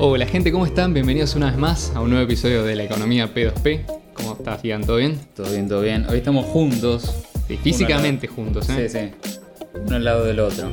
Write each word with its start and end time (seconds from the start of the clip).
Hola 0.00 0.26
gente, 0.26 0.52
¿cómo 0.52 0.64
están? 0.64 0.94
Bienvenidos 0.94 1.34
una 1.34 1.46
vez 1.46 1.56
más 1.56 1.90
a 1.92 2.00
un 2.00 2.10
nuevo 2.10 2.24
episodio 2.24 2.62
de 2.62 2.76
la 2.76 2.84
economía 2.84 3.34
P2P. 3.34 3.84
¿Cómo 4.14 4.34
estás, 4.34 4.62
Ian? 4.62 4.84
¿Todo 4.86 4.98
bien? 4.98 5.18
Todo 5.34 5.50
bien, 5.50 5.68
todo 5.68 5.80
bien. 5.80 6.06
Hoy 6.08 6.18
estamos 6.18 6.46
juntos. 6.46 7.12
Sí, 7.48 7.56
físicamente 7.56 8.28
juntos, 8.28 8.68
¿eh? 8.68 8.88
Sí, 8.88 8.96
sí. 8.96 9.30
Uno 9.74 9.96
al 9.96 10.04
lado 10.04 10.24
del 10.24 10.38
otro. 10.38 10.70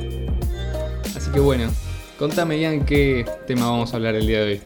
Así 1.16 1.28
que 1.32 1.40
bueno, 1.40 1.68
contame, 2.20 2.60
Ian, 2.60 2.84
qué 2.84 3.26
tema 3.48 3.68
vamos 3.68 3.92
a 3.92 3.96
hablar 3.96 4.14
el 4.14 4.28
día 4.28 4.44
de 4.44 4.52
hoy. 4.52 4.60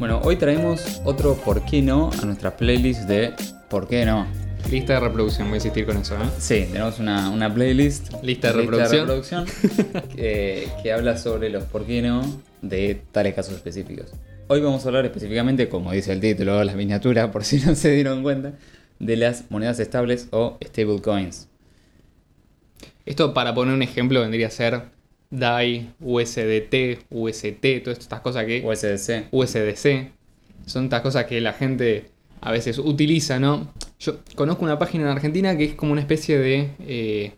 Bueno, 0.00 0.20
hoy 0.24 0.34
traemos 0.34 1.00
otro 1.04 1.36
¿por 1.36 1.64
qué 1.64 1.80
no? 1.80 2.10
a 2.20 2.26
nuestra 2.26 2.56
playlist 2.56 3.02
de 3.02 3.34
¿por 3.70 3.86
qué 3.86 4.04
no? 4.04 4.26
Lista 4.70 4.94
de 4.94 5.00
reproducción, 5.00 5.48
voy 5.48 5.54
a 5.54 5.56
insistir 5.56 5.84
con 5.84 5.98
eso, 5.98 6.14
¿eh? 6.14 6.28
Sí, 6.38 6.66
tenemos 6.72 6.98
una, 6.98 7.28
una 7.30 7.52
playlist. 7.52 8.12
Lista 8.22 8.48
de 8.48 8.54
reproducción. 8.54 9.00
reproducción 9.06 9.44
que, 10.16 10.68
que 10.82 10.92
habla 10.92 11.18
sobre 11.18 11.50
los 11.50 11.64
por 11.64 11.84
qué 11.84 12.00
no 12.00 12.22
de 12.62 13.02
tales 13.12 13.34
casos 13.34 13.54
específicos. 13.54 14.12
Hoy 14.48 14.60
vamos 14.60 14.84
a 14.84 14.88
hablar 14.88 15.04
específicamente, 15.04 15.68
como 15.68 15.92
dice 15.92 16.12
el 16.12 16.20
título, 16.20 16.62
la 16.64 16.74
miniatura, 16.74 17.30
por 17.30 17.44
si 17.44 17.58
no 17.58 17.74
se 17.74 17.90
dieron 17.90 18.22
cuenta, 18.22 18.54
de 18.98 19.16
las 19.16 19.50
monedas 19.50 19.78
estables 19.80 20.28
o 20.30 20.58
stablecoins. 20.64 21.48
Esto, 23.04 23.34
para 23.34 23.54
poner 23.54 23.74
un 23.74 23.82
ejemplo, 23.82 24.20
vendría 24.20 24.46
a 24.46 24.50
ser 24.50 24.82
DAI, 25.30 25.92
USDT, 26.00 27.06
UST, 27.10 27.82
todas 27.82 27.98
estas 27.98 28.20
cosas 28.20 28.44
que. 28.44 28.62
USDC. 28.64 29.28
USDC. 29.32 30.12
Son 30.66 30.84
estas 30.84 31.00
cosas 31.00 31.24
que 31.24 31.40
la 31.40 31.52
gente 31.52 32.11
a 32.42 32.50
veces 32.50 32.78
utiliza, 32.78 33.38
¿no? 33.38 33.72
Yo 34.00 34.18
conozco 34.34 34.64
una 34.64 34.78
página 34.78 35.04
en 35.04 35.10
Argentina 35.10 35.56
que 35.56 35.64
es 35.64 35.74
como 35.74 35.92
una 35.92 36.00
especie 36.00 36.38
de 36.38 36.70
eh, 36.80 37.34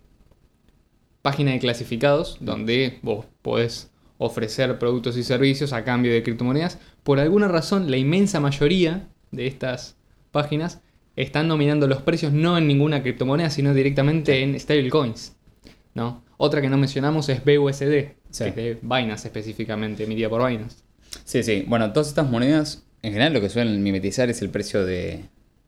página 1.22 1.52
de 1.52 1.58
clasificados 1.58 2.38
donde 2.40 2.98
vos 3.02 3.26
podés 3.42 3.90
ofrecer 4.18 4.78
productos 4.78 5.16
y 5.16 5.22
servicios 5.22 5.72
a 5.72 5.84
cambio 5.84 6.12
de 6.12 6.22
criptomonedas. 6.22 6.78
Por 7.02 7.20
alguna 7.20 7.48
razón, 7.48 7.90
la 7.90 7.98
inmensa 7.98 8.40
mayoría 8.40 9.08
de 9.30 9.46
estas 9.46 9.96
páginas 10.32 10.80
están 11.16 11.48
nominando 11.48 11.86
los 11.86 12.02
precios 12.02 12.32
no 12.32 12.56
en 12.56 12.66
ninguna 12.66 13.02
criptomoneda, 13.02 13.50
sino 13.50 13.74
directamente 13.74 14.42
en 14.42 14.58
stablecoins. 14.58 15.36
¿no? 15.94 16.24
Otra 16.38 16.60
que 16.62 16.68
no 16.70 16.76
mencionamos 16.78 17.28
es 17.28 17.44
BUSD, 17.44 18.14
Sí. 18.30 18.44
que 18.44 18.48
es 18.48 18.56
de 18.56 18.78
Binance 18.82 19.28
específicamente, 19.28 20.04
emitida 20.04 20.28
por 20.28 20.44
Binance. 20.48 20.78
Sí, 21.24 21.42
sí. 21.42 21.64
Bueno, 21.68 21.92
todas 21.92 22.08
estas 22.08 22.28
monedas, 22.28 22.84
en 23.06 23.12
general 23.12 23.32
lo 23.32 23.40
que 23.40 23.48
suelen 23.48 23.82
mimetizar 23.82 24.30
es 24.30 24.40
el 24.42 24.48
precio 24.50 24.84
de, 24.84 25.24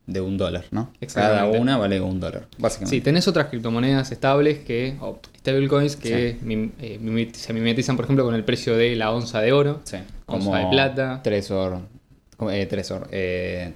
de 0.06 0.20
un 0.20 0.36
dólar, 0.38 0.64
¿no? 0.70 0.92
Cada 1.12 1.46
una 1.46 1.76
vale 1.76 2.00
un 2.00 2.18
dólar, 2.20 2.46
básicamente. 2.58 2.96
Sí, 2.96 3.00
tenés 3.02 3.28
otras 3.28 3.46
criptomonedas 3.46 4.10
estables 4.12 4.58
que, 4.60 4.96
o 5.00 5.20
stablecoins 5.38 5.96
que 5.96 6.36
eh, 6.80 7.30
se 7.34 7.52
mimetizan, 7.52 7.96
por 7.96 8.04
ejemplo, 8.06 8.24
con 8.24 8.34
el 8.34 8.44
precio 8.44 8.76
de 8.76 8.96
la 8.96 9.10
onza 9.12 9.40
de 9.40 9.52
oro, 9.52 9.80
Sí, 9.84 9.98
onza 10.26 10.58
de 10.58 10.66
plata, 10.70 11.20
Tresor. 11.22 11.80
como- 12.36 12.50
Eh, 12.50 12.66
Tresor. 12.66 13.08
Eh, 13.12 13.72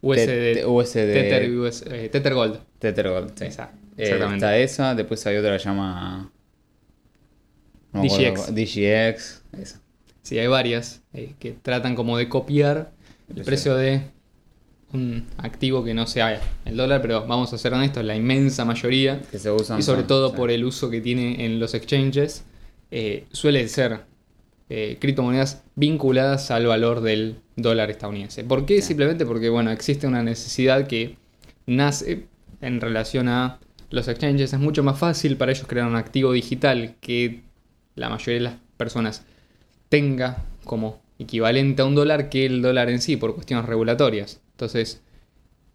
USD, 0.00 0.54
Te- 0.54 0.66
USD. 0.66 1.12
Tether, 1.12 1.50
US, 1.58 1.84
eh, 1.90 2.08
Tether 2.08 2.34
Gold. 2.34 2.60
Tether 2.78 3.08
Gold. 3.08 3.32
sí. 3.36 3.44
Esa, 3.46 3.70
exactamente. 3.96 4.36
está 4.36 4.56
esa, 4.58 4.94
después 4.94 5.26
hay 5.26 5.36
otra 5.38 5.52
que 5.54 5.58
se 5.58 5.64
llama. 5.64 6.30
no 7.92 8.02
DGX. 8.02 8.28
acuerdo, 8.28 8.52
DGX. 8.52 9.42
Esa. 9.60 9.80
Sí, 10.28 10.38
hay 10.38 10.46
varias 10.46 11.00
eh, 11.14 11.32
que 11.38 11.52
tratan 11.52 11.94
como 11.94 12.18
de 12.18 12.28
copiar 12.28 12.92
el 13.34 13.44
precio 13.44 13.74
de 13.74 14.02
un 14.92 15.24
activo 15.38 15.82
que 15.82 15.94
no 15.94 16.06
sea 16.06 16.38
el 16.66 16.76
dólar, 16.76 17.00
pero 17.00 17.26
vamos 17.26 17.50
a 17.54 17.56
ser 17.56 17.72
honestos, 17.72 18.04
la 18.04 18.14
inmensa 18.14 18.66
mayoría, 18.66 19.22
Que 19.30 19.38
se 19.38 19.50
usan. 19.50 19.78
y 19.78 19.82
sobre 19.82 20.02
todo 20.02 20.28
sí. 20.28 20.36
por 20.36 20.50
el 20.50 20.66
uso 20.66 20.90
que 20.90 21.00
tiene 21.00 21.46
en 21.46 21.58
los 21.58 21.72
exchanges, 21.72 22.44
eh, 22.90 23.24
suele 23.32 23.66
ser 23.68 24.00
eh, 24.68 24.98
criptomonedas 25.00 25.62
vinculadas 25.76 26.50
al 26.50 26.66
valor 26.66 27.00
del 27.00 27.36
dólar 27.56 27.90
estadounidense. 27.90 28.44
¿Por 28.44 28.66
qué? 28.66 28.82
Sí. 28.82 28.88
Simplemente 28.88 29.24
porque 29.24 29.48
bueno, 29.48 29.70
existe 29.70 30.06
una 30.06 30.22
necesidad 30.22 30.86
que 30.86 31.16
nace 31.64 32.26
en 32.60 32.82
relación 32.82 33.28
a 33.28 33.60
los 33.88 34.08
exchanges. 34.08 34.52
Es 34.52 34.60
mucho 34.60 34.82
más 34.82 34.98
fácil 34.98 35.38
para 35.38 35.52
ellos 35.52 35.66
crear 35.66 35.86
un 35.86 35.96
activo 35.96 36.32
digital 36.32 36.96
que 37.00 37.40
la 37.94 38.10
mayoría 38.10 38.34
de 38.34 38.40
las 38.40 38.54
personas 38.76 39.24
tenga 39.88 40.44
como 40.64 41.00
equivalente 41.18 41.82
a 41.82 41.84
un 41.84 41.94
dólar 41.94 42.28
que 42.28 42.46
el 42.46 42.62
dólar 42.62 42.90
en 42.90 43.00
sí 43.00 43.16
por 43.16 43.34
cuestiones 43.34 43.66
regulatorias. 43.66 44.40
Entonces, 44.52 45.02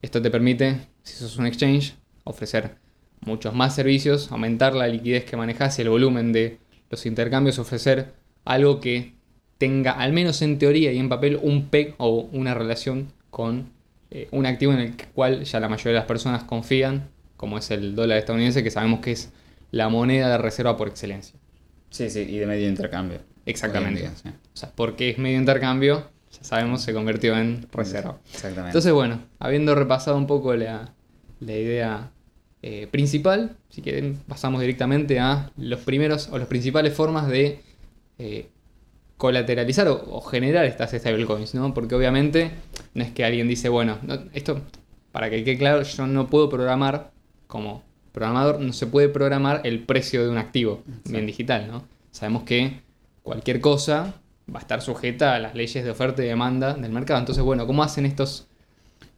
esto 0.02 0.22
te 0.22 0.32
permite, 0.32 0.88
si 1.04 1.16
sos 1.16 1.38
un 1.38 1.46
exchange, 1.46 1.96
ofrecer 2.24 2.76
muchos 3.22 3.54
más 3.54 3.76
servicios, 3.76 4.32
aumentar 4.32 4.76
la 4.76 4.88
liquidez 4.88 5.26
que 5.26 5.38
manejas 5.38 5.78
y 5.80 5.82
el 5.82 5.90
volumen 5.90 6.34
de 6.34 6.58
los 6.90 7.06
intercambios, 7.06 7.60
ofrecer 7.60 8.14
algo 8.46 8.80
que 8.80 9.14
tenga, 9.58 9.92
al 9.92 10.14
menos 10.14 10.42
en 10.42 10.60
teoría 10.60 10.92
y 10.92 10.98
en 10.98 11.10
papel, 11.10 11.40
un 11.42 11.68
PEG 11.68 11.96
o 11.98 12.30
una 12.32 12.54
relación 12.54 13.14
con 13.30 13.72
eh, 14.12 14.28
un 14.32 14.46
activo 14.46 14.74
en 14.74 14.80
el 14.80 14.96
cual 15.14 15.44
ya 15.44 15.60
la 15.60 15.70
mayoría 15.70 15.94
de 15.94 16.00
las 16.00 16.06
personas 16.06 16.44
confían, 16.44 17.10
como 17.38 17.58
es 17.58 17.72
el 17.72 17.96
dólar 17.96 18.18
estadounidense, 18.18 18.64
que 18.64 18.72
sabemos 18.72 19.00
que 19.00 19.12
es 19.12 19.32
la 19.72 19.90
moneda 19.90 20.30
de 20.30 20.38
reserva 20.38 20.78
por 20.78 20.88
excelencia. 20.88 21.40
Sí, 21.90 22.10
sí, 22.10 22.20
y 22.20 22.38
de 22.38 22.46
medio 22.46 22.68
intercambio. 22.68 23.20
Exactamente. 23.46 24.02
Día, 24.02 24.12
sí. 24.16 24.30
O 24.30 24.58
sea, 24.58 24.72
porque 24.76 25.10
es 25.10 25.18
medio 25.18 25.38
intercambio, 25.38 26.10
ya 26.32 26.44
sabemos, 26.44 26.82
se 26.82 26.94
convirtió 26.94 27.38
en 27.38 27.68
reserva. 27.72 28.18
Exactamente. 28.32 28.70
Entonces, 28.70 28.92
bueno, 28.94 29.20
habiendo 29.40 29.76
repasado 29.76 30.18
un 30.18 30.28
poco 30.28 30.56
la, 30.56 30.94
la 31.40 31.52
idea 31.54 32.12
eh, 32.62 32.88
principal, 32.90 33.58
si 33.70 33.82
quieren, 33.82 34.20
pasamos 34.28 34.62
directamente 34.62 35.20
a 35.20 35.52
los 35.58 35.80
primeros 35.82 36.30
o 36.32 36.38
las 36.38 36.48
principales 36.48 36.94
formas 36.94 37.28
de 37.28 37.62
eh, 38.20 38.48
colateralizar 39.18 39.88
o, 39.88 39.94
o 40.10 40.22
generar 40.22 40.66
estas 40.66 40.92
stablecoins, 40.92 41.54
¿no? 41.56 41.74
Porque 41.74 41.96
obviamente 41.96 42.52
no 42.94 43.04
es 43.04 43.12
que 43.12 43.26
alguien 43.26 43.48
dice, 43.48 43.70
bueno, 43.70 43.98
no- 44.04 44.20
esto, 44.34 44.62
para 45.12 45.30
que 45.30 45.44
quede 45.44 45.58
claro, 45.58 45.84
yo 45.84 46.08
no 46.08 46.28
puedo 46.28 46.50
programar, 46.50 47.12
como 47.48 47.84
programador, 48.12 48.60
no 48.60 48.74
se 48.74 48.88
puede 48.88 49.10
programar 49.10 49.62
el 49.66 49.80
precio 49.80 50.24
de 50.24 50.30
un 50.30 50.38
activo 50.38 50.84
bien 51.06 51.26
digital, 51.26 51.68
¿no? 51.68 51.84
Sabemos 52.12 52.44
que 52.44 52.80
cualquier 53.24 53.62
cosa 53.62 54.22
va 54.54 54.60
a 54.60 54.62
estar 54.62 54.82
sujeta 54.82 55.36
a 55.36 55.40
las 55.40 55.56
leyes 55.56 55.84
de 55.84 55.92
oferta 55.92 56.24
y 56.24 56.28
demanda 56.28 56.74
del 56.76 56.92
mercado. 56.92 57.20
Entonces, 57.20 57.44
bueno, 57.44 57.68
¿cómo 57.68 57.84
hacen 57.84 58.06
estos, 58.06 58.48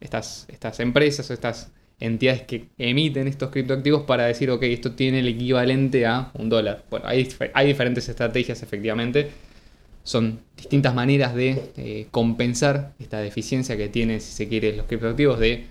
estas, 0.00 0.46
estas 0.48 0.80
empresas 0.80 1.30
o 1.30 1.34
estas 1.34 1.72
entidades 2.00 2.42
que 2.42 2.70
emiten 2.78 3.28
estos 3.28 3.50
criptoactivos 3.50 4.02
para 4.02 4.26
decir, 4.26 4.50
ok, 4.50 4.62
esto 4.64 4.92
tiene 4.92 5.20
el 5.20 5.28
equivalente 5.28 6.06
a 6.06 6.30
un 6.34 6.48
dólar? 6.48 6.84
Bueno, 6.90 7.06
hay, 7.08 7.28
hay 7.54 7.66
diferentes 7.68 8.08
estrategias, 8.08 8.62
efectivamente. 8.62 9.30
Son 10.04 10.40
distintas 10.56 10.94
maneras 10.94 11.34
de 11.34 11.72
eh, 11.76 12.08
compensar 12.12 12.94
esta 12.98 13.18
deficiencia 13.20 13.76
que 13.76 13.88
tienen, 13.88 14.20
si 14.20 14.32
se 14.32 14.48
quiere, 14.48 14.76
los 14.76 14.86
criptoactivos 14.86 15.38
de 15.40 15.66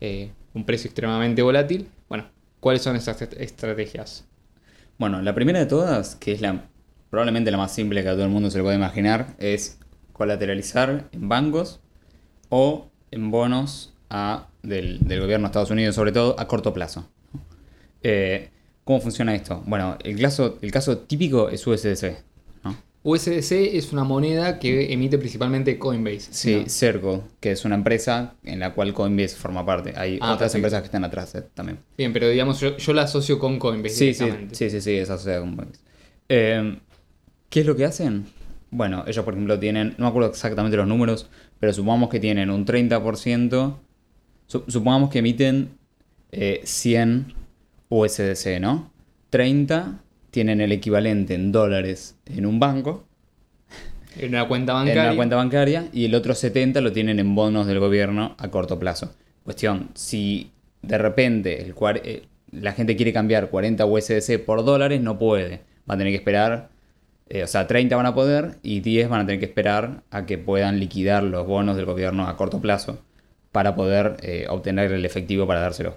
eh, 0.00 0.30
un 0.54 0.64
precio 0.64 0.88
extremadamente 0.88 1.42
volátil. 1.42 1.88
Bueno, 2.08 2.26
¿cuáles 2.60 2.82
son 2.82 2.96
esas 2.96 3.20
est- 3.22 3.34
estrategias? 3.40 4.24
Bueno, 4.98 5.22
la 5.22 5.34
primera 5.34 5.58
de 5.58 5.66
todas, 5.66 6.14
que 6.16 6.32
es 6.32 6.40
la 6.40 6.68
probablemente 7.10 7.50
la 7.50 7.56
más 7.58 7.74
simple 7.74 8.02
que 8.02 8.08
a 8.08 8.12
todo 8.12 8.24
el 8.24 8.30
mundo 8.30 8.50
se 8.50 8.58
le 8.58 8.64
puede 8.64 8.76
imaginar, 8.76 9.34
es 9.38 9.78
colateralizar 10.12 11.08
en 11.12 11.28
bancos 11.28 11.80
o 12.48 12.88
en 13.10 13.30
bonos 13.30 13.92
a- 14.10 14.46
del, 14.62 15.00
del 15.06 15.20
gobierno 15.20 15.46
de 15.46 15.50
Estados 15.50 15.70
Unidos, 15.70 15.94
sobre 15.94 16.12
todo 16.12 16.38
a 16.38 16.46
corto 16.46 16.72
plazo. 16.74 17.08
Eh, 18.02 18.50
¿Cómo 18.84 19.00
funciona 19.00 19.34
esto? 19.34 19.62
Bueno, 19.66 19.96
el 20.02 20.18
caso, 20.20 20.58
el 20.62 20.70
caso 20.72 20.98
típico 20.98 21.48
es 21.48 21.66
USDC. 21.66 22.16
¿no? 22.64 22.76
USDC 23.02 23.76
es 23.76 23.92
una 23.92 24.04
moneda 24.04 24.58
que 24.58 24.92
emite 24.92 25.16
principalmente 25.18 25.78
Coinbase. 25.78 26.28
Sí, 26.32 26.56
¿no? 26.62 26.68
Circle, 26.68 27.20
que 27.40 27.52
es 27.52 27.64
una 27.64 27.76
empresa 27.76 28.34
en 28.44 28.58
la 28.58 28.72
cual 28.74 28.92
Coinbase 28.92 29.36
forma 29.36 29.64
parte. 29.64 29.92
Hay 29.96 30.18
Ah, 30.20 30.34
otras 30.34 30.52
perfecto. 30.52 30.56
empresas 30.58 30.80
que 30.82 30.86
están 30.86 31.04
atrás 31.04 31.34
eh, 31.36 31.42
también. 31.54 31.78
Bien, 31.96 32.12
pero 32.12 32.28
digamos, 32.28 32.58
yo, 32.60 32.76
yo 32.76 32.92
la 32.92 33.02
asocio 33.02 33.38
con 33.38 33.58
Coinbase 33.58 33.94
Sí, 33.94 34.14
sí, 34.52 34.70
sí, 34.70 34.80
sí, 34.80 34.92
es 34.96 35.08
asociada 35.08 35.40
con 35.40 35.56
Coinbase. 35.56 35.80
Eh, 36.28 36.78
¿Qué 37.50 37.60
es 37.60 37.66
lo 37.66 37.76
que 37.76 37.84
hacen? 37.84 38.26
Bueno, 38.70 39.04
ellos 39.06 39.24
por 39.24 39.34
ejemplo 39.34 39.58
tienen, 39.58 39.94
no 39.98 40.04
me 40.04 40.08
acuerdo 40.10 40.30
exactamente 40.30 40.76
los 40.76 40.86
números, 40.86 41.28
pero 41.58 41.72
supongamos 41.72 42.08
que 42.08 42.20
tienen 42.20 42.50
un 42.50 42.64
30%, 42.64 43.78
su- 44.46 44.64
supongamos 44.68 45.10
que 45.10 45.18
emiten 45.18 45.70
eh, 46.30 46.60
100 46.64 47.34
USDC, 47.88 48.60
¿no? 48.60 48.92
30 49.30 49.98
tienen 50.30 50.60
el 50.60 50.70
equivalente 50.72 51.34
en 51.34 51.50
dólares 51.50 52.16
en 52.26 52.46
un 52.46 52.60
banco, 52.60 53.04
En 54.18 54.28
una 54.30 54.46
cuenta 54.46 54.72
en 54.72 54.78
bancaria. 54.78 55.02
una 55.08 55.16
cuenta 55.16 55.36
bancaria, 55.36 55.88
y 55.92 56.04
el 56.04 56.14
otro 56.14 56.34
70 56.34 56.80
lo 56.80 56.92
tienen 56.92 57.18
en 57.18 57.34
bonos 57.34 57.66
del 57.66 57.80
gobierno 57.80 58.36
a 58.38 58.48
corto 58.48 58.78
plazo. 58.78 59.14
Cuestión, 59.44 59.90
si 59.94 60.52
de 60.82 60.98
repente 60.98 61.62
el 61.62 61.74
eh, 62.04 62.22
la 62.52 62.72
gente 62.72 62.96
quiere 62.96 63.12
cambiar 63.12 63.50
40 63.50 63.86
USDC 63.86 64.38
por 64.44 64.64
dólares, 64.64 65.00
no 65.00 65.18
puede. 65.18 65.62
Va 65.88 65.94
a 65.94 65.98
tener 65.98 66.12
que 66.12 66.16
esperar, 66.18 66.70
eh, 67.32 67.44
o 67.44 67.46
sea, 67.46 67.68
30 67.68 67.94
van 67.94 68.06
a 68.06 68.14
poder 68.14 68.56
y 68.60 68.80
10 68.80 69.08
van 69.08 69.20
a 69.20 69.26
tener 69.26 69.38
que 69.38 69.46
esperar 69.46 70.02
a 70.10 70.26
que 70.26 70.36
puedan 70.36 70.80
liquidar 70.80 71.22
los 71.22 71.46
bonos 71.46 71.76
del 71.76 71.86
gobierno 71.86 72.26
a 72.26 72.36
corto 72.36 72.60
plazo 72.60 72.98
para 73.52 73.76
poder 73.76 74.16
eh, 74.22 74.46
obtener 74.48 74.90
el 74.90 75.04
efectivo 75.04 75.46
para 75.46 75.60
dárselo. 75.60 75.96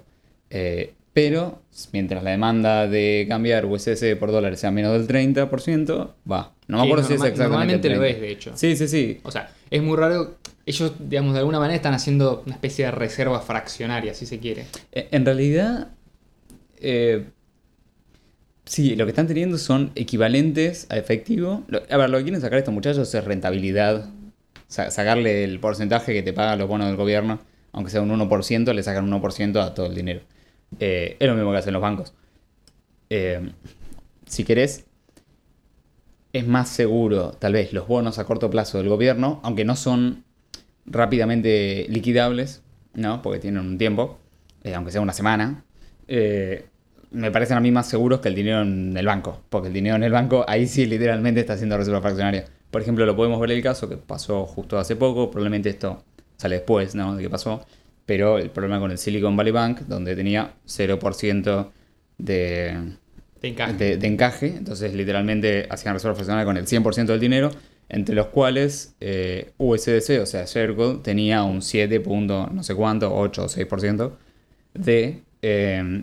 Eh, 0.50 0.94
Pero 1.12 1.60
mientras 1.92 2.22
la 2.22 2.30
demanda 2.30 2.86
de 2.86 3.26
cambiar 3.28 3.66
USDC 3.66 4.16
por 4.16 4.30
dólares 4.30 4.60
sea 4.60 4.70
menos 4.70 4.92
del 4.92 5.08
30%, 5.08 6.10
va. 6.30 6.52
No 6.68 6.78
me 6.78 6.84
acuerdo 6.84 7.02
si 7.02 7.14
es 7.14 7.20
exactamente. 7.20 7.48
Normalmente 7.50 7.88
lo 7.88 7.98
30. 7.98 8.14
es, 8.14 8.20
de 8.20 8.30
hecho. 8.30 8.52
Sí, 8.54 8.76
sí, 8.76 8.86
sí. 8.86 9.20
O 9.24 9.32
sea, 9.32 9.50
es 9.70 9.82
muy 9.82 9.96
raro. 9.96 10.36
Ellos, 10.66 10.92
digamos, 11.00 11.34
de 11.34 11.40
alguna 11.40 11.58
manera 11.58 11.74
están 11.74 11.94
haciendo 11.94 12.44
una 12.46 12.54
especie 12.54 12.84
de 12.84 12.90
reserva 12.92 13.40
fraccionaria, 13.40 14.14
si 14.14 14.24
se 14.24 14.38
quiere. 14.38 14.66
En 14.92 15.24
realidad, 15.24 15.88
eh, 16.80 17.24
sí, 18.64 18.96
lo 18.96 19.04
que 19.06 19.10
están 19.10 19.26
teniendo 19.26 19.58
son 19.58 19.90
equivalentes 19.94 20.86
a 20.90 20.96
efectivo. 20.96 21.64
A 21.90 21.96
ver, 21.96 22.10
lo 22.10 22.18
que 22.18 22.24
quieren 22.24 22.40
sacar 22.40 22.58
estos 22.58 22.74
muchachos 22.74 23.14
es 23.14 23.24
rentabilidad. 23.24 24.08
Sa- 24.68 24.90
sacarle 24.90 25.44
el 25.44 25.60
porcentaje 25.60 26.12
que 26.12 26.22
te 26.22 26.32
pagan 26.32 26.58
los 26.58 26.68
bonos 26.68 26.86
del 26.88 26.96
gobierno, 26.96 27.40
aunque 27.72 27.90
sea 27.90 28.02
un 28.02 28.10
1%, 28.10 28.72
le 28.72 28.82
sacan 28.82 29.04
un 29.04 29.10
1% 29.10 29.60
a 29.60 29.74
todo 29.74 29.86
el 29.86 29.94
dinero. 29.94 30.20
Eh, 30.80 31.16
es 31.20 31.28
lo 31.28 31.34
mismo 31.34 31.52
que 31.52 31.58
hacen 31.58 31.72
los 31.74 31.82
bancos. 31.82 32.14
Eh, 33.10 33.52
si 34.26 34.44
querés, 34.44 34.86
es 36.32 36.46
más 36.46 36.68
seguro, 36.68 37.32
tal 37.32 37.52
vez, 37.52 37.72
los 37.72 37.86
bonos 37.86 38.18
a 38.18 38.24
corto 38.24 38.50
plazo 38.50 38.78
del 38.78 38.88
gobierno, 38.88 39.40
aunque 39.44 39.64
no 39.64 39.76
son 39.76 40.24
rápidamente 40.86 41.86
liquidables, 41.88 42.62
¿no? 42.94 43.22
Porque 43.22 43.40
tienen 43.40 43.60
un 43.60 43.78
tiempo, 43.78 44.18
eh, 44.64 44.74
aunque 44.74 44.92
sea 44.92 45.00
una 45.00 45.12
semana. 45.12 45.64
Me 47.14 47.30
parecen 47.30 47.56
a 47.56 47.60
mí 47.60 47.70
más 47.70 47.88
seguros 47.88 48.20
que 48.20 48.28
el 48.28 48.34
dinero 48.34 48.62
en 48.62 48.96
el 48.96 49.06
banco, 49.06 49.40
porque 49.48 49.68
el 49.68 49.74
dinero 49.74 49.96
en 49.96 50.02
el 50.02 50.12
banco 50.12 50.44
ahí 50.46 50.66
sí 50.66 50.86
literalmente 50.86 51.40
está 51.40 51.54
haciendo 51.54 51.76
reserva 51.76 52.00
fraccionaria. 52.00 52.44
Por 52.70 52.82
ejemplo, 52.82 53.06
lo 53.06 53.16
podemos 53.16 53.40
ver 53.40 53.52
el 53.52 53.62
caso 53.62 53.88
que 53.88 53.96
pasó 53.96 54.44
justo 54.46 54.78
hace 54.78 54.96
poco, 54.96 55.30
probablemente 55.30 55.70
esto 55.70 56.04
sale 56.36 56.56
después, 56.56 56.94
¿no? 56.94 57.16
De 57.16 57.22
qué 57.22 57.30
pasó, 57.30 57.64
pero 58.04 58.38
el 58.38 58.50
problema 58.50 58.80
con 58.80 58.90
el 58.90 58.98
Silicon 58.98 59.36
Valley 59.36 59.52
Bank, 59.52 59.80
donde 59.86 60.16
tenía 60.16 60.54
0% 60.66 61.70
de, 62.18 62.78
Te 63.40 63.48
encaja. 63.48 63.72
de, 63.72 63.96
de 63.96 64.06
encaje, 64.06 64.54
entonces 64.56 64.92
literalmente 64.92 65.66
hacían 65.70 65.94
reserva 65.94 66.14
fraccionaria 66.14 66.44
con 66.44 66.56
el 66.56 66.66
100% 66.66 67.06
del 67.06 67.20
dinero, 67.20 67.50
entre 67.88 68.14
los 68.14 68.26
cuales 68.26 68.96
eh, 69.00 69.52
USDC, 69.58 70.20
o 70.22 70.26
sea, 70.26 70.46
Circle, 70.46 70.98
tenía 71.02 71.44
un 71.44 71.62
7. 71.62 72.00
punto 72.00 72.48
no 72.52 72.62
sé 72.62 72.74
cuánto, 72.74 73.14
8 73.14 73.44
o 73.44 73.48
6% 73.48 74.12
de 74.74 75.22
eh, 75.42 76.02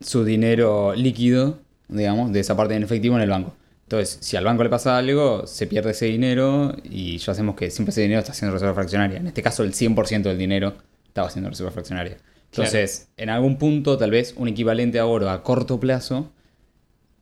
su 0.00 0.24
dinero 0.24 0.94
líquido, 0.94 1.58
digamos, 1.88 2.32
de 2.32 2.40
esa 2.40 2.56
parte 2.56 2.74
en 2.74 2.82
efectivo 2.82 3.16
en 3.16 3.22
el 3.22 3.30
banco. 3.30 3.54
Entonces, 3.84 4.18
si 4.20 4.36
al 4.36 4.44
banco 4.44 4.62
le 4.62 4.68
pasa 4.68 4.98
algo, 4.98 5.46
se 5.46 5.66
pierde 5.66 5.92
ese 5.92 6.06
dinero 6.06 6.76
y 6.84 7.16
ya 7.18 7.32
sabemos 7.32 7.56
que 7.56 7.70
siempre 7.70 7.90
ese 7.90 8.02
dinero 8.02 8.20
está 8.20 8.32
haciendo 8.32 8.52
reserva 8.52 8.74
fraccionaria. 8.74 9.18
En 9.18 9.26
este 9.26 9.42
caso, 9.42 9.62
el 9.62 9.72
100% 9.72 10.22
del 10.22 10.36
dinero 10.36 10.74
estaba 11.06 11.28
haciendo 11.28 11.48
reserva 11.48 11.70
fraccionaria. 11.70 12.18
Entonces, 12.52 13.08
en 13.16 13.30
algún 13.30 13.56
punto, 13.56 13.96
tal 13.96 14.10
vez 14.10 14.34
un 14.36 14.48
equivalente 14.48 14.98
a 14.98 15.06
oro 15.06 15.30
a 15.30 15.42
corto 15.42 15.80
plazo 15.80 16.30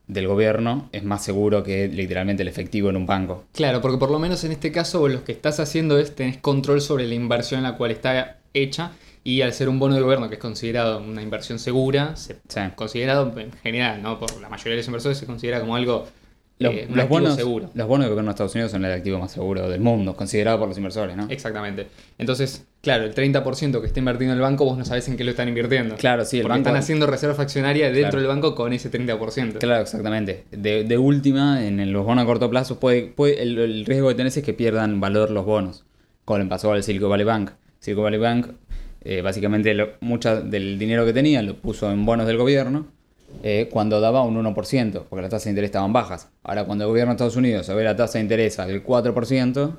del 0.06 0.29
gobierno 0.29 0.88
es 0.93 1.02
más 1.05 1.25
seguro 1.25 1.62
que 1.62 1.88
literalmente 1.88 2.43
el 2.43 2.49
efectivo 2.49 2.90
en 2.90 2.96
un 2.96 3.06
banco. 3.06 3.44
Claro, 3.52 3.81
porque 3.81 3.99
por 3.99 4.11
lo 4.11 4.19
menos 4.19 4.44
en 4.44 4.52
este 4.52 4.70
caso 4.70 5.00
vos 5.00 5.11
lo 5.11 5.25
que 5.25 5.32
estás 5.32 5.58
haciendo 5.61 5.99
es 5.99 6.14
tenés 6.14 6.38
control 6.38 6.81
sobre 6.81 7.06
la 7.06 7.14
inversión 7.14 7.58
en 7.58 7.64
la 7.64 7.76
cual 7.76 7.90
está 7.90 8.38
hecha 8.55 8.93
y 9.28 9.43
al 9.43 9.52
ser 9.52 9.69
un 9.69 9.78
bono 9.78 9.94
de 9.96 10.00
gobierno 10.02 10.28
que 10.28 10.37
es 10.37 10.40
considerado 10.40 10.99
una 11.00 11.20
inversión 11.23 11.58
segura, 11.58 12.14
se 12.17 12.34
Sí. 12.49 12.61
considerado 12.76 13.32
en 13.38 13.50
general, 13.52 14.00
¿no? 14.02 14.19
Por 14.20 14.40
la 14.40 14.49
mayoría 14.49 14.73
de 14.73 14.76
los 14.78 14.87
inversores 14.87 15.19
se 15.19 15.26
considera 15.26 15.58
como 15.61 15.75
algo 15.75 16.06
Los, 16.58 16.73
eh, 16.73 16.87
los 16.88 17.08
bonos, 17.08 17.34
seguro. 17.34 17.70
los 17.75 17.87
bonos 17.88 18.05
del 18.05 18.11
gobierno 18.12 18.31
de 18.31 18.34
Estados 18.34 18.55
Unidos 18.55 18.70
son 18.70 18.84
el 18.84 18.93
activo 18.93 19.19
más 19.19 19.32
seguro 19.32 19.69
del 19.69 19.81
mundo, 19.81 20.14
considerado 20.14 20.58
por 20.61 20.69
los 20.69 20.76
inversores, 20.78 21.17
¿no? 21.17 21.26
Exactamente. 21.28 21.88
Entonces, 22.19 22.64
claro, 22.82 23.05
el 23.05 23.14
30% 23.14 23.81
que 23.81 23.88
está 23.88 23.99
invertido 23.99 24.31
en 24.31 24.37
el 24.37 24.43
banco, 24.43 24.64
vos 24.64 24.78
no 24.78 24.84
sabés 24.84 25.08
en 25.08 25.17
qué 25.17 25.25
lo 25.25 25.32
están 25.32 25.49
invirtiendo. 25.49 25.96
Claro, 25.96 26.25
sí, 26.25 26.37
el 26.37 26.43
Porque 26.44 26.52
banco- 26.58 26.69
están 26.69 26.76
haciendo 26.81 27.06
reserva 27.08 27.34
fraccionaria 27.34 27.87
dentro 27.87 28.02
Claro. 28.12 28.19
del 28.20 28.29
banco 28.29 28.55
con 28.55 28.72
ese 28.72 28.88
30%. 28.90 29.58
Claro, 29.58 29.82
exactamente. 29.82 30.44
De, 30.52 30.84
de 30.84 30.99
última, 30.99 31.67
en 31.67 31.93
los 31.93 32.06
bonos 32.06 32.22
a 32.22 32.26
corto 32.26 32.49
plazo, 32.49 32.79
puede, 32.79 33.02
puede- 33.08 33.43
el, 33.43 33.58
el 33.58 33.84
riesgo 33.87 34.08
que 34.08 34.14
tenés 34.14 34.37
es 34.37 34.44
que 34.44 34.55
pierdan 34.55 35.00
valor 35.00 35.31
los 35.32 35.44
bonos, 35.44 35.84
como 36.25 36.38
le 36.38 36.46
pasó 36.46 36.72
al 36.72 36.82
Silicon 36.84 37.11
Valley 37.11 37.26
Bank. 37.26 37.50
Silicon 37.81 38.05
Valley 38.05 38.19
Bank, 38.20 38.46
eh, 39.08 39.23
básicamente, 39.23 39.73
lo- 39.75 39.91
mucha 40.00 40.41
del 40.41 40.79
dinero 40.79 41.05
que 41.06 41.12
tenía 41.12 41.41
lo 41.43 41.56
puso 41.56 41.91
en 41.91 42.05
bonos 42.05 42.26
del 42.26 42.37
gobierno 42.38 42.87
eh, 43.43 43.69
cuando 43.70 44.00
daba 44.00 44.23
un 44.23 44.37
1%, 44.37 45.05
porque 45.08 45.23
las 45.23 45.31
tasas 45.31 45.44
de 45.44 45.50
interés 45.50 45.69
estaban 45.69 45.93
bajas. 45.93 46.29
Ahora, 46.43 46.64
cuando 46.64 46.85
el 46.85 46.88
gobierno 46.88 47.12
de 47.12 47.17
Estados 47.17 47.37
Unidos 47.37 47.69
ve 47.69 47.85
la 47.85 47.94
tasa 47.97 48.19
de 48.19 48.23
interés 48.25 48.58
al 48.58 48.82
4%, 48.85 49.79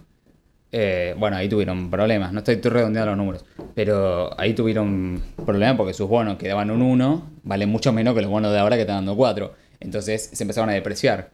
eh, 0.71 1.15
bueno, 1.17 1.37
ahí 1.37 1.47
tuvieron 1.49 1.89
problemas. 1.89 2.33
No 2.33 2.39
estoy, 2.39 2.55
redondeando 2.55 3.11
los 3.11 3.17
números, 3.17 3.45
pero 3.73 4.37
ahí 4.39 4.53
tuvieron 4.53 5.21
problemas 5.45 5.77
porque 5.77 5.93
sus 5.93 6.09
bonos 6.09 6.37
que 6.37 6.47
daban 6.47 6.71
un 6.71 6.81
1 6.81 7.31
valen 7.43 7.69
mucho 7.69 7.93
menos 7.93 8.13
que 8.15 8.21
los 8.21 8.29
bonos 8.29 8.51
de 8.51 8.59
ahora 8.59 8.75
que 8.75 8.81
están 8.81 8.97
dando 8.97 9.15
4. 9.15 9.53
Entonces 9.79 10.29
se 10.33 10.43
empezaron 10.43 10.69
a 10.69 10.73
depreciar. 10.73 11.31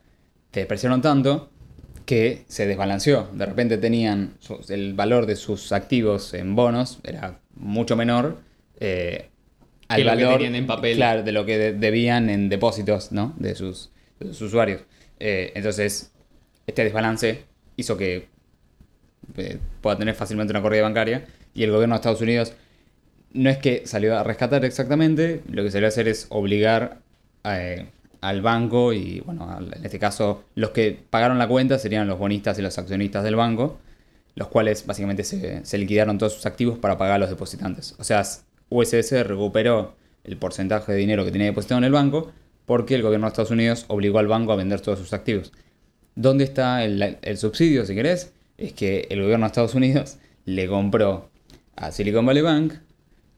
Se 0.52 0.60
depreciaron 0.62 1.02
tanto 1.02 1.50
que 2.06 2.44
se 2.48 2.68
desbalanceó. 2.68 3.28
De 3.34 3.46
repente 3.46 3.78
tenían 3.78 4.36
el 4.70 4.94
valor 4.94 5.26
de 5.26 5.36
sus 5.36 5.72
activos 5.72 6.34
en 6.34 6.56
bonos 6.56 7.00
era 7.04 7.40
mucho 7.56 7.96
menor 7.96 8.40
eh, 8.80 9.30
al 9.88 9.98
Que 9.98 10.04
lo 10.06 10.12
que 10.12 10.16
valor 10.24 10.34
tenían 10.40 10.56
en 10.56 10.68
papel. 10.68 10.96
claro, 10.96 11.24
de 11.24 11.32
lo 11.32 11.46
que 11.46 11.58
de- 11.58 11.74
debían 11.74 12.30
en 12.30 12.50
depósitos 12.50 13.12
¿no? 13.12 13.34
de, 13.38 13.56
sus, 13.56 13.92
de 14.20 14.28
sus 14.28 14.42
usuarios. 14.44 14.82
Eh, 15.20 15.52
entonces, 15.56 16.12
este 16.68 16.84
desbalance 16.84 17.44
hizo 17.78 17.98
que 17.98 18.28
eh, 19.38 19.58
pueda 19.82 19.98
tener 19.98 20.16
fácilmente 20.16 20.52
una 20.52 20.62
corrida 20.62 20.84
bancaria 20.84 21.26
y 21.54 21.64
el 21.64 21.72
gobierno 21.72 21.96
de 21.96 21.98
Estados 21.98 22.22
Unidos 22.22 22.54
no 23.34 23.50
es 23.50 23.58
que 23.58 23.84
salió 23.86 24.18
a 24.18 24.24
rescatar 24.24 24.64
exactamente, 24.66 25.42
lo 25.50 25.64
que 25.64 25.72
salió 25.72 25.88
a 25.88 25.90
hacer 25.90 26.08
es 26.08 26.28
obligar 26.30 27.00
eh, 27.46 27.88
al 28.22 28.42
banco 28.42 28.94
y, 28.94 29.22
bueno, 29.22 29.50
al- 29.50 29.74
en 29.76 29.86
este 29.86 30.00
caso, 30.00 30.44
los 30.56 30.70
que 30.70 30.98
pagaron 31.10 31.38
la 31.40 31.48
cuenta 31.48 31.80
serían 31.80 32.08
los 32.08 32.20
bonistas 32.20 32.58
y 32.60 32.62
los 32.62 32.78
accionistas 32.78 33.24
del 33.24 33.36
banco, 33.36 33.80
los 34.36 34.48
cuales 34.48 34.86
básicamente 34.86 35.24
se, 35.24 35.66
se 35.66 35.78
liquidaron 35.78 36.18
todos 36.18 36.34
sus 36.34 36.46
activos 36.46 36.78
para 36.80 36.98
pagar 36.98 37.16
a 37.16 37.20
los 37.20 37.30
depositantes. 37.30 37.96
O 38.00 38.04
sea, 38.04 38.24
USS 38.70 39.12
recuperó 39.28 39.96
el 40.24 40.38
porcentaje 40.38 40.92
de 40.92 40.98
dinero 40.98 41.26
que 41.26 41.32
tenía 41.32 41.48
depositado 41.48 41.80
en 41.80 41.86
el 41.86 41.92
banco 41.92 42.32
porque 42.66 42.96
el 42.96 43.02
gobierno 43.02 43.28
de 43.28 43.30
Estados 43.30 43.52
Unidos 43.52 43.86
obligó 43.88 44.20
al 44.20 44.28
banco 44.28 44.54
a 44.54 44.56
vender 44.56 44.82
todos 44.82 45.00
sus 45.00 45.14
activos. 45.14 45.52
¿Dónde 46.16 46.44
está 46.44 46.84
el, 46.84 47.18
el 47.22 47.38
subsidio, 47.38 47.86
si 47.86 47.96
querés? 47.96 48.34
Es 48.58 48.74
que 48.74 49.08
el 49.10 49.22
gobierno 49.22 49.46
de 49.46 49.48
Estados 49.48 49.76
Unidos 49.76 50.18
le 50.46 50.68
compró 50.68 51.30
a 51.76 51.92
Silicon 51.92 52.26
Valley 52.26 52.44
Bank 52.44 52.74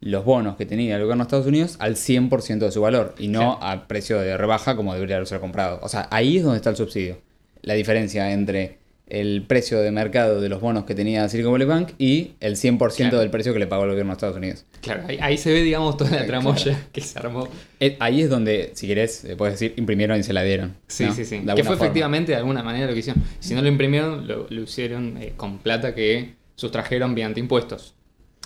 los 0.02 0.24
bonos 0.24 0.56
que 0.56 0.66
tenía 0.66 0.96
el 0.96 1.02
gobierno 1.02 1.24
de 1.24 1.28
Estados 1.28 1.48
Unidos 1.48 1.78
al 1.80 1.96
100% 1.96 2.60
de 2.60 2.72
su 2.72 2.82
valor 2.82 3.16
y 3.18 3.28
no 3.28 3.58
a 3.62 3.88
precio 3.88 4.20
de 4.20 4.38
rebaja 4.38 4.76
como 4.76 4.94
debería 4.94 5.16
haber 5.16 5.28
sido 5.28 5.42
comprado. 5.42 5.80
O 5.82 5.90
sea, 5.90 6.08
ahí 6.12 6.38
es 6.38 6.44
donde 6.44 6.58
está 6.58 6.70
el 6.70 6.76
subsidio. 6.76 7.22
La 7.62 7.74
diferencia 7.74 8.32
entre 8.32 8.80
el 9.08 9.44
precio 9.48 9.80
de 9.82 9.92
mercado 9.92 10.42
de 10.42 10.50
los 10.50 10.60
bonos 10.62 10.86
que 10.86 10.96
tenía 10.96 11.30
Silicon 11.30 11.52
Valley 11.52 11.68
Bank 11.68 11.90
y 12.00 12.32
el 12.40 12.56
100% 12.56 12.96
Claro. 12.96 13.20
del 13.20 13.30
precio 13.30 13.54
que 13.54 13.60
le 13.60 13.68
pagó 13.68 13.84
el 13.84 13.92
gobierno 13.92 14.12
de 14.12 14.16
Estados 14.16 14.36
Unidos. 14.38 14.66
Claro, 14.82 15.04
ahí, 15.08 15.18
ahí 15.22 15.38
se 15.38 15.54
ve, 15.54 15.62
digamos, 15.62 15.96
toda 15.98 16.10
la 16.12 16.26
Claro. 16.26 16.42
tramoya 16.42 16.88
que 16.92 17.02
se 17.02 17.20
armó. 17.20 17.48
Eh, 17.80 17.98
Ahí 18.00 18.22
es 18.22 18.30
donde, 18.30 18.72
si 18.74 18.88
querés, 18.88 19.24
eh, 19.26 19.36
puedes 19.36 19.54
decir, 19.60 19.74
imprimieron 19.78 20.20
y 20.20 20.24
se 20.24 20.34
la 20.34 20.42
dieron. 20.44 20.76
Sí, 20.88 21.06
¿no? 21.06 21.14
sí, 21.14 21.24
sí. 21.26 21.40
Que 21.40 21.46
fue 21.54 21.64
forma. 21.64 21.76
efectivamente 21.86 22.32
de 22.32 22.38
alguna 22.40 22.64
manera 22.64 22.88
lo 22.88 22.94
que 22.94 23.00
hicieron. 23.00 23.22
Si 23.40 23.54
no 23.54 23.62
lo 23.62 23.68
imprimieron, 23.68 24.28
lo, 24.28 24.48
lo 24.50 24.62
hicieron 24.62 25.18
eh, 25.22 25.34
con 25.38 25.60
plata 25.60 25.94
que 25.94 26.34
sustrajeron 26.56 27.14
mediante 27.14 27.40
impuestos. 27.40 27.94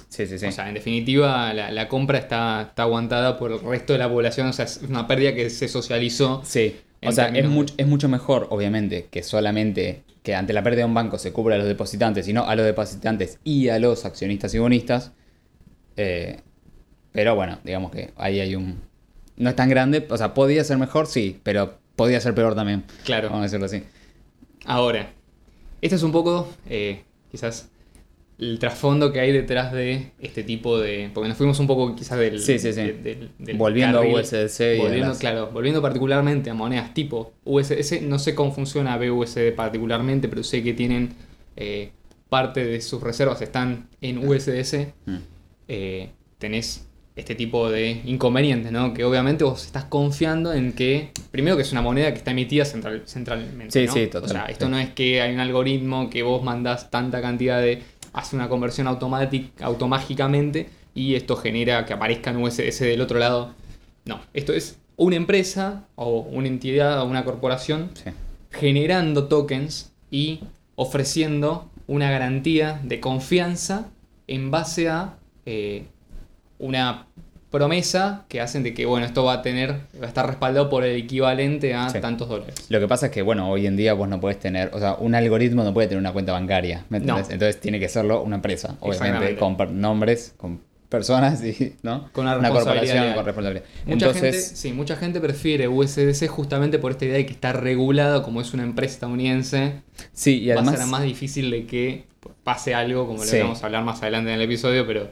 Sí, 0.09 0.25
sí, 0.25 0.39
sí. 0.39 0.47
O 0.47 0.51
sea, 0.51 0.67
en 0.67 0.73
definitiva, 0.73 1.53
la, 1.53 1.71
la 1.71 1.87
compra 1.87 2.17
está, 2.17 2.63
está 2.69 2.83
aguantada 2.83 3.37
por 3.37 3.51
el 3.51 3.59
resto 3.61 3.93
de 3.93 3.99
la 3.99 4.09
población. 4.09 4.47
O 4.47 4.53
sea, 4.53 4.65
es 4.65 4.81
una 4.89 5.07
pérdida 5.07 5.35
que 5.35 5.49
se 5.51 5.67
socializó. 5.67 6.41
Sí, 6.43 6.75
o 7.05 7.11
sea, 7.11 7.27
es, 7.27 7.45
much- 7.45 7.73
es 7.77 7.85
mucho 7.87 8.09
mejor, 8.09 8.47
obviamente, 8.49 9.07
que 9.11 9.21
solamente 9.23 10.01
que 10.23 10.35
ante 10.35 10.53
la 10.53 10.63
pérdida 10.63 10.81
de 10.81 10.85
un 10.85 10.93
banco 10.93 11.17
se 11.17 11.31
cubra 11.31 11.55
a 11.55 11.57
los 11.57 11.67
depositantes, 11.67 12.27
y 12.27 12.33
no 12.33 12.45
a 12.45 12.55
los 12.55 12.65
depositantes 12.65 13.39
y 13.43 13.69
a 13.69 13.79
los 13.79 14.05
accionistas 14.05 14.53
y 14.53 14.59
bonistas. 14.59 15.11
Eh, 15.97 16.41
pero 17.11 17.35
bueno, 17.35 17.59
digamos 17.63 17.91
que 17.91 18.13
ahí 18.17 18.39
hay 18.39 18.55
un... 18.55 18.81
No 19.37 19.49
es 19.49 19.55
tan 19.55 19.69
grande, 19.69 20.05
o 20.09 20.17
sea, 20.17 20.33
podía 20.33 20.63
ser 20.63 20.77
mejor, 20.77 21.07
sí, 21.07 21.39
pero 21.43 21.79
podía 21.95 22.19
ser 22.19 22.35
peor 22.35 22.55
también. 22.55 22.83
Claro. 23.05 23.29
Vamos 23.29 23.41
a 23.41 23.43
decirlo 23.43 23.65
así. 23.65 23.83
Ahora, 24.65 25.11
este 25.81 25.95
es 25.95 26.03
un 26.03 26.11
poco, 26.11 26.49
eh, 26.69 27.03
quizás, 27.31 27.69
el 28.39 28.57
trasfondo 28.59 29.11
que 29.11 29.19
hay 29.19 29.31
detrás 29.31 29.71
de 29.73 30.11
este 30.19 30.43
tipo 30.43 30.79
de. 30.79 31.09
Porque 31.13 31.27
nos 31.29 31.37
fuimos 31.37 31.59
un 31.59 31.67
poco, 31.67 31.95
quizás, 31.95 32.17
del. 32.17 32.39
Sí, 32.39 32.57
sí, 32.59 32.71
sí. 32.73 32.81
de- 32.81 32.93
del- 32.93 33.29
del 33.37 33.57
Volviendo 33.57 33.99
a. 33.99 34.01
USDC 34.05 34.75
y 34.75 34.77
Volviendo, 34.79 35.07
las- 35.09 35.19
claro, 35.19 35.49
volviendo 35.51 35.81
particularmente 35.81 36.49
a 36.49 36.53
monedas 36.53 36.93
tipo 36.93 37.33
USDC. 37.45 38.01
No 38.01 38.17
sé 38.19 38.35
cómo 38.35 38.51
funciona 38.51 38.97
BUSD 38.97 39.51
particularmente, 39.53 40.27
pero 40.29 40.43
sé 40.43 40.63
que 40.63 40.73
tienen 40.73 41.09
eh, 41.57 41.91
parte 42.29 42.63
de 42.63 42.79
sus 42.79 43.01
reservas 43.03 43.41
están 43.41 43.87
en 44.01 44.19
USDC. 44.27 44.93
Mm. 45.05 45.15
eh, 45.67 46.09
tenés 46.37 46.85
este 47.15 47.35
tipo 47.35 47.69
de 47.69 48.01
inconvenientes, 48.05 48.71
¿no? 48.71 48.93
Que 48.93 49.03
obviamente 49.03 49.43
vos 49.43 49.65
estás 49.65 49.83
confiando 49.83 50.53
en 50.53 50.71
que, 50.71 51.11
primero 51.31 51.57
que 51.57 51.63
es 51.63 51.71
una 51.73 51.81
moneda 51.81 52.11
que 52.13 52.19
está 52.19 52.31
emitida 52.31 52.63
central- 52.63 53.03
centralmente. 53.05 53.71
Sí, 53.81 53.85
¿no? 53.87 53.93
sí, 53.93 54.03
O 54.05 54.09
total, 54.09 54.29
sea, 54.29 54.45
esto 54.45 54.65
sí. 54.65 54.71
no 54.71 54.79
es 54.79 54.89
que 54.91 55.21
hay 55.21 55.33
un 55.33 55.41
algoritmo 55.41 56.09
que 56.09 56.23
vos 56.23 56.41
mandás 56.43 56.89
tanta 56.89 57.21
cantidad 57.21 57.61
de. 57.61 57.81
Hace 58.13 58.35
una 58.35 58.49
conversión 58.49 58.87
automática, 58.87 59.65
automágicamente 59.65 60.69
y 60.95 61.15
esto 61.15 61.35
genera 61.35 61.85
que 61.85 61.93
aparezcan 61.93 62.37
USDC 62.41 62.79
del 62.81 63.01
otro 63.01 63.19
lado 63.19 63.53
No, 64.05 64.19
esto 64.33 64.53
es 64.53 64.77
una 64.97 65.15
empresa 65.15 65.85
o 65.95 66.19
una 66.19 66.47
entidad 66.47 67.01
o 67.01 67.05
una 67.05 67.23
corporación 67.23 67.91
Sí. 67.93 68.11
generando 68.51 69.27
tokens 69.27 69.91
y 70.11 70.41
ofreciendo 70.75 71.69
una 71.87 72.09
garantía 72.09 72.79
de 72.83 72.99
confianza 72.99 73.87
en 74.27 74.51
base 74.51 74.89
a 74.89 75.17
eh, 75.45 75.85
una 76.57 77.07
promesa 77.51 78.25
que 78.27 78.41
hacen 78.41 78.63
de 78.63 78.73
que 78.73 78.85
bueno 78.85 79.05
esto 79.05 79.23
va 79.23 79.33
a 79.33 79.41
tener 79.41 79.71
va 79.99 80.05
a 80.05 80.07
estar 80.07 80.25
respaldado 80.27 80.69
por 80.69 80.83
el 80.83 80.95
equivalente 80.95 81.73
a 81.73 81.89
Sí. 81.89 81.99
tantos 81.99 82.29
dólares 82.29 82.55
Lo 82.69 82.79
que 82.79 82.87
pasa 82.87 83.07
es 83.07 83.11
que, 83.11 83.21
bueno, 83.23 83.49
hoy 83.49 83.65
en 83.65 83.75
día 83.75 83.93
vos 83.93 84.07
no 84.07 84.19
puedes 84.21 84.39
tener, 84.39 84.69
o 84.73 84.79
sea, 84.79 84.93
un 84.95 85.15
algoritmo 85.15 85.63
no 85.63 85.73
puede 85.73 85.87
tener 85.87 85.99
una 85.99 86.13
cuenta 86.13 86.31
bancaria, 86.31 86.85
¿me 86.89 86.99
No. 86.99 87.17
Entonces 87.17 87.59
tiene 87.59 87.79
que 87.79 87.89
serlo 87.89 88.21
una 88.21 88.35
empresa, 88.35 88.75
obviamente, 88.81 89.35
con 89.37 89.57
nombres, 89.81 90.33
con 90.37 90.61
personas 90.89 91.43
y, 91.43 91.75
¿no? 91.83 92.09
Con 92.13 92.25
una 92.25 92.35
responsabilidad 92.39 92.93
legal. 92.95 93.15
con 93.15 93.25
responsabilidad. 93.25 93.65
mucha 93.85 93.93
Entonces, 93.93 94.21
gente 94.21 94.39
sí 94.55 94.73
mucha 94.73 94.95
gente 94.95 95.19
prefiere 95.21 95.67
USDC 95.67 96.27
justamente 96.27 96.79
por 96.79 96.91
esta 96.91 97.05
idea 97.05 97.17
de 97.17 97.25
que 97.25 97.33
está 97.33 97.53
regulado 97.53 98.23
como 98.23 98.41
es 98.41 98.53
una 98.53 98.63
empresa 98.63 98.93
estadounidense 98.95 99.81
sí, 100.13 100.41
y 100.43 100.47
va 100.49 100.55
además... 100.55 100.75
a 100.75 100.77
ser 100.77 100.87
más 100.87 101.03
difícil 101.03 101.51
de 101.51 101.65
que 101.67 102.05
pase 102.43 102.73
algo 102.73 103.05
como 103.07 103.23
Sí. 103.23 103.37
lo 103.37 103.43
vamos 103.45 103.61
a 103.61 103.65
hablar 103.67 103.83
más 103.83 104.01
adelante 104.01 104.29
en 104.31 104.35
el 104.37 104.41
episodio 104.45 104.85
pero 104.87 105.11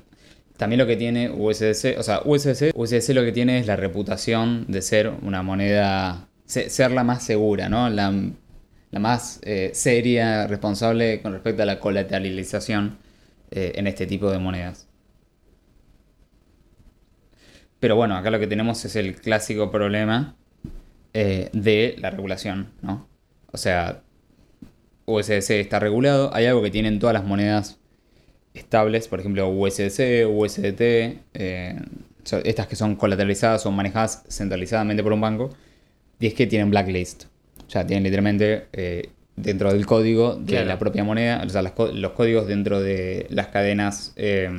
También 0.58 0.80
lo 0.80 0.88
que 0.88 0.98
tiene 0.98 1.30
USDC, 1.30 1.98
o 2.00 2.04
sea, 2.04 2.22
USDC, 2.26 2.72
USDC 2.76 3.10
lo 3.14 3.24
que 3.24 3.32
tiene 3.32 3.60
es 3.60 3.68
la 3.68 3.76
reputación 3.76 4.66
de 4.68 4.82
ser 4.82 5.10
una 5.22 5.44
moneda, 5.44 6.28
se- 6.46 6.70
ser 6.70 6.92
la 6.92 7.04
más 7.04 7.24
segura, 7.24 7.70
¿no? 7.70 7.90
La, 7.90 8.12
la 8.92 9.00
más 9.00 9.40
eh, 9.44 9.70
seria, 9.74 10.48
responsable 10.48 11.22
con 11.22 11.34
respecto 11.34 11.62
a 11.64 11.66
la 11.66 11.80
colateralización 11.80 12.98
eh, 13.52 13.74
en 13.76 13.86
este 13.88 14.08
tipo 14.08 14.32
de 14.32 14.40
monedas. 14.40 14.88
Pero 17.80 17.96
bueno, 17.96 18.16
acá 18.18 18.32
lo 18.32 18.40
que 18.40 18.48
tenemos 18.48 18.84
es 18.86 18.96
el 18.96 19.16
clásico 19.16 19.70
problema 19.72 20.36
eh, 21.14 21.50
de 21.54 21.96
la 22.00 22.10
regulación, 22.10 22.72
¿no? 22.82 23.08
O 23.52 23.58
sea, 23.58 24.02
USDC 25.06 25.52
está 25.52 25.80
regulado, 25.80 26.34
hay 26.34 26.48
algo 26.48 26.62
que 26.64 26.72
tienen 26.72 27.00
todas 27.00 27.14
las 27.14 27.24
monedas 27.24 27.80
estables, 28.58 29.08
por 29.08 29.20
ejemplo 29.20 29.48
USDC, 29.50 30.28
USDT, 30.30 30.82
eh, 31.34 31.76
estas 32.44 32.68
que 32.68 32.76
son 32.76 32.96
colateralizadas 32.96 33.66
o 33.66 33.72
manejadas 33.72 34.24
centralizadamente 34.30 35.02
por 35.04 35.14
un 35.14 35.22
banco, 35.22 35.50
y 36.20 36.28
es 36.28 36.34
que 36.34 36.48
tienen 36.48 36.70
blacklist. 36.70 37.26
O 37.66 37.70
sea, 37.70 37.86
tienen 37.86 38.04
literalmente 38.04 38.66
eh, 38.74 39.10
dentro 39.36 39.72
del 39.72 39.86
código 39.86 40.36
de 40.36 40.46
Claro. 40.46 40.68
la 40.68 40.80
propia 40.80 41.04
moneda, 41.04 41.44
o 41.46 41.50
sea, 41.50 41.62
las 41.62 41.74
los 41.94 42.12
códigos 42.14 42.48
dentro 42.48 42.82
de 42.82 43.28
las 43.30 43.48
cadenas 43.48 44.14
eh, 44.16 44.50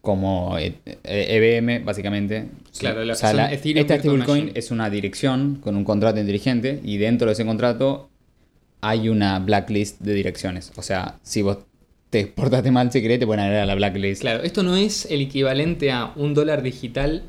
como 0.00 0.58
eh, 0.58 0.74
EVM, 1.04 1.84
básicamente. 1.84 2.48
Claro, 2.78 3.04
Sí. 3.04 3.10
O 3.10 3.14
sea, 3.14 3.32
la- 3.32 3.52
esta 3.52 3.94
stablecoin 3.98 4.18
Machine. 4.46 4.52
es 4.54 4.70
una 4.70 4.90
dirección 4.90 5.56
con 5.62 5.76
un 5.76 5.84
contrato 5.84 6.20
inteligente 6.20 6.80
y 6.84 6.98
dentro 6.98 7.26
de 7.28 7.32
ese 7.32 7.46
contrato 7.46 8.10
hay 8.82 9.08
una 9.08 9.38
blacklist 9.38 10.00
de 10.02 10.12
direcciones. 10.12 10.72
O 10.76 10.82
sea, 10.82 11.18
si 11.22 11.40
vos 11.40 11.58
te 12.14 12.28
portaste 12.28 12.70
mal, 12.70 12.92
si 12.92 13.02
querés, 13.02 13.18
te 13.18 13.26
pueden 13.26 13.42
agregar 13.42 13.64
a 13.64 13.66
la 13.66 13.74
blacklist. 13.74 14.20
Claro, 14.20 14.44
esto 14.44 14.62
no 14.62 14.76
es 14.76 15.04
el 15.06 15.20
equivalente 15.20 15.90
a 15.90 16.12
un 16.14 16.32
dólar 16.32 16.62
digital 16.62 17.24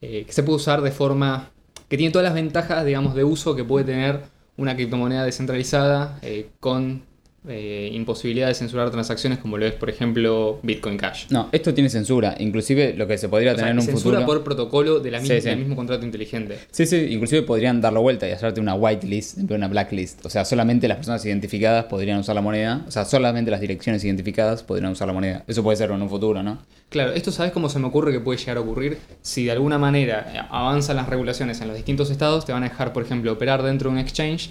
eh, 0.00 0.22
que 0.24 0.32
se 0.32 0.44
puede 0.44 0.58
usar 0.58 0.80
de 0.80 0.92
forma 0.92 1.50
que 1.88 1.96
tiene 1.96 2.12
todas 2.12 2.22
las 2.22 2.34
ventajas, 2.34 2.84
digamos, 2.84 3.16
de 3.16 3.24
uso 3.24 3.56
que 3.56 3.64
puede 3.64 3.84
tener 3.84 4.20
una 4.56 4.76
criptomoneda 4.76 5.24
descentralizada 5.24 6.20
eh, 6.22 6.50
con 6.60 7.02
eh, 7.46 7.90
imposibilidad 7.92 8.48
de 8.48 8.54
censurar 8.54 8.90
transacciones 8.90 9.38
como 9.38 9.56
lo 9.58 9.66
es, 9.66 9.72
por 9.74 9.88
ejemplo, 9.88 10.58
Bitcoin 10.62 10.96
Cash. 10.96 11.26
No, 11.30 11.48
esto 11.52 11.72
tiene 11.72 11.88
censura. 11.88 12.34
Inclusive 12.38 12.94
lo 12.94 13.06
que 13.06 13.16
se 13.16 13.28
podría 13.28 13.52
O 13.52 13.54
sea, 13.54 13.64
tener 13.64 13.72
en 13.72 13.78
un 13.78 13.84
censura 13.84 14.20
futuro... 14.20 14.26
por 14.38 14.44
protocolo 14.44 15.00
de 15.00 15.10
la 15.10 15.20
Sí, 15.20 15.28
del 15.40 15.58
mismo 15.58 15.76
contrato 15.76 16.04
inteligente. 16.04 16.58
Sí, 16.70 16.86
sí, 16.86 16.96
inclusive 17.10 17.42
podrían 17.42 17.80
darlo 17.80 18.02
vuelta 18.02 18.28
y 18.28 18.32
hacerte 18.32 18.60
una 18.60 18.74
whitelist 18.74 19.38
una 19.50 19.68
blacklist. 19.68 20.24
O 20.26 20.30
sea, 20.30 20.44
solamente 20.44 20.88
las 20.88 20.96
personas 20.98 21.24
identificadas 21.24 21.84
podrían 21.86 22.18
usar 22.18 22.34
la 22.34 22.42
moneda. 22.42 22.84
O 22.86 22.90
sea, 22.90 23.04
solamente 23.04 23.50
las 23.50 23.60
direcciones 23.60 24.04
identificadas 24.04 24.62
podrían 24.62 24.92
usar 24.92 25.06
la 25.06 25.14
moneda. 25.14 25.44
Eso 25.46 25.62
puede 25.62 25.76
ser 25.76 25.90
en 25.90 26.02
un 26.02 26.08
futuro, 26.08 26.42
¿no? 26.42 26.58
Claro, 26.88 27.12
esto 27.12 27.30
sabes 27.30 27.52
cómo 27.52 27.68
se 27.68 27.78
me 27.78 27.86
ocurre 27.86 28.12
que 28.12 28.20
puede 28.20 28.38
llegar 28.38 28.56
a 28.56 28.60
ocurrir 28.60 28.98
si 29.20 29.44
de 29.44 29.52
alguna 29.52 29.78
manera 29.78 30.48
avanzan 30.50 30.96
las 30.96 31.08
regulaciones 31.08 31.60
en 31.60 31.68
los 31.68 31.76
distintos 31.76 32.10
estados, 32.10 32.46
te 32.46 32.52
van 32.52 32.62
a 32.62 32.68
dejar, 32.68 32.92
por 32.92 33.02
ejemplo, 33.02 33.32
operar 33.32 33.62
dentro 33.62 33.90
de 33.90 33.96
un 33.96 34.00
exchange, 34.00 34.50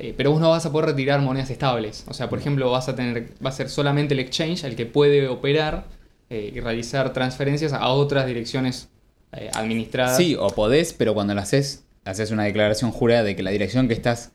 eh, 0.00 0.14
pero 0.16 0.30
vos 0.30 0.40
no 0.40 0.50
vas 0.50 0.64
a 0.64 0.70
poder 0.70 0.90
retirar 0.90 1.20
monedas 1.20 1.50
estables. 1.50 2.04
O 2.06 2.14
sea, 2.14 2.28
por 2.28 2.38
ejemplo, 2.38 2.70
vas 2.70 2.88
a 2.88 2.94
tener, 2.94 3.32
va 3.44 3.50
a 3.50 3.52
ser 3.52 3.68
solamente 3.68 4.14
el 4.14 4.20
exchange 4.20 4.62
el 4.62 4.76
que 4.76 4.86
puede 4.86 5.26
operar 5.26 5.86
eh, 6.30 6.52
y 6.54 6.60
realizar 6.60 7.12
transferencias 7.12 7.72
a 7.72 7.88
otras 7.88 8.24
direcciones 8.26 8.90
eh, 9.32 9.50
administradas. 9.54 10.16
Sí, 10.16 10.36
o 10.38 10.46
podés, 10.50 10.92
pero 10.92 11.14
cuando 11.14 11.34
lo 11.34 11.40
haces, 11.40 11.84
haces 12.04 12.30
una 12.30 12.44
declaración 12.44 12.92
jurada 12.92 13.24
de 13.24 13.34
que 13.34 13.42
la 13.42 13.50
dirección 13.50 13.88
que 13.88 13.94
estás 13.94 14.30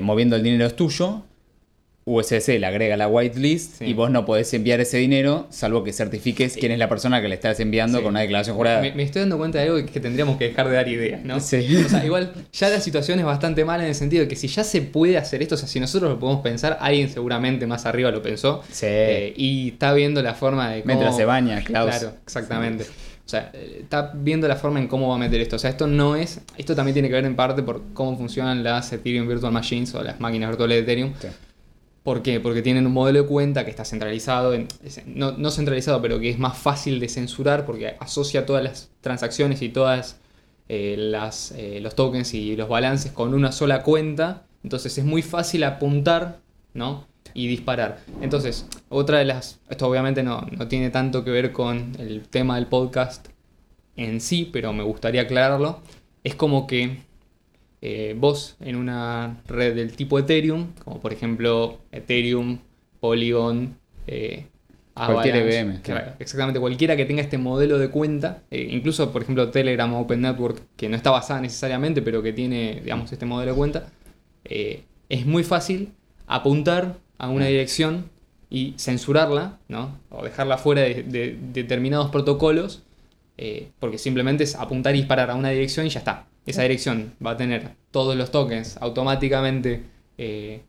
moviendo 0.00 0.34
el 0.34 0.42
dinero 0.42 0.66
es 0.66 0.74
tuyo. 0.74 1.22
USDC 2.08 2.60
le 2.60 2.66
agrega 2.66 2.96
la 2.96 3.08
whitelist 3.08 3.78
Sí. 3.78 3.86
y 3.86 3.92
vos 3.92 4.10
no 4.12 4.24
podés 4.24 4.54
enviar 4.54 4.80
ese 4.80 4.96
dinero 4.98 5.48
salvo 5.50 5.82
que 5.82 5.92
certifiques 5.92 6.56
quién 6.56 6.70
es 6.70 6.78
la 6.78 6.88
persona 6.88 7.20
que 7.20 7.26
le 7.26 7.34
estás 7.34 7.58
enviando 7.58 7.98
Sí. 7.98 8.04
con 8.04 8.10
una 8.12 8.20
declaración 8.20 8.54
jurada. 8.56 8.80
Me, 8.80 8.92
me 8.92 9.02
estoy 9.02 9.20
dando 9.22 9.38
cuenta 9.38 9.58
de 9.58 9.64
algo 9.64 9.76
que, 9.78 9.86
que 9.86 9.98
tendríamos 9.98 10.36
que 10.38 10.44
dejar 10.48 10.68
de 10.68 10.74
dar 10.76 10.86
ideas, 10.88 11.24
¿no? 11.24 11.40
Sí. 11.40 11.76
O 11.84 11.88
sea, 11.88 12.04
igual 12.06 12.32
ya 12.52 12.68
la 12.68 12.80
situación 12.80 13.18
es 13.18 13.24
bastante 13.24 13.64
mala 13.64 13.82
en 13.82 13.88
el 13.88 13.94
sentido 13.96 14.22
de 14.22 14.28
que 14.28 14.36
si 14.36 14.46
ya 14.46 14.62
se 14.62 14.82
puede 14.82 15.18
hacer 15.18 15.42
esto, 15.42 15.56
o 15.56 15.58
sea, 15.58 15.66
si 15.66 15.80
nosotros 15.80 16.08
lo 16.12 16.20
podemos 16.20 16.42
pensar, 16.42 16.78
alguien 16.80 17.08
seguramente 17.10 17.66
más 17.66 17.86
arriba 17.86 18.12
lo 18.12 18.22
pensó. 18.22 18.62
Sí. 18.70 18.86
eh, 18.88 19.34
y 19.36 19.68
está 19.70 19.92
viendo 19.92 20.22
la 20.22 20.34
forma 20.34 20.70
de 20.70 20.82
cómo... 20.82 20.94
Mientras 20.94 21.16
se 21.16 21.24
baña, 21.24 21.60
Klaus. 21.64 21.90
Claro, 21.90 22.14
exactamente. 22.24 22.84
O 22.84 23.28
sea, 23.28 23.50
eh, 23.52 23.78
está 23.82 24.12
viendo 24.14 24.46
la 24.46 24.54
forma 24.54 24.78
en 24.78 24.86
cómo 24.86 25.08
va 25.08 25.16
a 25.16 25.18
meter 25.18 25.40
esto. 25.40 25.56
O 25.56 25.58
sea, 25.58 25.70
esto 25.70 25.88
no 25.88 26.14
es... 26.14 26.38
Esto 26.56 26.76
también 26.76 26.92
tiene 26.94 27.08
que 27.08 27.14
ver 27.14 27.24
en 27.24 27.34
parte 27.34 27.64
por 27.64 27.82
cómo 27.94 28.16
funcionan 28.16 28.62
las 28.62 28.92
Ethereum 28.92 29.26
Virtual 29.26 29.52
Machines 29.52 29.92
o 29.96 30.04
las 30.04 30.20
máquinas 30.20 30.50
virtuales 30.50 30.76
de 30.76 30.82
Ethereum. 30.84 31.12
Sí. 31.20 31.26
¿Por 32.06 32.22
qué? 32.22 32.38
Porque 32.38 32.62
tienen 32.62 32.86
un 32.86 32.92
modelo 32.92 33.22
de 33.22 33.26
cuenta 33.26 33.64
que 33.64 33.70
está 33.72 33.84
centralizado, 33.84 34.56
no, 35.06 35.32
no 35.32 35.50
centralizado, 35.50 36.00
pero 36.00 36.20
que 36.20 36.30
es 36.30 36.38
más 36.38 36.56
fácil 36.56 37.00
de 37.00 37.08
censurar 37.08 37.66
porque 37.66 37.96
asocia 37.98 38.46
todas 38.46 38.62
las 38.62 38.90
transacciones 39.00 39.60
y 39.60 39.70
todas 39.70 40.20
eh, 40.68 41.12
eh, 41.56 41.80
los 41.82 41.96
tokens 41.96 42.32
y 42.32 42.54
los 42.54 42.68
balances 42.68 43.10
con 43.10 43.34
una 43.34 43.50
sola 43.50 43.82
cuenta. 43.82 44.44
Entonces 44.62 44.96
es 44.96 45.04
muy 45.04 45.20
fácil 45.20 45.64
apuntar, 45.64 46.38
¿no? 46.74 47.08
Y 47.34 47.48
disparar. 47.48 47.98
Entonces, 48.20 48.68
otra 48.88 49.18
de 49.18 49.24
las... 49.24 49.58
Esto 49.68 49.88
obviamente 49.88 50.22
no, 50.22 50.42
no 50.42 50.68
tiene 50.68 50.90
tanto 50.90 51.24
que 51.24 51.32
ver 51.32 51.50
con 51.50 51.96
el 51.98 52.28
tema 52.28 52.54
del 52.54 52.68
podcast 52.68 53.30
en 53.96 54.20
sí, 54.20 54.48
pero 54.52 54.72
me 54.72 54.84
gustaría 54.84 55.22
aclararlo. 55.22 55.80
Es 56.22 56.36
como 56.36 56.68
que 56.68 56.98
eh, 57.82 58.14
vos 58.18 58.56
en 58.60 58.76
una 58.76 59.42
red 59.46 59.74
del 59.74 59.94
tipo 59.96 60.18
Ethereum, 60.18 60.72
como 60.84 61.00
por 61.00 61.12
ejemplo 61.12 61.78
Ethereum, 61.92 62.58
Polygon, 63.00 63.76
eh, 64.06 64.46
Cualquier 64.96 65.34
Avalanche, 65.34 65.60
EVM, 65.60 65.82
claro, 65.82 66.00
claro. 66.00 66.16
exactamente 66.18 66.58
cualquiera 66.58 66.96
que 66.96 67.04
tenga 67.04 67.20
este 67.20 67.36
modelo 67.36 67.78
de 67.78 67.90
cuenta, 67.90 68.44
eh, 68.50 68.66
incluso 68.70 69.12
por 69.12 69.22
ejemplo 69.22 69.50
Telegram 69.50 69.92
Open 69.92 70.22
Network, 70.22 70.62
que 70.74 70.88
no 70.88 70.96
está 70.96 71.10
basada 71.10 71.42
necesariamente, 71.42 72.00
pero 72.00 72.22
que 72.22 72.32
tiene, 72.32 72.80
digamos, 72.82 73.12
este 73.12 73.26
modelo 73.26 73.52
de 73.52 73.56
cuenta, 73.58 73.92
eh, 74.46 74.84
es 75.10 75.26
muy 75.26 75.44
fácil 75.44 75.92
apuntar 76.26 76.96
a 77.18 77.28
una 77.28 77.44
dirección 77.44 78.08
y 78.48 78.74
censurarla, 78.78 79.58
¿no? 79.68 79.98
O 80.08 80.24
dejarla 80.24 80.56
fuera 80.56 80.80
de, 80.80 81.02
de 81.02 81.38
determinados 81.52 82.10
protocolos, 82.10 82.82
eh, 83.36 83.72
porque 83.78 83.98
simplemente 83.98 84.44
es 84.44 84.54
apuntar 84.54 84.94
y 84.94 85.00
disparar 85.00 85.30
a 85.30 85.34
una 85.34 85.50
dirección 85.50 85.84
y 85.84 85.90
ya 85.90 85.98
está. 85.98 86.26
Esa 86.46 86.62
dirección 86.62 87.12
va 87.24 87.32
a 87.32 87.36
tener 87.36 87.72
todos 87.90 88.16
los 88.16 88.30
tokens 88.30 88.76
automáticamente 88.80 89.82
eh, 90.18 90.62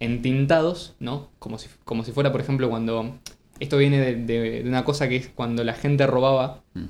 entintados, 0.00 0.94
¿no? 1.00 1.28
Como 1.38 1.58
si, 1.58 1.68
como 1.84 2.04
si 2.04 2.12
fuera, 2.12 2.32
por 2.32 2.40
ejemplo, 2.40 2.68
cuando... 2.70 3.18
Esto 3.60 3.76
viene 3.78 3.98
de, 4.00 4.16
de- 4.16 4.62
de 4.62 4.68
una 4.68 4.84
cosa 4.84 5.08
que 5.08 5.16
es 5.16 5.28
cuando 5.28 5.62
la 5.64 5.74
gente 5.74 6.06
robaba 6.06 6.62
Mm. 6.74 6.84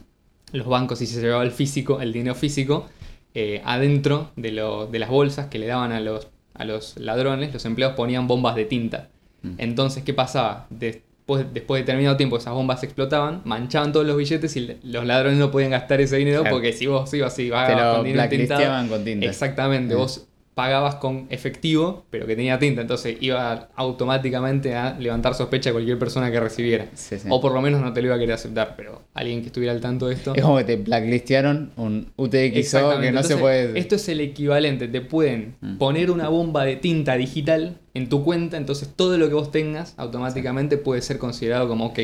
los 0.57 0.67
bancos 0.67 1.03
y 1.03 1.07
se 1.07 1.21
llevaba 1.21 1.43
el 1.43 1.51
físico, 1.51 2.01
el 2.01 2.13
dinero 2.13 2.35
físico, 2.35 2.87
eh, 3.35 3.61
adentro 3.65 4.31
de, 4.37 4.53
lo- 4.53 4.87
de 4.87 4.99
las 4.99 5.11
bolsas 5.11 5.47
que 5.49 5.59
le 5.59 5.67
daban 5.67 5.93
a 5.93 6.01
los, 6.01 6.29
a 6.55 6.65
los 6.65 6.97
ladrones, 6.99 7.53
los 7.53 7.65
empleados 7.67 7.97
ponían 7.97 8.27
bombas 8.27 8.55
de 8.57 8.65
tinta. 8.65 9.09
Mm. 9.43 9.55
Entonces, 9.59 10.03
¿qué 10.03 10.15
pasaba? 10.15 10.67
Después, 10.71 11.05
después 11.53 11.79
de 11.79 11.85
determinado 11.85 12.17
tiempo 12.17 12.37
esas 12.37 12.53
bombas 12.53 12.83
explotaban, 12.83 13.43
manchaban 13.45 13.93
todos 13.93 14.07
los 14.07 14.17
billetes 14.17 14.57
y 14.57 14.79
los 14.83 15.07
ladrones 15.07 15.39
no 15.39 15.51
podían 15.51 15.71
gastar 15.71 16.01
ese 16.01 16.17
dinero 16.17 16.41
Claro. 16.41 16.57
porque 16.57 16.73
si 16.73 16.87
vos 16.87 17.13
ibas 17.15 17.35
Te 17.37 17.49
pagabas 17.51 17.87
lo 17.87 17.95
con 17.95 19.05
tinta. 19.05 19.27
Exactamente, 19.27 19.95
vos 19.95 20.27
pagabas 20.55 20.97
con 20.97 21.27
efectivo, 21.31 22.05
pero 22.11 22.27
que 22.27 22.37
tenía 22.37 22.59
tinta, 22.59 22.83
entonces 22.83 23.17
iba 23.21 23.69
automáticamente 23.75 24.75
a 24.75 24.99
levantar 24.99 25.35
sospecha 25.35 25.71
de 25.71 25.75
cualquier 25.75 25.99
persona 25.99 26.31
que 26.31 26.41
recibiera. 26.41 26.87
Sí, 26.95 27.19
sí. 27.19 27.29
O 27.31 27.41
por 27.41 27.53
lo 27.53 27.63
menos 27.63 27.81
no 27.81 27.93
te 27.93 28.03
lo 28.03 28.09
iba 28.09 28.17
a 28.17 28.19
querer 28.19 28.35
aceptar, 28.35 28.75
pero 28.77 29.01
alguien 29.15 29.41
que 29.41 29.47
estuviera 29.47 29.73
al 29.73 29.81
tanto 29.81 30.09
de 30.09 30.15
esto. 30.15 30.35
Es 30.35 30.43
como 30.43 30.59
que 30.59 30.65
te 30.65 30.77
blacklistearon 30.77 31.71
un 31.77 32.09
UTXO 32.17 33.01
que 33.01 33.13
no 33.13 33.23
se 33.23 33.37
puede. 33.39 33.79
Esto 33.79 33.95
es 33.95 34.09
el 34.11 34.21
equivalente, 34.21 34.89
te 34.89 35.01
pueden 35.01 35.55
Mm. 35.61 35.79
poner 35.79 36.11
una 36.11 36.29
bomba 36.29 36.65
de 36.65 36.77
tinta 36.77 37.15
digital 37.17 37.79
en 37.95 38.09
tu 38.09 38.23
cuenta, 38.25 38.57
entonces 38.57 38.91
todo 38.95 39.17
lo 39.19 39.29
que 39.29 39.35
vos 39.35 39.51
tengas 39.51 39.95
automáticamente 39.97 40.77
puede 40.77 41.01
ser 41.03 41.19
considerado 41.19 41.69
como, 41.69 41.87
ok, 41.87 41.99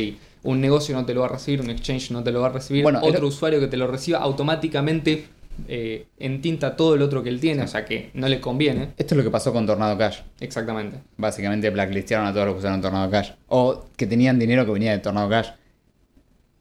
un 0.45 0.61
negocio 0.61 0.95
no 0.95 1.05
te 1.05 1.13
lo 1.15 1.21
va 1.21 1.27
a 1.27 1.31
recibir, 1.31 1.61
un 1.61 1.69
exchange 1.71 2.11
no 2.13 2.23
te 2.23 2.31
lo 2.31 2.41
va 2.41 2.47
a 2.49 2.53
recibir, 2.53 2.83
Bueno, 2.83 3.01
otro 3.03 3.19
el- 3.19 3.25
usuario 3.25 3.59
que 3.61 3.67
te 3.67 3.77
lo 3.77 3.87
reciba 3.89 4.19
automáticamente 4.19 5.25
eh, 5.67 6.07
entinta 6.19 6.77
todo 6.77 6.95
el 6.95 7.03
otro 7.03 7.23
que 7.23 7.29
él 7.29 7.41
tiene, 7.41 7.63
o 7.63 7.69
sea 7.69 7.85
que 7.85 8.11
no 8.15 8.29
le 8.29 8.41
conviene. 8.41 8.91
Esto 8.97 9.15
es 9.15 9.19
lo 9.19 9.25
que 9.25 9.31
pasó 9.31 9.53
con 9.53 9.67
Tornado 9.67 9.97
Cash. 9.99 10.21
Exactamente. 10.41 10.99
Básicamente 11.17 11.71
blacklistearon 11.71 12.27
a 12.27 12.33
todos 12.33 12.47
los 12.47 12.55
que 12.55 12.59
usaron 12.61 12.81
Tornado 12.81 13.11
Cash. 13.11 13.33
O 13.49 13.87
que 13.97 14.07
tenían 14.07 14.39
dinero 14.39 14.65
que 14.65 14.73
venía 14.73 14.93
de 14.93 14.99
Tornado 14.99 15.29
Cash. 15.29 15.49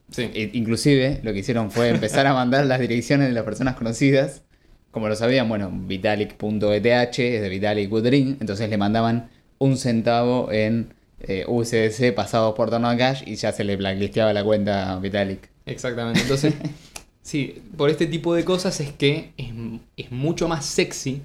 Sí. 0.10 0.32
E- 0.34 0.52
inclusive 0.54 1.20
lo 1.24 1.34
que 1.34 1.40
hicieron 1.40 1.70
fue 1.70 1.90
empezar 1.90 2.26
a 2.28 2.34
mandar 2.34 2.66
las 2.66 2.80
direcciones 2.80 3.28
de 3.28 3.34
las 3.34 3.44
personas 3.44 3.76
conocidas. 3.76 4.44
Como 4.92 5.10
lo 5.10 5.16
sabían, 5.16 5.48
bueno, 5.50 5.70
vitalik.eth 5.72 7.20
es 7.20 7.42
de 7.42 7.50
Vitalik 7.50 7.90
Buterin. 7.90 8.38
Entonces 8.40 8.70
le 8.70 8.78
mandaban 8.78 9.30
un 9.60 9.78
centavo 9.78 10.52
en 10.52 10.94
eh, 11.20 11.46
USDC 11.48 12.14
pasado 12.16 12.56
por 12.56 12.70
Tornado 12.70 12.98
Cash 12.98 13.24
y 13.26 13.36
ya 13.36 13.52
se 13.52 13.64
le 13.64 13.76
blacklisteaba 13.76 14.34
la 14.34 14.44
cuenta 14.44 14.94
a 14.94 15.00
Vitalik. 15.00 15.50
Exactamente. 15.66 16.22
Entonces, 16.22 16.54
sí, 17.28 17.62
por 17.76 17.90
este 17.90 18.08
tipo 18.08 18.34
de 18.34 18.46
cosas 18.46 18.80
es 18.80 18.92
que 18.94 19.34
es, 19.36 19.50
es 19.98 20.12
mucho 20.12 20.48
más 20.48 20.66
sexy 20.66 21.24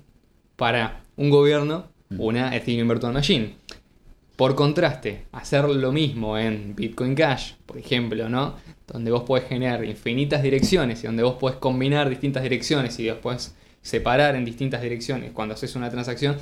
para 0.56 1.00
un 1.16 1.30
gobierno 1.30 1.86
una 2.18 2.54
Ethereum 2.56 2.88
Virtual 2.88 3.12
Machine. 3.12 3.54
Por 4.36 4.56
contraste, 4.56 5.26
hacer 5.30 5.68
lo 5.68 5.92
mismo 5.92 6.36
en 6.36 6.74
Bitcoin 6.74 7.14
Cash, 7.14 7.52
por 7.64 7.78
ejemplo, 7.78 8.28
¿no? 8.28 8.56
Donde 8.88 9.12
vos 9.12 9.22
podés 9.22 9.48
generar 9.48 9.84
infinitas 9.84 10.42
direcciones 10.42 11.04
y 11.04 11.06
donde 11.06 11.22
vos 11.22 11.34
podés 11.34 11.58
combinar 11.58 12.10
distintas 12.10 12.42
direcciones 12.42 12.98
y 12.98 13.04
después 13.04 13.54
separar 13.82 14.34
en 14.34 14.44
distintas 14.44 14.82
direcciones 14.82 15.30
cuando 15.30 15.54
haces 15.54 15.76
una 15.76 15.88
transacción, 15.88 16.36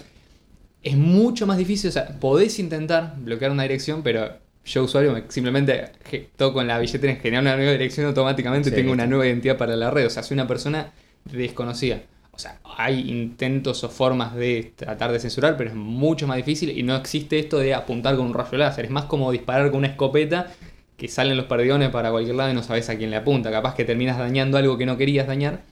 es 0.83 0.97
mucho 0.97 1.47
más 1.47 1.59
difícil. 1.59 1.91
O 1.91 1.93
sea, 1.93 2.19
podés 2.19 2.59
intentar 2.59 3.17
bloquear 3.19 3.51
una 3.51 3.65
dirección, 3.65 4.03
pero 4.03 4.39
yo, 4.65 4.85
usuario, 4.85 5.13
me- 5.13 5.25
simplemente 5.29 5.93
toco 6.37 6.61
en 6.61 6.69
la 6.69 6.79
billetera 6.79 7.13
en 7.13 7.21
generar 7.21 7.43
una 7.43 7.57
nueva 7.57 7.73
dirección 7.73 8.07
automáticamente 8.07 8.71
Sí, 8.71 8.77
tengo 8.77 8.93
una 8.93 9.07
nueva 9.07 9.27
identidad 9.27 9.57
para 9.57 9.77
la 9.77 9.91
red. 9.91 10.07
O 10.07 10.11
sea, 10.11 10.23
soy 10.23 10.35
una 10.35 10.47
persona 10.47 10.93
desconocida. 11.25 12.03
O 12.33 12.39
sea, 12.39 12.61
hay 12.65 13.11
intentos 13.11 13.85
o 13.85 13.89
formas 13.91 14.35
de 14.35 14.73
tratar 14.77 15.13
de 15.13 15.21
censurar, 15.21 15.57
pero 15.57 15.71
es 15.71 15.77
mucho 15.77 16.27
más 16.27 16.37
difícil 16.39 16.71
y 16.77 16.83
no 16.83 16.97
existe 16.97 17.39
esto 17.39 17.59
de 17.59 17.75
apuntar 17.75 18.17
con 18.17 18.27
un 18.27 18.35
rayo 18.35 18.57
láser. 18.59 18.87
Es 18.87 18.91
más 18.91 19.05
como 19.07 19.31
disparar 19.33 19.71
con 19.71 19.79
una 19.79 19.89
escopeta 19.89 20.53
que 20.97 21.09
salen 21.09 21.37
los 21.37 21.47
perdigones 21.47 21.91
para 21.91 22.11
cualquier 22.11 22.37
lado 22.37 22.51
y 22.51 22.55
no 22.55 22.63
sabes 22.63 22.89
a 22.91 22.97
quién 22.97 23.11
le 23.11 23.17
apunta. 23.17 23.51
Capaz 23.51 23.75
que 23.75 23.85
terminas 23.85 24.19
dañando 24.19 24.59
algo 24.59 24.79
que 24.79 24.87
no 24.87 24.97
querías 24.97 25.27
dañar. 25.27 25.63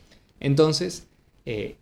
Entonces, 0.41 1.07
eh, 1.47 1.77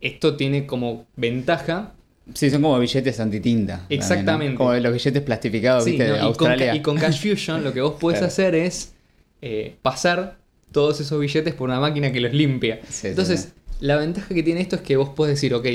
esto 0.00 0.36
tiene 0.36 0.66
como 0.66 1.06
ventaja 1.16 1.94
Sí, 2.34 2.50
son 2.50 2.62
como 2.62 2.78
billetes 2.78 3.18
antitinta. 3.20 3.78
también, 3.78 3.88
¿no? 3.88 3.94
Exactamente. 4.04 4.54
Como 4.56 4.74
los 4.74 4.92
billetes 4.92 5.22
plastificados, 5.22 5.84
Sí, 5.84 5.90
¿viste? 5.92 6.08
¿no? 6.08 6.12
de 6.14 6.18
y, 6.18 6.20
con, 6.20 6.26
Australia. 6.50 6.74
y 6.74 6.82
con 6.82 6.96
Cash 6.98 7.20
Fusion 7.22 7.64
lo 7.64 7.72
que 7.72 7.80
vos 7.80 7.94
podés 7.98 8.18
Claro. 8.18 8.28
hacer 8.32 8.54
es 8.54 8.94
eh, 9.42 9.76
pasar 9.82 10.36
todos 10.72 11.00
esos 11.00 11.18
billetes 11.20 11.54
por 11.54 11.68
una 11.68 11.80
máquina 11.80 12.12
que 12.12 12.20
los 12.20 12.32
limpia. 12.32 12.80
Sí, 12.88 13.08
Entonces, 13.08 13.40
sí. 13.40 13.48
la 13.80 13.96
ventaja 13.96 14.34
que 14.34 14.42
tiene 14.42 14.60
esto 14.60 14.76
es 14.76 14.82
que 14.82 14.96
vos 14.96 15.08
podés 15.10 15.34
decir, 15.36 15.54
ok, 15.54 15.66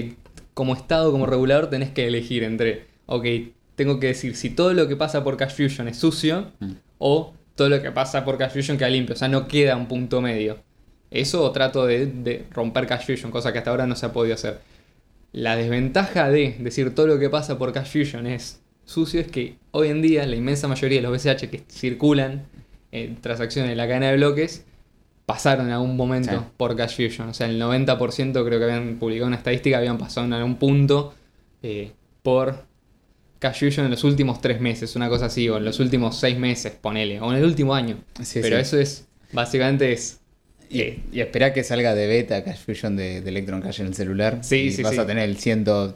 como 0.54 0.74
Estado, 0.76 1.12
como 1.12 1.26
regulador, 1.26 1.70
tenés 1.70 1.90
que 1.90 2.06
elegir 2.08 2.44
entre, 2.44 2.86
ok, 3.08 3.26
tengo 3.76 4.00
que 4.00 4.08
decir 4.08 4.36
si 4.36 4.52
todo 4.52 4.74
lo 4.74 4.88
que 4.88 4.96
pasa 4.96 5.24
por 5.24 5.36
Cash 5.38 5.56
Fusion 5.56 5.88
es 5.88 5.98
sucio 5.98 6.52
Mm. 6.60 6.72
o 7.00 7.34
todo 7.56 7.70
lo 7.70 7.82
que 7.82 7.92
pasa 7.92 8.24
por 8.26 8.38
Cash 8.38 8.52
Fusion 8.54 8.78
queda 8.78 8.90
limpio. 8.90 9.16
O 9.16 9.18
sea, 9.18 9.28
no 9.28 9.48
queda 9.48 9.76
un 9.76 9.88
punto 9.88 10.22
medio. 10.22 10.58
Eso 11.10 11.44
o 11.44 11.52
trato 11.52 11.86
de, 11.88 12.06
de 12.08 12.46
romper 12.52 12.86
Cash 12.88 13.06
Fusion, 13.06 13.32
cosa 13.32 13.52
que 13.54 13.60
hasta 13.60 13.70
ahora 13.72 13.86
no 13.88 13.96
se 13.96 14.06
ha 14.06 14.12
podido 14.14 14.36
hacer. 14.36 14.60
La 15.34 15.56
desventaja 15.58 16.30
de 16.30 16.56
decir 16.60 16.96
todo 16.96 17.08
lo 17.08 17.20
que 17.20 17.30
pasa 17.30 17.58
por 17.58 17.74
Cash 17.74 17.92
Fusion 17.92 18.28
es 18.28 18.62
sucio 18.86 19.20
es 19.20 19.28
que 19.28 19.56
hoy 19.72 19.90
en 19.90 20.02
día 20.02 20.26
la 20.26 20.36
inmensa 20.36 20.68
mayoría 20.68 21.02
de 21.02 21.08
los 21.08 21.12
BCH 21.24 21.50
que 21.50 21.64
circulan 21.70 22.44
en 22.92 23.16
transacciones 23.20 23.72
en 23.72 23.78
la 23.78 23.88
cadena 23.88 24.10
de 24.12 24.18
bloques 24.18 24.64
pasaron 25.26 25.68
en 25.68 25.74
algún 25.74 25.96
momento 25.98 26.32
Sí. 26.32 26.46
por 26.58 26.76
Cash 26.76 26.96
Fusion. 26.98 27.30
O 27.30 27.34
sea, 27.34 27.48
el 27.48 27.60
90% 27.60 28.46
creo 28.46 28.60
que 28.60 28.66
habían 28.66 28.98
publicado 29.00 29.28
una 29.28 29.38
estadística, 29.38 29.78
habían 29.78 29.98
pasado 29.98 30.28
en 30.28 30.34
algún 30.34 30.56
punto 30.58 31.14
eh, 31.64 31.92
por 32.22 32.66
Cash 33.40 33.60
Fusion 33.66 33.86
en 33.86 33.92
los 33.92 34.04
últimos 34.04 34.40
tres 34.42 34.62
meses, 34.62 34.96
una 34.96 35.10
cosa 35.10 35.26
así, 35.26 35.50
o 35.50 35.58
en 35.58 35.66
los 35.66 35.80
últimos 35.80 36.20
seis 36.20 36.38
meses, 36.38 36.74
ponele, 36.80 37.20
o 37.22 37.32
en 37.32 37.38
el 37.40 37.46
último 37.46 37.74
año. 37.74 37.98
Sí, 38.22 38.40
Pero 38.42 38.58
sí. 38.58 38.62
eso 38.62 38.78
es, 38.80 39.08
básicamente 39.32 39.92
es... 39.92 40.20
Y, 40.74 41.04
y 41.12 41.20
espera 41.22 41.54
que 41.54 41.64
salga 41.64 41.94
de 41.96 42.08
beta 42.08 42.44
Cash 42.44 42.66
Fusion 42.66 42.96
de, 42.96 43.22
de 43.22 43.30
Electron 43.30 43.62
Cash 43.62 43.82
en 43.82 43.88
el 43.88 43.94
celular. 43.94 44.40
Sí, 44.42 44.56
y 44.58 44.72
sí, 44.72 44.82
vas 44.84 44.94
sí. 44.94 45.00
a 45.00 45.06
tener 45.06 45.30
el 45.30 45.38
110% 45.38 45.94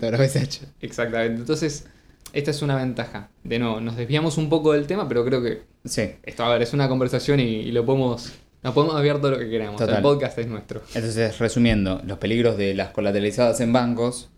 de 0.00 0.10
los 0.10 0.20
BCH. 0.20 0.62
Exactamente. 0.80 1.40
Entonces, 1.40 1.86
esta 2.32 2.50
es 2.50 2.62
una 2.62 2.76
ventaja. 2.76 3.30
De 3.44 3.58
nuevo, 3.58 3.80
nos 3.80 3.96
desviamos 3.96 4.38
un 4.38 4.48
poco 4.48 4.72
del 4.72 4.86
tema, 4.86 5.08
pero 5.08 5.24
creo 5.24 5.42
que 5.42 5.62
Sí. 5.84 6.02
esto, 6.24 6.44
a 6.44 6.52
ver, 6.52 6.62
es 6.62 6.72
una 6.74 6.88
conversación 6.88 7.40
y, 7.40 7.44
y 7.44 7.72
lo 7.72 7.86
podemos, 7.86 8.32
nos 8.62 8.74
podemos 8.74 8.96
desviar 8.96 9.18
todo 9.20 9.30
lo 9.30 9.38
que 9.38 9.48
queramos. 9.48 9.76
Total. 9.80 9.96
El 9.96 10.02
podcast 10.02 10.38
es 10.38 10.46
nuestro. 10.48 10.82
Entonces, 10.94 11.38
resumiendo, 11.38 12.02
los 12.04 12.18
peligros 12.18 12.56
de 12.58 12.74
las 12.74 12.90
colateralizadas 12.90 13.60
en 13.60 13.72
bancos 13.72 14.28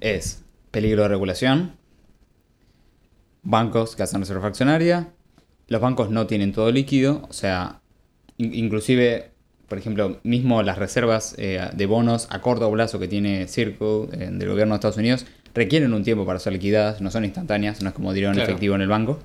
es 0.00 0.42
peligro 0.70 1.02
de 1.02 1.08
regulación, 1.10 1.76
bancos 3.42 3.96
que 3.96 4.02
hacen 4.02 4.20
reserva 4.20 4.40
fraccionaria, 4.40 5.08
los 5.68 5.80
bancos 5.80 6.10
no 6.10 6.26
tienen 6.26 6.52
todo 6.52 6.70
líquido, 6.70 7.26
o 7.28 7.32
sea, 7.32 7.80
inclusive, 8.52 9.30
por 9.68 9.78
ejemplo, 9.78 10.20
mismo 10.22 10.62
las 10.62 10.78
reservas 10.78 11.34
eh, 11.38 11.60
de 11.72 11.86
bonos 11.86 12.26
a 12.30 12.40
corto 12.40 12.70
plazo 12.70 12.98
que 12.98 13.08
tiene 13.08 13.46
Circle 13.48 14.08
eh, 14.12 14.28
del 14.32 14.48
gobierno 14.48 14.74
de 14.74 14.76
Estados 14.76 14.96
Unidos 14.96 15.26
requieren 15.54 15.92
un 15.92 16.02
tiempo 16.02 16.24
para 16.24 16.38
ser 16.38 16.52
liquidadas, 16.54 17.00
no 17.00 17.10
son 17.10 17.24
instantáneas, 17.24 17.82
no 17.82 17.88
es 17.90 17.94
como 17.94 18.12
dinero 18.12 18.30
en 18.32 18.36
Claro. 18.36 18.50
efectivo 18.50 18.74
en 18.74 18.80
el 18.80 18.88
banco. 18.88 19.18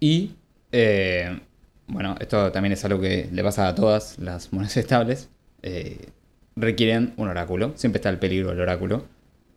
Y, 0.00 0.32
eh, 0.72 1.38
bueno, 1.86 2.14
esto 2.20 2.52
también 2.52 2.72
es 2.72 2.84
algo 2.84 3.00
que 3.00 3.28
le 3.32 3.42
pasa 3.42 3.66
a 3.68 3.74
todas 3.74 4.18
las 4.18 4.52
monedas 4.52 4.76
estables. 4.76 5.28
eh, 5.62 6.10
requieren 6.56 7.12
un 7.16 7.28
oráculo. 7.28 7.72
Siempre 7.76 7.98
está 7.98 8.08
el 8.10 8.18
peligro 8.18 8.50
del 8.50 8.60
oráculo. 8.60 9.04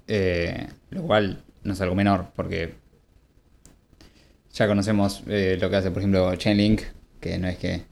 eh, 0.08 0.68
lo 0.90 1.04
cual 1.04 1.44
no 1.64 1.74
es 1.74 1.82
algo 1.82 1.96
menor, 1.96 2.28
porque 2.36 2.74
ya 4.54 4.68
conocemos 4.68 5.22
lo 5.26 5.70
que 5.70 5.76
hace, 5.76 5.92
por 5.92 6.00
ejemplo, 6.02 6.36
Chainlink, 6.36 6.82
que 7.20 7.38
no 7.38 7.48
es 7.48 7.58
que. 7.58 7.84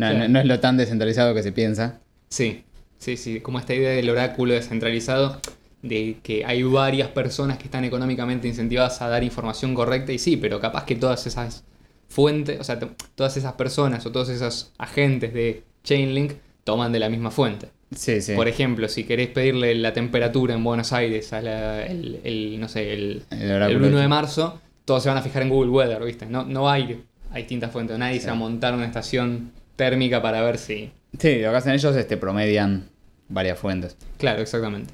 No, 0.00 0.12
no- 0.18 0.28
no 0.28 0.40
es 0.40 0.46
lo 0.46 0.58
tan 0.60 0.76
descentralizado 0.76 1.34
que 1.34 1.42
se 1.42 1.52
piensa. 1.52 2.00
Sí, 2.28 2.64
sí, 2.98 3.16
sí. 3.16 3.40
Como 3.40 3.58
esta 3.58 3.74
idea 3.74 3.90
del 3.90 4.08
oráculo 4.10 4.54
descentralizado, 4.54 5.40
de 5.82 6.18
que 6.22 6.44
hay 6.44 6.62
varias 6.62 7.08
personas 7.08 7.56
que 7.58 7.64
están 7.64 7.84
económicamente 7.84 8.46
incentivadas 8.48 9.00
a 9.02 9.08
dar 9.08 9.24
información 9.24 9.74
correcta, 9.74 10.12
y 10.12 10.18
sí, 10.18 10.36
pero 10.36 10.60
capaz 10.60 10.84
que 10.84 10.94
todas 10.96 11.26
esas 11.26 11.64
fuentes, 12.08 12.60
o 12.60 12.64
sea, 12.64 12.78
to- 12.78 12.90
todas 13.14 13.36
esas 13.36 13.52
personas 13.54 14.04
o 14.06 14.12
todos 14.12 14.28
esos 14.28 14.72
agentes 14.78 15.32
de 15.32 15.62
Chainlink 15.84 16.32
toman 16.64 16.92
de 16.92 16.98
la 16.98 17.08
misma 17.08 17.30
fuente. 17.30 17.68
Sí, 17.94 18.20
sí. 18.20 18.34
Por 18.34 18.46
ejemplo, 18.46 18.88
si 18.88 19.04
querés 19.04 19.28
pedirle 19.28 19.74
la 19.74 19.92
temperatura 19.92 20.54
en 20.54 20.62
Buenos 20.62 20.92
Aires 20.92 21.32
a 21.32 21.40
la- 21.40 21.84
el, 21.86 22.20
el, 22.24 22.60
no 22.60 22.68
sé, 22.68 22.92
el, 22.92 23.22
El 23.30 23.42
el 23.42 23.52
oráculo 23.52 23.88
1 23.88 23.98
de- 23.98 24.08
marzo, 24.08 24.60
todos 24.84 25.02
se 25.02 25.08
van 25.08 25.18
a 25.18 25.22
fijar 25.22 25.42
en 25.42 25.48
Google 25.48 25.70
Weather, 25.70 26.02
¿viste? 26.04 26.26
No, 26.26 26.44
no 26.44 26.76
ir 26.78 27.04
a 27.32 27.38
distintas 27.38 27.70
fuentes, 27.72 27.96
nadie 27.98 28.20
se 28.20 28.26
va 28.26 28.32
a 28.32 28.36
montar 28.36 28.74
una 28.74 28.84
estación 28.86 29.52
térmica 29.80 30.20
para 30.20 30.42
ver 30.42 30.58
si... 30.58 30.92
Sí, 31.18 31.40
lo 31.40 31.50
que 31.50 31.56
hacen 31.56 31.72
ellos 31.72 31.96
es 31.96 32.06
te 32.06 32.16
promedian 32.18 32.88
varias 33.28 33.58
fuentes. 33.58 33.96
Claro, 34.18 34.42
exactamente. 34.42 34.92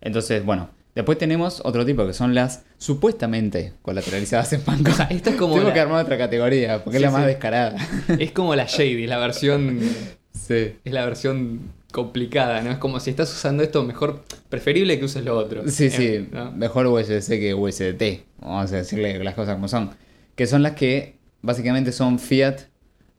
Entonces, 0.00 0.44
bueno. 0.44 0.70
Después 0.94 1.16
tenemos 1.16 1.62
otro 1.64 1.86
tipo 1.86 2.04
que 2.04 2.12
son 2.12 2.34
las 2.34 2.64
supuestamente 2.76 3.72
colateralizadas 3.82 4.52
en 4.54 4.64
bancos. 4.64 4.94
O 4.94 4.96
sea, 4.96 5.06
esta 5.10 5.30
es 5.30 5.36
como 5.36 5.54
Tengo 5.54 5.68
la- 5.68 5.74
que 5.74 5.78
armar 5.80 6.04
otra 6.04 6.18
categoría, 6.18 6.82
porque 6.82 6.98
Sí, 6.98 7.04
es 7.04 7.10
la 7.12 7.16
más 7.16 7.22
sí. 7.24 7.28
descarada. 7.28 7.76
Es 8.18 8.32
como 8.32 8.56
la 8.56 8.64
Shady, 8.64 9.06
la 9.06 9.18
versión... 9.18 9.78
sí. 10.32 10.74
Es 10.84 10.92
la 10.92 11.04
versión 11.04 11.60
complicada, 11.92 12.62
¿no? 12.62 12.72
Es 12.72 12.78
como 12.78 12.98
si 12.98 13.10
estás 13.10 13.32
usando 13.32 13.62
esto, 13.62 13.84
mejor, 13.84 14.24
preferible 14.48 14.98
que 14.98 15.04
uses 15.04 15.24
lo 15.24 15.36
otro. 15.38 15.62
Sí, 15.68 15.84
Eh, 15.84 15.90
sí, 15.90 16.28
¿no? 16.32 16.50
mejor 16.50 16.86
USDC 16.88 17.28
que 17.38 17.54
USDT, 17.54 18.24
vamos 18.40 18.72
a 18.72 18.76
decirle 18.76 19.22
las 19.22 19.34
cosas 19.34 19.54
como 19.54 19.68
son. 19.68 19.90
Que 20.34 20.48
son 20.48 20.64
las 20.64 20.72
que 20.72 21.14
básicamente 21.42 21.92
son 21.92 22.18
fiat 22.18 22.62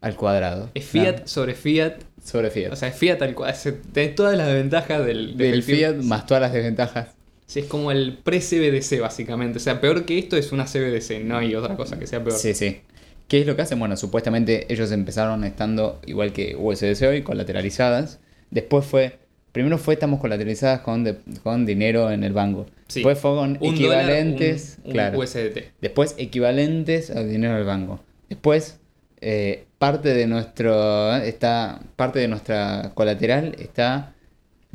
al 0.02 0.16
cuadrado. 0.16 0.70
Es 0.74 0.86
fiat 0.86 1.26
sobre 1.28 1.54
fiat, 1.56 1.96
sobre 2.24 2.50
fiat. 2.52 2.72
o 2.72 2.76
sea, 2.76 2.90
es 2.90 2.96
fiat 2.96 3.22
al 3.22 3.36
cual... 3.36 3.54
Tenés 3.94 4.16
todas 4.16 4.38
las 4.38 4.48
ventajas 4.54 5.06
del, 5.06 5.36
Del 5.38 5.60
efectivo. 5.60 5.78
fiat 5.94 5.96
más 6.04 6.26
todas 6.26 6.42
las 6.42 6.54
desventajas. 6.54 7.10
Sí, 7.46 7.60
es 7.62 7.66
como 7.66 7.92
el 7.92 8.18
pre-CBDC, 8.18 9.00
básicamente. 9.02 9.58
O 9.58 9.62
sea, 9.62 9.82
peor 9.82 10.06
que 10.06 10.20
esto 10.20 10.38
es 10.38 10.52
una 10.52 10.66
CBDC, 10.66 11.24
no 11.24 11.38
hay 11.38 11.56
otra 11.56 11.76
cosa 11.76 11.98
que 11.98 12.06
sea 12.08 12.24
peor. 12.24 12.38
Sí, 12.38 12.54
sí. 12.54 12.82
¿Qué 13.28 13.42
es 13.42 13.48
lo 13.48 13.56
que 13.56 13.64
hacen? 13.64 13.80
Bueno, 13.80 13.98
supuestamente 13.98 14.72
ellos 14.72 14.92
empezaron 14.92 15.44
estando 15.44 16.00
igual 16.06 16.32
que 16.32 16.56
USDC 16.56 17.02
hoy, 17.08 17.22
colateralizadas. 17.24 18.20
Después 18.52 18.86
fue, 18.86 19.20
primero 19.52 19.78
fue 19.78 19.96
estamos 19.96 20.20
colateralizadas 20.20 20.82
con, 20.82 21.04
de- 21.04 21.18
con 21.44 21.66
dinero 21.66 22.12
en 22.12 22.24
el 22.24 22.34
banco. 22.34 22.68
Sí. 22.88 23.00
Después 23.00 23.20
fue 23.20 23.32
con 23.36 23.50
Un 23.52 23.58
dólar, 23.60 23.74
equivalentes, 23.76 24.78
un- 24.82 24.88
un 24.88 24.92
claro. 24.94 25.20
USDT. 25.20 25.58
Después 25.82 26.16
equivalentes 26.18 27.12
al 27.12 27.30
dinero 27.30 27.56
del 27.56 27.66
banco. 27.66 28.00
Después 28.30 28.80
eh, 29.22 29.66
parte 29.80 30.14
de 30.14 30.28
nuestro 30.28 31.16
está 31.16 31.80
parte 31.96 32.20
de 32.20 32.28
nuestra 32.28 32.92
colateral 32.94 33.56
está 33.60 34.14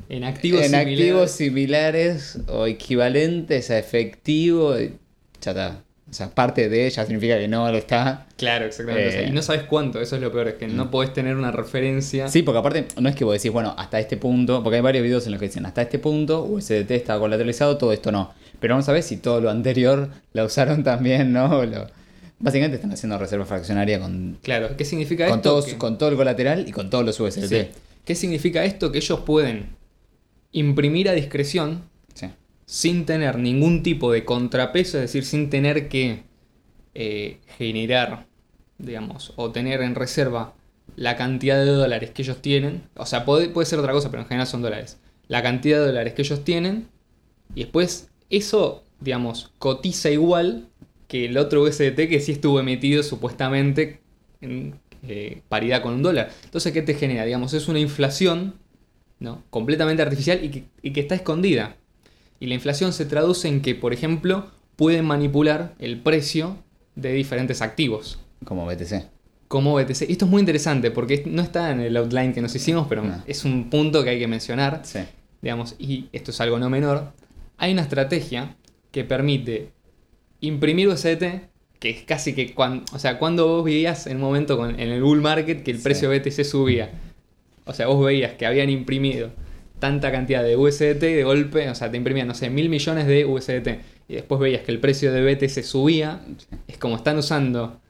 En 0.08 0.24
activos 0.24 0.62
en 0.62 0.70
similares. 0.70 0.98
activos 0.98 1.30
similares 1.30 2.38
o 2.48 2.66
equivalentes 2.66 3.70
a 3.70 3.78
efectivo. 3.78 4.78
y 4.78 4.94
Ya 5.40 5.50
está. 5.52 5.80
O 6.10 6.12
sea, 6.16 6.28
parte 6.30 6.68
de 6.68 6.88
ya 6.90 7.04
significa 7.04 7.38
que 7.38 7.48
no 7.48 7.70
lo 7.70 7.78
está. 7.78 8.26
Claro, 8.36 8.66
exactamente. 8.66 9.08
O 9.08 9.10
sea, 9.12 9.22
Eh. 9.22 9.28
y 9.28 9.32
no 9.32 9.40
sabes 9.42 9.62
cuánto, 9.64 10.00
eso 10.00 10.16
es 10.16 10.22
lo 10.22 10.30
peor, 10.30 10.48
es 10.48 10.54
que 10.54 10.68
no 10.68 10.90
podés 10.90 11.12
tener 11.12 11.34
una 11.34 11.50
referencia. 11.50 12.28
Sí, 12.28 12.42
porque 12.42 12.58
aparte 12.58 12.86
no 13.00 13.08
es 13.08 13.16
que 13.16 13.24
vos 13.24 13.32
decís, 13.34 13.50
bueno, 13.50 13.74
hasta 13.78 13.98
este 13.98 14.16
punto, 14.16 14.62
porque 14.62 14.76
hay 14.76 14.82
varios 14.82 15.02
videos 15.02 15.24
en 15.26 15.32
los 15.32 15.40
que 15.40 15.46
dicen, 15.46 15.64
hasta 15.66 15.82
este 15.82 15.98
punto 15.98 16.44
USDT 16.44 16.90
está 16.92 17.18
colateralizado, 17.18 17.78
todo 17.78 17.92
esto 17.92 18.12
no. 18.12 18.32
Pero 18.60 18.74
vamos 18.74 18.88
a 18.88 18.92
ver 18.92 19.02
si 19.02 19.16
todo 19.16 19.40
lo 19.40 19.50
anterior 19.50 20.10
la 20.34 20.44
usaron 20.44 20.84
también, 20.84 21.32
¿no? 21.32 21.64
Lo- 21.64 21.86
Básicamente 22.38 22.76
están 22.76 22.92
haciendo 22.92 23.16
reserva 23.18 23.44
fraccionaria 23.46 23.98
con, 24.00 24.38
Claro, 24.42 24.76
¿qué 24.76 24.84
significa 24.84 25.28
con, 25.28 25.38
esto? 25.38 25.50
todos, 25.50 25.66
Que- 25.66 25.78
con 25.78 25.98
todo 25.98 26.08
el 26.10 26.16
colateral 26.16 26.68
y 26.68 26.72
con 26.72 26.90
todos 26.90 27.04
los 27.04 27.18
USDT. 27.20 27.48
Sí. 27.48 27.68
¿Qué 28.04 28.14
significa 28.14 28.64
esto? 28.64 28.92
Que 28.92 28.98
ellos 28.98 29.20
pueden 29.20 29.68
imprimir 30.52 31.08
a 31.08 31.12
discreción 31.12 31.82
Sí. 32.14 32.26
sin 32.66 33.06
tener 33.06 33.38
ningún 33.38 33.82
tipo 33.82 34.12
de 34.12 34.24
contrapeso, 34.24 34.98
es 34.98 35.02
decir, 35.04 35.24
sin 35.24 35.50
tener 35.50 35.88
que 35.88 36.22
eh, 36.96 37.38
generar, 37.58 38.26
digamos, 38.78 39.32
o 39.36 39.50
tener 39.50 39.80
en 39.82 39.94
reserva 39.96 40.54
la 40.96 41.16
cantidad 41.16 41.56
de 41.58 41.70
dólares 41.70 42.10
que 42.10 42.22
ellos 42.22 42.40
tienen. 42.40 42.82
O 42.96 43.04
sea, 43.06 43.24
puede, 43.24 43.48
puede 43.48 43.66
ser 43.66 43.80
otra 43.80 43.92
cosa, 43.92 44.10
pero 44.12 44.22
en 44.22 44.28
general 44.28 44.46
son 44.46 44.62
dólares. 44.62 44.98
La 45.26 45.42
cantidad 45.42 45.80
de 45.80 45.86
dólares 45.86 46.14
que 46.14 46.22
ellos 46.22 46.44
tienen 46.44 46.86
y 47.54 47.62
después 47.64 48.10
eso, 48.30 48.84
digamos, 49.00 49.50
cotiza 49.58 50.10
igual 50.10 50.68
que 51.08 51.26
el 51.26 51.36
otro 51.38 51.62
USDT 51.62 52.08
que 52.08 52.20
sí 52.20 52.32
estuvo 52.32 52.58
emitido 52.60 53.02
supuestamente 53.02 54.00
en 54.40 54.74
eh, 55.06 55.42
paridad 55.48 55.82
con 55.82 55.94
un 55.94 56.02
dólar. 56.02 56.30
Entonces, 56.44 56.72
¿qué 56.72 56.82
te 56.82 56.94
genera? 56.94 57.24
Digamos, 57.24 57.52
es 57.54 57.68
una 57.68 57.78
inflación 57.78 58.54
¿no? 59.20 59.42
completamente 59.50 60.02
artificial 60.02 60.42
y 60.44 60.48
que, 60.48 60.64
y 60.82 60.92
que 60.92 61.00
está 61.00 61.14
escondida. 61.14 61.76
Y 62.40 62.46
la 62.46 62.54
inflación 62.54 62.92
se 62.92 63.04
traduce 63.04 63.48
en 63.48 63.60
que, 63.60 63.74
por 63.74 63.92
ejemplo, 63.92 64.50
pueden 64.76 65.04
manipular 65.04 65.74
el 65.78 66.00
precio 66.00 66.56
de 66.96 67.12
diferentes 67.12 67.60
activos, 67.62 68.18
Como 68.44 68.66
BTC. 68.66 69.04
como 69.48 69.74
BTC. 69.74 70.08
Y 70.08 70.12
Esto 70.12 70.24
es 70.24 70.30
muy 70.30 70.40
interesante 70.40 70.90
porque 70.90 71.22
no 71.26 71.42
está 71.42 71.70
en 71.70 71.80
el 71.80 71.96
outline 71.96 72.32
que 72.32 72.40
nos 72.40 72.54
hicimos, 72.54 72.86
pero 72.88 73.02
No. 73.02 73.22
es 73.26 73.44
un 73.44 73.70
punto 73.70 74.02
que 74.04 74.10
hay 74.10 74.18
que 74.18 74.26
mencionar 74.26 74.80
Sí. 74.84 75.00
digamos, 75.42 75.74
y 75.78 76.08
esto 76.12 76.30
es 76.30 76.40
algo 76.40 76.58
no 76.58 76.70
menor, 76.70 77.12
hay 77.58 77.72
una 77.72 77.82
estrategia 77.82 78.56
que 78.90 79.04
permite 79.04 79.70
imprimir 80.46 80.88
USDT, 80.88 81.48
que 81.78 81.90
es 81.90 82.02
casi 82.02 82.34
que 82.34 82.54
cuando, 82.54 82.84
o 82.94 82.98
sea, 82.98 83.18
cuando 83.18 83.46
vos 83.46 83.64
veías 83.64 84.06
en 84.06 84.16
un 84.16 84.22
momento 84.22 84.56
con- 84.56 84.78
en 84.80 84.88
el 84.90 85.02
bull 85.02 85.20
market 85.20 85.62
que 85.62 85.70
el 85.72 85.78
Sí. 85.78 85.84
precio 85.84 86.08
BTC 86.10 86.44
subía, 86.44 86.90
o 87.66 87.72
sea, 87.74 87.86
vos 87.88 88.04
veías 88.04 88.32
que 88.34 88.46
habían 88.46 88.70
imprimido 88.70 89.30
tanta 89.80 90.10
cantidad 90.12 90.42
de 90.42 90.56
USDT 90.56 91.10
y 91.10 91.14
de 91.14 91.24
golpe, 91.24 91.68
o 91.68 91.74
sea, 91.74 91.90
te 91.90 91.96
imprimían, 91.96 92.26
no 92.28 92.34
sé, 92.34 92.48
mil 92.48 92.68
millones 92.70 93.06
de 93.06 93.26
USDT, 93.26 93.80
y 94.08 94.14
después 94.14 94.40
veías 94.40 94.62
que 94.62 94.72
el 94.72 94.80
precio 94.80 95.12
de 95.12 95.22
BTC 95.22 95.62
subía, 95.62 96.20
es 96.68 96.78
como 96.78 96.96
están 96.96 97.18
usando 97.18 97.80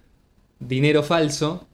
dinero 0.58 1.02
falso, 1.02 1.66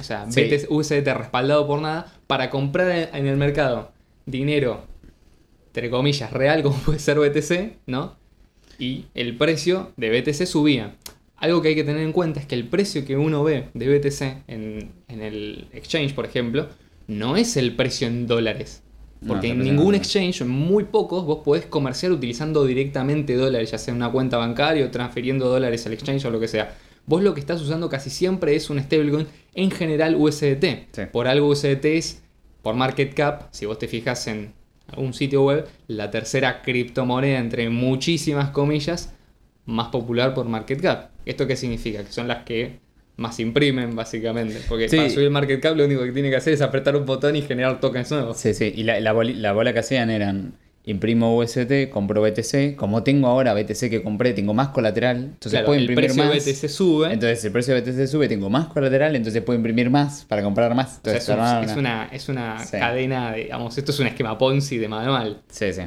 o 0.00 0.02
sea, 0.02 0.26
Sí. 0.30 0.40
BTC 0.42 0.66
USDT 0.70 1.14
respaldado 1.14 1.66
por 1.66 1.80
nada, 1.80 2.12
para 2.26 2.50
comprar 2.50 3.10
en 3.12 3.26
el 3.26 3.36
mercado 3.36 3.92
dinero, 4.26 4.82
entre 5.68 5.90
comillas, 5.90 6.32
real, 6.32 6.62
como 6.62 6.76
puede 6.78 6.98
ser 6.98 7.18
BTC, 7.18 7.76
¿no? 7.86 8.16
Y 8.78 9.06
el 9.14 9.36
precio 9.36 9.92
de 9.96 10.20
BTC 10.20 10.46
subía. 10.46 10.94
Algo 11.36 11.62
que 11.62 11.68
hay 11.68 11.74
que 11.74 11.84
tener 11.84 12.02
en 12.02 12.12
cuenta 12.12 12.40
es 12.40 12.46
que 12.46 12.54
el 12.54 12.66
precio 12.68 13.04
que 13.04 13.16
uno 13.16 13.44
ve 13.44 13.68
de 13.74 13.98
BTC 13.98 14.48
en, 14.48 14.92
en 15.08 15.20
el 15.20 15.68
exchange, 15.72 16.14
por 16.14 16.24
ejemplo, 16.24 16.68
no 17.06 17.36
es 17.36 17.56
el 17.56 17.74
precio 17.74 18.06
en 18.06 18.26
dólares. 18.26 18.82
Porque 19.26 19.48
en 19.48 19.58
ningún 19.60 19.94
exchange, 19.94 20.42
en 20.42 20.48
muy 20.48 20.84
pocos, 20.84 21.24
vos 21.24 21.40
podés 21.44 21.66
comerciar 21.66 22.12
utilizando 22.12 22.64
directamente 22.64 23.34
dólares, 23.34 23.72
ya 23.72 23.78
sea 23.78 23.92
en 23.92 23.96
una 23.96 24.12
cuenta 24.12 24.36
bancaria 24.36 24.84
o 24.84 24.90
transfiriendo 24.90 25.48
dólares 25.48 25.84
al 25.86 25.92
exchange 25.92 26.24
o 26.26 26.30
lo 26.30 26.38
que 26.38 26.46
sea. 26.46 26.76
Vos 27.06 27.22
lo 27.22 27.34
que 27.34 27.40
estás 27.40 27.60
usando 27.60 27.88
casi 27.88 28.10
siempre 28.10 28.54
es 28.54 28.70
un 28.70 28.80
stablecoin, 28.80 29.26
en 29.54 29.70
general 29.70 30.14
USDT. 30.14 30.64
Sí. 30.92 31.02
Por 31.10 31.26
algo 31.26 31.48
USDT 31.48 31.84
es, 31.86 32.22
por 32.62 32.76
market 32.76 33.14
cap, 33.14 33.48
si 33.50 33.66
vos 33.66 33.78
te 33.78 33.88
fijas 33.88 34.26
en 34.28 34.52
un 34.96 35.12
sitio 35.14 35.44
web, 35.44 35.66
la 35.86 36.10
tercera 36.10 36.62
criptomoneda, 36.62 37.38
entre 37.38 37.68
muchísimas 37.70 38.50
comillas, 38.50 39.12
más 39.66 39.88
popular 39.88 40.34
por 40.34 40.46
market 40.48 40.80
cap. 40.80 41.10
¿Esto 41.26 41.46
qué 41.46 41.56
significa? 41.56 42.02
Que 42.04 42.10
son 42.12 42.26
las 42.28 42.44
que 42.44 42.78
más 43.16 43.38
imprimen, 43.40 43.94
básicamente. 43.96 44.60
Porque 44.68 44.88
Sí. 44.88 44.96
para 44.96 45.10
subir 45.10 45.24
el 45.26 45.30
market 45.30 45.60
cap 45.60 45.76
lo 45.76 45.84
único 45.84 46.02
que 46.04 46.12
tiene 46.12 46.30
que 46.30 46.36
hacer 46.36 46.54
es 46.54 46.62
apretar 46.62 46.96
un 46.96 47.04
botón 47.04 47.36
y 47.36 47.42
generar 47.42 47.80
tokens 47.80 48.10
nuevos. 48.10 48.36
Sí, 48.38 48.54
sí. 48.54 48.72
Y 48.74 48.84
la, 48.84 48.98
la 49.00 49.52
bola 49.52 49.72
que 49.72 49.80
hacían 49.80 50.08
eran 50.10 50.54
imprimo 50.90 51.36
USDT, 51.36 51.90
compro 51.90 52.22
BTC. 52.22 52.74
Como 52.76 53.02
tengo 53.02 53.28
ahora 53.28 53.54
BTC 53.54 53.90
que 53.90 54.02
compré, 54.02 54.32
tengo 54.32 54.54
más 54.54 54.68
colateral. 54.68 55.16
Entonces 55.18 55.52
Claro, 55.52 55.66
puedo 55.66 55.78
el 55.78 55.84
imprimir 55.84 56.06
precio 56.06 56.24
más. 56.24 56.44
de 56.44 56.52
BTC 56.52 56.68
sube. 56.68 57.12
Entonces 57.12 57.44
el 57.44 57.52
precio 57.52 57.74
de 57.74 57.80
BTC 57.80 58.06
sube, 58.08 58.28
tengo 58.28 58.48
más 58.50 58.66
colateral, 58.68 59.14
entonces 59.16 59.42
puedo 59.42 59.56
imprimir 59.56 59.90
más 59.90 60.24
para 60.24 60.42
comprar 60.42 60.74
más. 60.74 61.00
o 61.04 61.10
sea, 61.10 61.12
Entonces, 61.14 61.22
es, 61.22 61.28
un- 61.28 61.40
armar 61.40 61.64
es 61.64 61.76
una, 61.76 62.08
es 62.12 62.28
una 62.28 62.64
Sí. 62.64 62.78
cadena, 62.78 63.32
de, 63.32 63.44
digamos, 63.44 63.76
esto 63.78 63.92
es 63.92 64.00
un 64.00 64.06
esquema 64.06 64.36
Ponzi 64.38 64.78
de 64.78 64.88
manual. 64.88 65.42
Sí, 65.50 65.72
sí. 65.72 65.82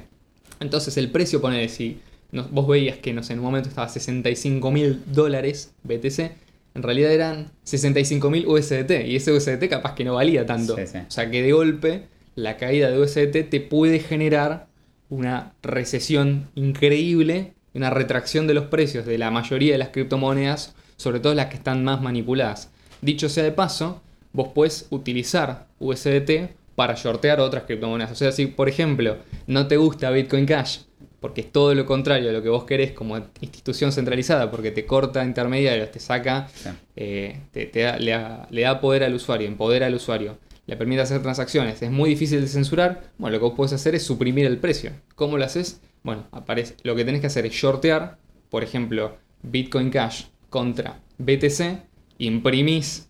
Entonces 0.60 0.96
el 0.98 1.10
precio, 1.12 1.42
pone 1.42 1.68
si 1.70 2.00
no- 2.32 2.48
vos 2.52 2.68
veías 2.68 2.98
que 2.98 3.14
no 3.14 3.24
sé, 3.24 3.34
en 3.34 3.40
un 3.40 3.46
momento 3.46 3.70
estaba 3.70 3.90
65 3.90 4.72
mil 4.72 5.02
dólares 5.08 5.74
BTC, 5.84 6.32
en 6.76 6.84
realidad 6.84 7.12
eran 7.12 7.52
65 7.64 8.30
mil 8.30 8.46
USDT 8.48 9.06
y 9.08 9.16
ese 9.16 9.32
USDT 9.34 9.68
capaz 9.68 9.96
que 9.96 10.04
no 10.06 10.14
valía 10.16 10.46
tanto. 10.46 10.76
Sí, 10.78 10.88
sí. 10.88 11.00
O 11.00 11.12
sea 11.12 11.30
que 11.30 11.42
de 11.42 11.52
golpe 11.52 12.04
la 12.36 12.56
caída 12.58 12.90
de 12.90 12.98
USDT 13.00 13.44
te 13.50 13.60
puede 13.60 14.00
generar 14.00 14.68
una 15.12 15.54
recesión 15.62 16.48
increíble, 16.56 17.54
una 17.76 17.90
retracción 17.90 18.48
de 18.48 18.54
los 18.56 18.66
precios 18.66 19.06
de 19.06 19.18
la 19.18 19.30
mayoría 19.30 19.74
de 19.74 19.78
las 19.78 19.90
criptomonedas, 19.90 20.74
sobre 20.98 21.20
todo 21.20 21.36
las 21.36 21.48
que 21.48 21.58
están 21.58 21.84
más 21.84 22.02
manipuladas. 22.02 22.72
Dicho 23.02 23.30
sea 23.30 23.44
de 23.44 23.52
paso, 23.52 24.02
vos 24.34 24.48
podés 24.56 24.88
utilizar 24.90 25.68
USDT 25.80 26.52
para 26.76 26.96
shortear 26.96 27.40
otras 27.42 27.64
criptomonedas. 27.64 28.12
O 28.14 28.16
sea, 28.16 28.32
si 28.32 28.46
por 28.48 28.70
ejemplo 28.70 29.18
no 29.48 29.68
te 29.68 29.78
gusta 29.78 30.10
Bitcoin 30.12 30.46
Cash, 30.46 30.80
porque 31.20 31.42
es 31.42 31.52
todo 31.52 31.76
lo 31.76 31.86
contrario 31.86 32.30
a 32.30 32.34
lo 32.34 32.42
que 32.42 32.50
vos 32.50 32.64
querés 32.64 32.94
como 32.94 33.18
institución 33.42 33.92
centralizada, 33.92 34.50
porque 34.50 34.72
te 34.72 34.86
corta 34.86 35.24
intermediarios, 35.24 35.92
te 35.92 36.00
saca, 36.00 36.48
Sí. 36.56 36.70
eh, 36.96 37.40
te, 37.52 37.66
te 37.68 37.82
da- 37.82 38.00
le, 38.00 38.12
da, 38.12 38.48
le 38.50 38.62
da 38.62 38.80
poder 38.80 39.04
al 39.04 39.14
usuario, 39.14 39.48
empodera 39.48 39.86
al 39.88 39.94
usuario, 39.96 40.38
le 40.66 40.78
permite 40.78 41.02
hacer 41.02 41.22
transacciones, 41.22 41.82
es 41.82 41.92
muy 41.92 42.10
difícil 42.10 42.42
de 42.42 42.48
censurar, 42.48 43.12
bueno, 43.18 43.36
lo 43.36 43.40
que 43.40 43.46
vos 43.46 43.54
podés 43.56 43.74
hacer 43.74 43.96
es 43.96 44.04
suprimir 44.04 44.46
el 44.46 44.58
precio. 44.58 44.92
¿Cómo 45.16 45.38
lo 45.38 45.46
haces? 45.46 45.82
Bueno, 46.04 46.28
aparece, 46.32 46.76
lo 46.84 46.96
que 46.96 47.06
tenés 47.06 47.22
que 47.22 47.28
hacer 47.28 47.46
es 47.46 47.54
shortear, 47.54 48.18
por 48.50 48.64
ejemplo, 48.64 49.18
Bitcoin 49.44 49.90
Cash 49.90 50.26
contra 50.50 51.00
BTC, 51.18 51.80
imprimís 52.20 53.10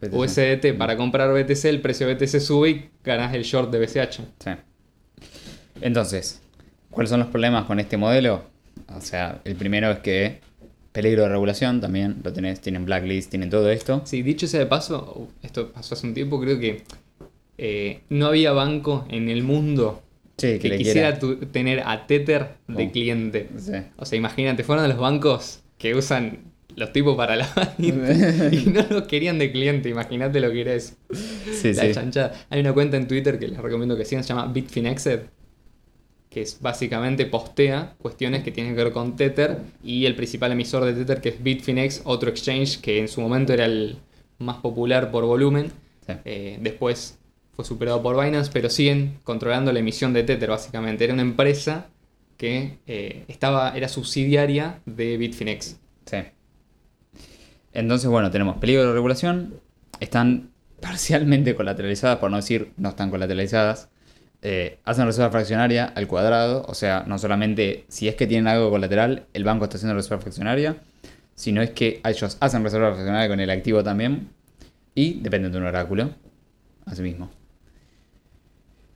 BTC. 0.00 0.14
USDT 0.14 0.78
para 0.78 0.96
comprar 0.96 1.32
BTC, 1.32 1.64
el 1.66 1.80
precio 1.80 2.06
de 2.06 2.14
BTC 2.14 2.40
sube 2.40 2.70
y 2.70 2.90
ganás 3.04 3.34
el 3.34 3.42
short 3.42 3.70
de 3.70 3.78
BCH. 3.78 4.20
Sí. 4.38 4.50
Entonces, 5.80 6.40
¿cuáles 6.90 7.10
son 7.10 7.20
los 7.20 7.28
problemas 7.28 7.64
con 7.64 7.80
este 7.80 7.96
modelo? 7.96 8.44
O 8.88 9.00
sea, 9.00 9.40
el 9.44 9.56
primero 9.56 9.90
es 9.90 9.98
que 9.98 10.40
peligro 10.92 11.22
de 11.22 11.28
regulación 11.30 11.80
también, 11.80 12.16
lo 12.22 12.32
tenés, 12.32 12.60
tienen 12.60 12.84
blacklist, 12.84 13.30
tienen 13.30 13.50
todo 13.50 13.70
esto. 13.70 14.02
Sí, 14.04 14.22
dicho 14.22 14.46
sea 14.46 14.60
de 14.60 14.66
paso, 14.66 15.12
uh, 15.16 15.44
esto 15.46 15.72
pasó 15.72 15.94
hace 15.94 16.06
un 16.06 16.14
tiempo, 16.14 16.40
creo 16.40 16.58
que 16.58 16.82
eh, 17.58 18.00
no 18.08 18.26
había 18.26 18.52
banco 18.52 19.06
en 19.10 19.28
el 19.28 19.42
mundo 19.42 20.02
Sí, 20.38 20.58
que, 20.58 20.76
quisiera 20.76 21.18
tu- 21.18 21.36
tener 21.36 21.80
a 21.86 22.06
Tether 22.06 22.54
de 22.66 22.86
Oh. 22.86 22.90
cliente. 22.92 23.48
Sí. 23.58 23.72
O 23.96 24.04
sea, 24.04 24.18
imagínate, 24.18 24.64
fueron 24.64 24.84
de 24.84 24.88
los 24.88 24.98
bancos 24.98 25.60
que 25.78 25.94
usan 25.94 26.38
los 26.74 26.92
tipos 26.92 27.16
para 27.16 27.36
la 27.36 27.46
y 27.78 27.92
no 28.66 28.84
los 28.90 29.02
querían 29.04 29.38
de 29.38 29.52
cliente, 29.52 29.88
imagínate 29.90 30.40
lo 30.40 30.50
que 30.50 30.62
era 30.62 30.74
eso. 30.74 30.94
Sí, 31.52 31.72
la 31.74 31.92
chanchada. 31.92 32.32
Hay 32.50 32.60
una 32.60 32.72
cuenta 32.72 32.96
en 32.96 33.06
Twitter 33.06 33.38
que 33.38 33.48
les 33.48 33.58
recomiendo 33.58 33.96
que 33.96 34.04
sigan, 34.04 34.24
se 34.24 34.30
llama 34.30 34.46
Bitfinexed, 34.52 35.20
que 36.32 36.40
es 36.40 36.60
básicamente 36.60 37.26
postea 37.26 37.94
cuestiones 37.98 38.42
que 38.42 38.50
tienen 38.50 38.74
que 38.74 38.84
ver 38.84 38.92
con 38.92 39.16
Tether 39.16 39.58
y 39.84 40.06
el 40.06 40.14
principal 40.14 40.52
emisor 40.52 40.84
de 40.84 40.94
Tether 40.94 41.20
que 41.20 41.28
es 41.28 41.42
Bitfinex, 41.42 42.02
otro 42.04 42.30
exchange 42.30 42.80
que 42.80 42.98
en 42.98 43.08
su 43.08 43.20
momento 43.20 43.52
era 43.52 43.66
el 43.66 43.98
más 44.38 44.56
popular 44.56 45.10
por 45.10 45.24
volumen. 45.26 45.70
Sí. 46.06 46.14
Eh, 46.24 46.58
después 46.60 47.18
fue 47.52 47.64
superado 47.64 48.02
por 48.02 48.22
Binance, 48.22 48.50
pero 48.50 48.70
siguen 48.70 49.18
controlando 49.24 49.72
la 49.72 49.80
emisión 49.80 50.14
de 50.14 50.22
Tether 50.22 50.48
básicamente. 50.48 51.04
Era 51.04 51.12
una 51.12 51.22
empresa 51.22 51.88
que 52.38 52.78
eh, 52.86 53.24
estaba, 53.28 53.76
era 53.76 53.88
subsidiaria 53.88 54.80
de 54.86 55.18
Bitfinex. 55.18 55.78
Sí. 56.06 56.16
Entonces, 57.74 58.08
bueno, 58.08 58.30
tenemos 58.30 58.56
peligro 58.56 58.86
de 58.86 58.92
regulación. 58.94 59.60
Están 60.00 60.50
parcialmente 60.80 61.54
colateralizadas, 61.56 62.18
por 62.18 62.30
no 62.30 62.38
decir 62.38 62.72
no 62.78 62.88
están 62.88 63.10
colateralizadas. 63.10 63.90
Eh, 64.44 64.78
hacen 64.84 65.06
reserva 65.06 65.30
fraccionaria 65.30 65.84
al 65.84 66.06
cuadrado. 66.08 66.64
O 66.68 66.74
sea, 66.74 67.04
no 67.06 67.18
solamente 67.18 67.84
si 67.88 68.08
es 68.08 68.16
que 68.16 68.26
tienen 68.26 68.48
algo 68.48 68.70
colateral, 68.70 69.26
el 69.32 69.44
banco 69.44 69.64
está 69.64 69.76
haciendo 69.76 69.94
reserva 69.94 70.20
fraccionaria. 70.20 70.76
Sino 71.34 71.62
es 71.62 71.70
que 71.70 72.00
ellos 72.04 72.36
hacen 72.40 72.62
reserva 72.62 72.92
fraccionaria 72.92 73.28
con 73.28 73.40
el 73.40 73.50
activo 73.50 73.82
también. 73.82 74.28
Y 74.94 75.20
dependen 75.20 75.52
de 75.52 75.58
un 75.58 75.64
oráculo. 75.64 76.10
Asimismo. 76.84 77.30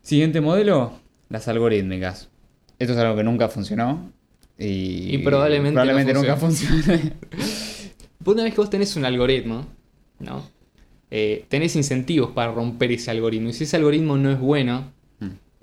Siguiente 0.03 0.41
modelo, 0.41 0.93
las 1.29 1.49
algorítmicas. 1.49 2.29
Esto 2.79 2.93
es 2.93 2.99
algo 2.99 3.17
que 3.17 3.25
nunca 3.25 3.49
funcionó. 3.49 4.13
Y, 4.59 5.15
Y 5.15 5.19
probablemente 5.19 6.13
no 6.13 6.21
nunca 6.21 6.37
funcione. 6.37 7.15
Una 8.25 8.43
vez 8.43 8.55
que 8.55 8.61
vos 8.61 8.71
tenés 8.71 8.97
un 8.97 9.05
algoritmo, 9.05 9.67
¿no? 10.19 10.49
Eh, 11.11 11.45
tenés 11.49 11.77
incentivos 11.77 12.33
para 12.33 12.53
romper 12.53 12.93
ese 12.93 13.11
algoritmo. 13.11 13.51
Y 13.51 13.53
si 13.53 13.65
ese 13.65 13.77
algoritmo 13.77 14.17
no 14.17 14.31
es 14.31 14.39
bueno. 14.39 14.93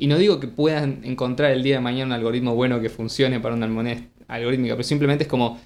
Y 0.03 0.07
no 0.07 0.17
digo 0.17 0.41
que 0.41 0.49
puedan 0.49 0.99
encontrar 1.05 1.51
el 1.53 1.63
día 1.63 1.75
de 1.75 1.81
mañana 1.81 2.07
un 2.07 2.11
algoritmo 2.11 2.55
bueno 2.55 2.81
que 2.81 2.89
funcione 2.89 3.39
para 3.39 3.55
una 3.55 3.67
moneda 3.67 4.01
algorítmica, 4.27 4.73
pero 4.75 4.83
simplemente 4.83 5.23
es 5.23 5.29
como. 5.29 5.61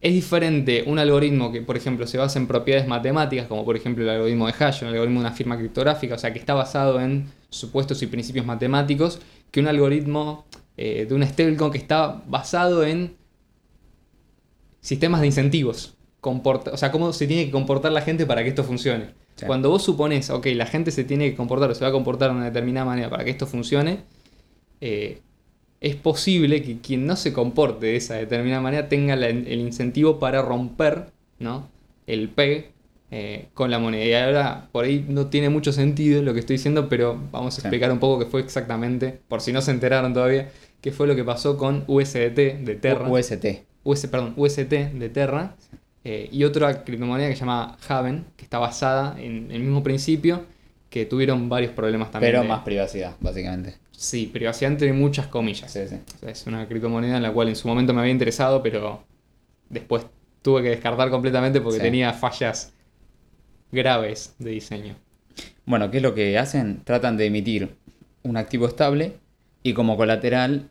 Es 0.00 0.12
diferente 0.14 0.84
un 0.86 1.00
algoritmo 1.00 1.50
que, 1.50 1.60
por 1.60 1.76
ejemplo, 1.76 2.06
se 2.06 2.16
basa 2.16 2.38
en 2.38 2.46
propiedades 2.46 2.86
matemáticas, 2.86 3.48
como 3.48 3.64
por 3.64 3.74
ejemplo 3.74 4.04
el 4.04 4.10
algoritmo 4.10 4.46
de 4.46 4.54
hash, 4.56 4.82
un 4.82 4.88
algoritmo 4.90 5.20
de 5.20 5.26
una 5.26 5.34
firma 5.34 5.58
criptográfica, 5.58 6.14
o 6.14 6.18
sea, 6.18 6.32
que 6.32 6.38
está 6.38 6.54
basado 6.54 7.00
en 7.00 7.26
supuestos 7.48 8.00
y 8.02 8.06
principios 8.06 8.46
matemáticos, 8.46 9.20
que 9.50 9.58
un 9.58 9.66
algoritmo 9.66 10.46
eh, 10.76 11.06
de 11.08 11.14
una 11.14 11.26
stablecoin 11.26 11.72
que 11.72 11.78
está 11.78 12.22
basado 12.28 12.84
en 12.84 13.16
sistemas 14.80 15.20
de 15.22 15.26
incentivos. 15.26 15.94
Comporta- 16.20 16.70
o 16.72 16.76
sea, 16.76 16.92
cómo 16.92 17.12
se 17.12 17.26
tiene 17.26 17.46
que 17.46 17.50
comportar 17.50 17.90
la 17.90 18.02
gente 18.02 18.26
para 18.26 18.44
que 18.44 18.50
esto 18.50 18.62
funcione. 18.62 19.06
Sí. 19.40 19.46
Cuando 19.46 19.70
vos 19.70 19.82
supones, 19.82 20.28
ok, 20.30 20.46
la 20.54 20.66
gente 20.66 20.90
se 20.90 21.04
tiene 21.04 21.30
que 21.30 21.36
comportar 21.36 21.70
o 21.70 21.74
se 21.74 21.82
va 21.82 21.88
a 21.88 21.92
comportar 21.92 22.30
de 22.30 22.36
una 22.36 22.44
determinada 22.46 22.84
manera 22.86 23.08
para 23.10 23.24
que 23.24 23.30
esto 23.30 23.46
funcione, 23.46 24.00
eh, 24.80 25.20
es 25.80 25.96
posible 25.96 26.62
que 26.62 26.78
quien 26.78 27.06
no 27.06 27.16
se 27.16 27.32
comporte 27.32 27.86
de 27.86 27.96
esa 27.96 28.14
determinada 28.14 28.60
manera 28.60 28.88
tenga 28.88 29.16
la- 29.16 29.28
el 29.28 29.60
incentivo 29.60 30.18
para 30.18 30.42
romper 30.42 31.06
¿no? 31.38 31.68
el 32.06 32.28
PEG 32.28 32.70
eh, 33.12 33.48
con 33.54 33.70
la 33.70 33.78
moneda. 33.78 34.04
Y 34.04 34.12
ahora 34.12 34.68
por 34.72 34.84
ahí 34.84 35.04
no 35.08 35.26
tiene 35.28 35.48
mucho 35.48 35.72
sentido 35.72 36.22
lo 36.22 36.34
que 36.34 36.40
estoy 36.40 36.56
diciendo, 36.56 36.88
pero 36.88 37.18
vamos 37.32 37.56
a 37.56 37.60
Sí. 37.60 37.66
explicar 37.66 37.90
un 37.90 37.98
poco 37.98 38.18
qué 38.22 38.26
fue 38.30 38.40
exactamente, 38.42 39.18
por 39.26 39.40
si 39.40 39.52
no 39.52 39.62
se 39.62 39.70
enteraron 39.70 40.12
todavía, 40.14 40.50
qué 40.82 40.92
fue 40.92 41.06
lo 41.06 41.16
que 41.16 41.24
pasó 41.24 41.56
con 41.56 41.82
USDT 41.88 42.58
de 42.62 42.74
Terra. 42.76 43.08
UST. 43.08 43.64
US, 43.82 44.06
perdón, 44.08 44.34
UST 44.36 44.68
de 44.92 45.08
Terra 45.08 45.56
eh, 46.04 46.28
y 46.32 46.44
otra 46.44 46.84
criptomoneda 46.84 47.28
que 47.28 47.34
se 47.34 47.40
llama 47.40 47.76
Haven, 47.88 48.24
que 48.36 48.44
está 48.44 48.58
basada 48.58 49.20
en 49.20 49.50
el 49.50 49.60
mismo 49.60 49.82
principio, 49.82 50.44
que 50.88 51.06
tuvieron 51.06 51.48
varios 51.48 51.72
problemas 51.72 52.10
también. 52.10 52.32
Pero 52.32 52.42
de- 52.42 52.48
más 52.48 52.60
privacidad, 52.62 53.14
básicamente. 53.20 53.76
Sí, 53.92 54.26
privacidad 54.32 54.72
entre 54.72 54.92
muchas 54.94 55.26
comillas. 55.26 55.70
Sí, 55.70 55.80
sí. 55.88 55.96
O 56.16 56.18
sea, 56.18 56.30
es 56.30 56.46
una 56.46 56.66
criptomoneda 56.66 57.18
en 57.18 57.22
la 57.22 57.32
cual 57.32 57.48
en 57.48 57.56
su 57.56 57.68
momento 57.68 57.92
me 57.92 58.00
había 58.00 58.12
interesado, 58.12 58.62
pero 58.62 59.04
después 59.68 60.06
tuve 60.42 60.62
que 60.62 60.70
descartar 60.70 61.10
completamente 61.10 61.60
porque 61.60 61.76
Sí. 61.78 61.82
tenía 61.82 62.12
fallas 62.14 62.72
graves 63.72 64.34
de 64.38 64.50
diseño. 64.50 64.96
Bueno, 65.66 65.90
¿qué 65.90 65.98
es 65.98 66.02
lo 66.02 66.14
que 66.14 66.38
hacen? 66.38 66.80
Tratan 66.84 67.16
de 67.16 67.26
emitir 67.26 67.76
un 68.22 68.36
activo 68.36 68.66
estable 68.66 69.16
y 69.62 69.74
como 69.74 69.96
colateral 69.96 70.70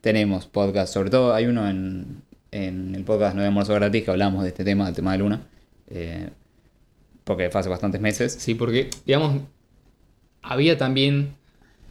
tenemos 0.00 0.46
podcast, 0.46 0.92
sobre 0.92 1.10
todo 1.10 1.34
hay 1.34 1.46
uno 1.46 1.68
en, 1.68 2.22
en 2.50 2.94
el 2.94 3.04
podcast 3.04 3.34
No 3.34 3.42
de 3.42 3.48
Almuerzo 3.48 3.74
Gratis 3.74 4.04
que 4.04 4.10
hablamos 4.10 4.42
de 4.42 4.48
este 4.48 4.64
tema, 4.64 4.86
del 4.86 4.94
tema 4.94 5.12
de 5.12 5.18
Luna. 5.18 5.46
Eh, 5.88 6.28
porque 7.24 7.50
fue 7.50 7.60
hace 7.60 7.68
bastantes 7.70 8.00
meses. 8.00 8.32
Sí, 8.38 8.54
porque, 8.54 8.90
digamos, 9.06 9.42
había 10.42 10.76
también 10.78 11.34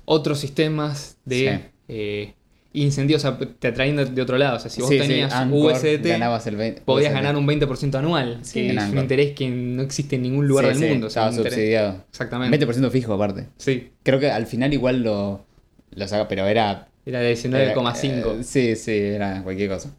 otros 0.05 0.39
sistemas 0.39 1.17
de 1.25 1.35
Sí. 1.37 1.69
eh, 1.87 2.33
incentivos, 2.73 3.25
o 3.25 3.37
sea, 3.37 3.47
te 3.59 3.67
atraían 3.69 3.95
de, 3.95 4.05
de 4.05 4.21
otro 4.21 4.37
lado. 4.37 4.57
O 4.57 4.59
sea, 4.59 4.69
si 4.69 4.81
vos 4.81 4.89
Sí, 4.89 4.99
sí, 4.99 5.07
tenías 5.07 5.33
Anchor, 5.33 5.71
USDT, 5.73 6.05
ganabas 6.07 6.45
el 6.47 6.55
20 6.55 6.81
podías 6.81 7.11
USDT. 7.11 7.15
ganar 7.23 7.35
un 7.35 7.47
20% 7.47 7.95
anual, 7.95 8.39
Sí, 8.43 8.67
que 8.67 8.75
es 8.75 8.83
un 8.89 8.97
interés 8.99 9.31
que 9.35 9.49
no 9.49 9.81
existe 9.81 10.15
en 10.17 10.21
ningún 10.23 10.47
lugar 10.47 10.65
Sí, 10.65 10.69
del 10.71 10.79
sí, 10.79 10.89
mundo. 10.89 11.07
o 11.07 11.09
sea, 11.09 11.23
estaba 11.29 11.35
un 11.41 11.45
interés- 11.47 11.55
subsidiado. 11.55 12.03
Exactamente. 12.09 12.57
20% 12.67 12.91
fijo 12.91 13.13
aparte. 13.13 13.47
Sí, 13.57 13.91
Creo 14.03 14.19
que 14.19 14.29
al 14.29 14.45
final 14.45 14.73
igual 14.73 15.01
lo, 15.03 15.45
lo 15.91 16.07
saca, 16.07 16.27
pero 16.27 16.45
era 16.47 16.87
era 17.05 17.19
de 17.21 17.31
Era, 17.31 17.73
19,5. 17.73 18.39
eh, 18.39 18.43
sí, 18.43 18.75
sí, 18.75 18.91
era 18.91 19.41
cualquier 19.41 19.69
cosa. 19.69 19.91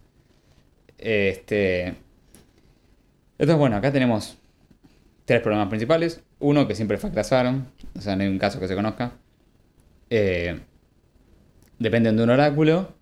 Este. 0.99 1.95
Entonces, 3.39 3.57
bueno, 3.59 3.77
acá 3.77 3.91
tenemos 3.91 4.37
tres 5.25 5.41
problemas 5.41 5.69
principales. 5.69 6.21
Uno 6.39 6.69
que 6.69 6.75
siempre 6.75 6.99
fracasaron, 6.99 7.67
o 7.97 8.01
sea, 8.01 8.15
no 8.17 8.23
hay 8.23 8.29
un 8.29 8.39
caso 8.39 8.61
que 8.61 8.69
se 8.69 8.75
conozca. 8.75 9.13
Eh, 10.11 10.59
dependen 11.81 12.16
de 12.16 12.23
un 12.23 12.31
oráculo. 12.31 12.93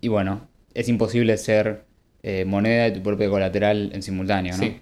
Y 0.00 0.08
bueno, 0.08 0.48
es 0.74 0.88
imposible 0.88 1.36
ser 1.36 1.84
eh, 2.24 2.44
moneda 2.44 2.88
y 2.88 2.94
tu 2.94 3.02
propio 3.02 3.30
colateral 3.30 3.90
en 3.92 4.02
simultáneo, 4.02 4.56
¿no? 4.56 4.64
Sí. 4.64 4.80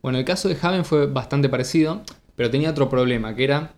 Bueno, 0.00 0.18
el 0.18 0.24
caso 0.24 0.48
de 0.48 0.56
Haven 0.60 0.86
fue 0.86 1.06
bastante 1.06 1.50
parecido, 1.50 2.02
pero 2.36 2.50
tenía 2.50 2.70
otro 2.70 2.88
problema, 2.88 3.34
que 3.34 3.44
era, 3.44 3.74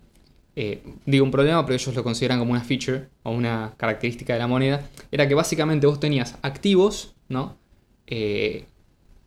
eh, 0.55 0.81
digo 1.05 1.25
un 1.25 1.31
problema, 1.31 1.65
pero 1.65 1.75
ellos 1.75 1.93
lo 1.93 2.03
consideran 2.03 2.39
como 2.39 2.51
una 2.51 2.63
feature 2.63 3.07
o 3.23 3.31
una 3.31 3.73
característica 3.75 4.31
de 4.31 4.39
la 4.39 4.47
moneda, 4.47 4.87
era 5.11 5.27
que 5.27 5.35
básicamente 5.35 5.85
vos 5.85 5.99
tenías 5.99 6.37
activos, 6.41 7.13
¿no? 7.27 7.57
Eh, 8.07 8.65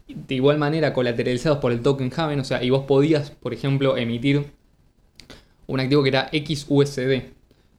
de 0.08 0.34
igual 0.34 0.56
manera 0.56 0.94
colateralizados 0.94 1.58
por 1.58 1.72
el 1.72 1.82
token 1.82 2.10
Haven, 2.16 2.40
o 2.40 2.44
sea, 2.44 2.62
y 2.62 2.70
vos 2.70 2.84
podías, 2.86 3.30
por 3.30 3.52
ejemplo, 3.52 3.96
emitir 3.98 4.46
un 5.66 5.80
activo 5.80 6.02
que 6.02 6.10
era 6.10 6.30
XUSD, 6.32 7.24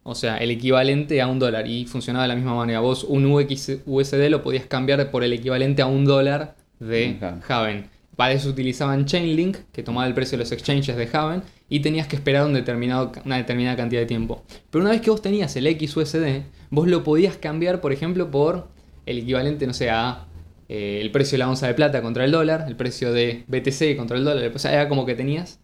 o 0.09 0.15
sea, 0.15 0.37
el 0.37 0.51
equivalente 0.51 1.21
a 1.21 1.27
un 1.27 1.37
dólar, 1.37 1.67
y 1.67 1.85
funcionaba 1.85 2.23
de 2.23 2.29
la 2.29 2.35
misma 2.35 2.55
manera. 2.55 2.79
Vos 2.79 3.03
un 3.03 3.25
UXUSD 3.25 4.29
lo 4.29 4.41
podías 4.41 4.65
cambiar 4.65 5.11
por 5.11 5.21
el 5.25 5.33
equivalente 5.33 5.81
a 5.81 5.85
un 5.85 6.05
dólar 6.05 6.55
de. 6.79 7.17
Haven. 7.45 7.89
Para 8.15 8.31
eso 8.31 8.47
utilizaban 8.47 9.05
Chainlink, 9.05 9.57
que 9.73 9.83
tomaba 9.83 10.07
el 10.07 10.13
precio 10.13 10.37
de 10.37 10.45
los 10.45 10.51
exchanges 10.53 10.95
de 10.95 11.09
Haven, 11.11 11.43
y 11.67 11.81
tenías 11.81 12.07
que 12.07 12.15
esperar 12.15 12.45
un 12.45 12.53
determinado, 12.53 13.11
una 13.25 13.35
determinada 13.35 13.75
cantidad 13.75 13.99
de 13.99 14.07
tiempo. 14.07 14.45
Pero 14.69 14.81
una 14.81 14.91
vez 14.91 15.01
que 15.01 15.09
vos 15.09 15.21
tenías 15.21 15.53
el 15.57 15.67
XUSD, 15.77 16.43
vos 16.69 16.87
lo 16.87 17.03
podías 17.03 17.35
cambiar, 17.35 17.81
por 17.81 17.91
ejemplo, 17.91 18.31
por 18.31 18.69
el 19.05 19.17
equivalente, 19.17 19.67
no 19.67 19.73
sé, 19.73 19.89
a 19.89 20.25
eh, 20.69 20.99
el 21.01 21.11
precio 21.11 21.33
de 21.33 21.39
la 21.39 21.49
onza 21.49 21.67
de 21.67 21.73
plata 21.73 22.01
contra 22.01 22.23
el 22.23 22.31
dólar, 22.31 22.63
el 22.69 22.77
precio 22.77 23.11
de 23.11 23.43
BTC 23.47 23.97
contra 23.97 24.17
el 24.17 24.23
dólar. 24.23 24.53
O 24.55 24.59
sea, 24.59 24.71
era 24.71 24.87
como 24.87 25.05
que 25.05 25.15
tenías 25.15 25.59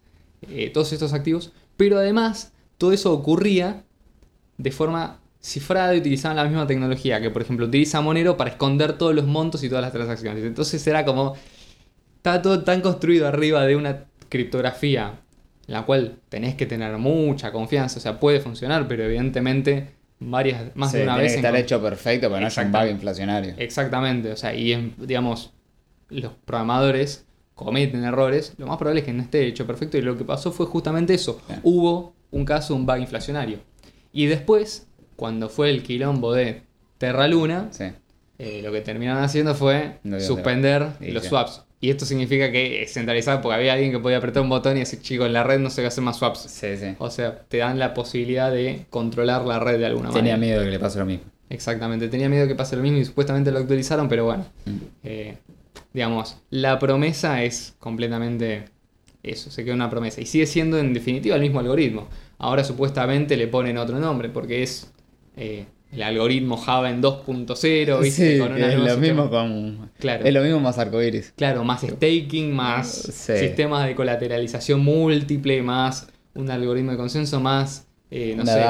eh, 0.50 0.68
todos 0.68 0.92
estos 0.92 1.14
activos. 1.14 1.52
Pero 1.78 1.96
además, 1.96 2.52
todo 2.76 2.92
eso 2.92 3.10
ocurría 3.10 3.83
de 4.58 4.70
forma 4.70 5.20
cifrada 5.40 5.94
y 5.94 5.98
utilizaban 5.98 6.36
la 6.36 6.44
misma 6.44 6.66
tecnología 6.66 7.20
que, 7.20 7.30
por 7.30 7.42
ejemplo, 7.42 7.66
utiliza 7.66 8.00
Monero 8.00 8.36
para 8.36 8.50
esconder 8.50 8.94
todos 8.96 9.14
los 9.14 9.26
montos 9.26 9.62
y 9.62 9.68
todas 9.68 9.82
las 9.82 9.92
transacciones. 9.92 10.44
Entonces 10.44 10.86
era 10.86 11.04
como. 11.04 11.34
Estaba 12.16 12.40
todo 12.40 12.64
tan 12.64 12.80
construido 12.80 13.28
arriba 13.28 13.66
de 13.66 13.76
una 13.76 14.04
criptografía, 14.30 15.20
en 15.68 15.74
la 15.74 15.82
cual 15.82 16.16
tenés 16.30 16.54
que 16.54 16.64
tener 16.66 16.96
mucha 16.96 17.52
confianza. 17.52 17.98
O 17.98 18.00
sea, 18.00 18.18
puede 18.18 18.40
funcionar, 18.40 18.88
pero 18.88 19.04
evidentemente 19.04 19.90
varias, 20.20 20.74
más 20.74 20.92
Sí, 20.92 20.98
de 20.98 21.02
una 21.04 21.12
tiene 21.14 21.22
vez. 21.24 21.32
que 21.32 21.38
estar 21.40 21.56
hecho 21.56 21.82
perfecto 21.82 22.28
para 22.28 22.40
no 22.40 22.46
haya 22.46 22.62
un 22.62 22.72
bug 22.72 22.86
inflacionario. 22.88 23.54
Exactamente, 23.58 24.32
o 24.32 24.36
sea, 24.36 24.54
y 24.54 24.94
digamos, 24.98 25.52
los 26.08 26.32
programadores 26.46 27.26
cometen 27.54 28.02
errores, 28.04 28.54
lo 28.56 28.66
más 28.66 28.78
probable 28.78 29.00
es 29.00 29.06
que 29.06 29.12
no 29.12 29.22
esté 29.22 29.46
hecho 29.46 29.66
perfecto 29.66 29.98
y 29.98 30.02
lo 30.02 30.16
que 30.16 30.24
pasó 30.24 30.50
fue 30.50 30.64
justamente 30.66 31.12
eso. 31.14 31.40
Bien. 31.46 31.60
Hubo 31.62 32.14
un 32.30 32.44
caso, 32.46 32.74
un 32.74 32.86
bug 32.86 32.96
inflacionario. 32.98 33.58
Y 34.14 34.26
después, 34.26 34.86
cuando 35.16 35.50
fue 35.50 35.68
el 35.68 35.82
quilombo 35.82 36.32
de 36.32 36.62
Terra 36.96 37.28
Luna, 37.28 37.68
Sí. 37.72 37.84
eh, 38.38 38.60
lo 38.64 38.72
que 38.72 38.80
terminaron 38.80 39.22
haciendo 39.22 39.54
fue 39.54 39.98
No 40.04 40.18
suspender 40.20 40.92
los 41.00 41.24
swaps. 41.24 41.62
Y 41.80 41.90
esto 41.90 42.06
significa 42.06 42.50
que 42.50 42.82
es 42.82 42.94
centralizado 42.94 43.42
porque 43.42 43.56
había 43.56 43.74
alguien 43.74 43.92
que 43.92 43.98
podía 43.98 44.16
apretar 44.16 44.42
un 44.42 44.48
botón 44.48 44.76
y 44.76 44.80
decir, 44.80 45.02
chico, 45.02 45.26
en 45.26 45.34
la 45.34 45.42
red 45.44 45.58
no 45.58 45.68
se 45.68 45.82
va 45.82 45.86
a 45.86 45.88
hacer 45.88 46.02
más 46.02 46.16
swaps. 46.16 46.38
Sí, 46.48 46.78
sí. 46.78 46.94
O 46.98 47.10
sea, 47.10 47.40
te 47.48 47.58
dan 47.58 47.78
la 47.78 47.92
posibilidad 47.92 48.50
de 48.50 48.86
controlar 48.88 49.44
la 49.44 49.58
red 49.58 49.78
de 49.78 49.84
alguna 49.86 50.08
Tenía 50.08 50.34
manera. 50.34 50.38
miedo 50.38 50.60
de 50.60 50.66
que 50.66 50.70
le 50.72 50.78
pase 50.78 50.98
lo 50.98 51.04
mismo. 51.04 51.24
Exactamente, 51.50 52.08
tenía 52.08 52.30
miedo 52.30 52.48
que 52.48 52.54
pase 52.54 52.74
lo 52.76 52.82
mismo 52.82 52.98
y 52.98 53.04
supuestamente 53.04 53.52
lo 53.52 53.58
actualizaron, 53.58 54.08
pero 54.08 54.24
bueno, 54.24 54.46
Mm. 54.64 54.70
eh, 55.02 55.36
digamos, 55.92 56.38
la 56.48 56.78
promesa 56.78 57.42
es 57.42 57.74
completamente 57.80 58.64
eso, 59.22 59.50
se 59.50 59.62
queda 59.64 59.74
una 59.74 59.90
promesa. 59.90 60.20
Y 60.22 60.26
sigue 60.26 60.46
siendo 60.46 60.78
en 60.78 60.94
definitiva 60.94 61.34
el 61.36 61.42
mismo 61.42 61.60
algoritmo. 61.60 62.08
Ahora 62.38 62.64
supuestamente 62.64 63.36
le 63.36 63.46
ponen 63.48 63.78
otro 63.78 63.98
nombre 63.98 64.28
porque 64.28 64.62
es 64.62 64.90
eh, 65.36 65.66
el 65.92 66.02
algoritmo 66.02 66.56
Java 66.56 66.90
en 66.90 67.00
2.0, 67.02 68.00
¿viste? 68.00 68.34
Sí, 68.34 68.38
Con 68.40 68.52
una 68.52 68.72
es 68.72 68.78
lo 68.78 68.96
mismo 68.96 69.30
con. 69.30 69.90
Claro. 69.98 70.24
Es 70.24 70.34
lo 70.34 70.42
mismo 70.42 70.60
más 70.60 70.78
arcoiris. 70.78 71.32
Claro, 71.36 71.62
más 71.64 71.82
staking, 71.82 72.52
más 72.52 72.88
Sí. 72.88 73.36
sistemas 73.38 73.86
de 73.86 73.94
colateralización 73.94 74.80
múltiple, 74.80 75.62
más 75.62 76.08
un 76.34 76.50
algoritmo 76.50 76.90
de 76.90 76.96
consenso, 76.96 77.38
más, 77.40 77.86
eh, 78.10 78.34
no 78.36 78.44
sé. 78.44 78.60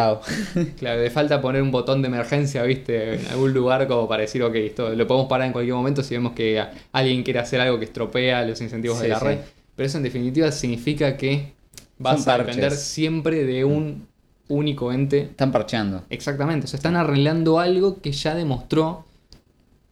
Claro, 0.79 1.01
le 1.01 1.11
falta 1.11 1.41
poner 1.41 1.63
un 1.63 1.71
botón 1.71 2.03
de 2.03 2.09
emergencia, 2.09 2.63
¿viste? 2.65 3.15
En 3.15 3.27
algún 3.29 3.55
lugar 3.55 3.89
como 3.89 4.07
para 4.07 4.21
decir, 4.21 4.43
ok, 4.43 4.55
esto 4.57 4.91
lo 4.95 5.07
podemos 5.07 5.29
parar 5.29 5.47
en 5.47 5.53
cualquier 5.53 5.75
momento 5.75 6.03
si 6.03 6.15
vemos 6.15 6.33
que 6.35 6.63
alguien 6.93 7.23
quiere 7.23 7.39
hacer 7.41 7.59
algo 7.61 7.79
que 7.79 7.87
estropea 7.87 8.45
los 8.45 8.61
incentivos 8.61 9.01
de 9.01 9.09
la 9.09 9.19
red. 9.19 9.39
Pero 9.75 9.87
eso 9.87 9.97
en 9.97 10.05
definitiva 10.05 10.53
significa 10.53 11.17
que 11.17 11.54
vas 11.99 12.27
a 12.29 12.39
depender 12.39 12.73
siempre 12.73 13.45
de 13.45 13.65
un 13.65 14.07
único 14.49 14.93
ente. 14.93 15.23
Están 15.23 15.53
parcheando. 15.53 16.05
Exactamente, 16.11 16.67
o 16.67 16.69
sea, 16.69 16.77
están 16.77 16.97
arreglando 16.97 17.59
algo 17.59 18.01
que 18.01 18.13
ya 18.13 18.35
demostró 18.35 19.05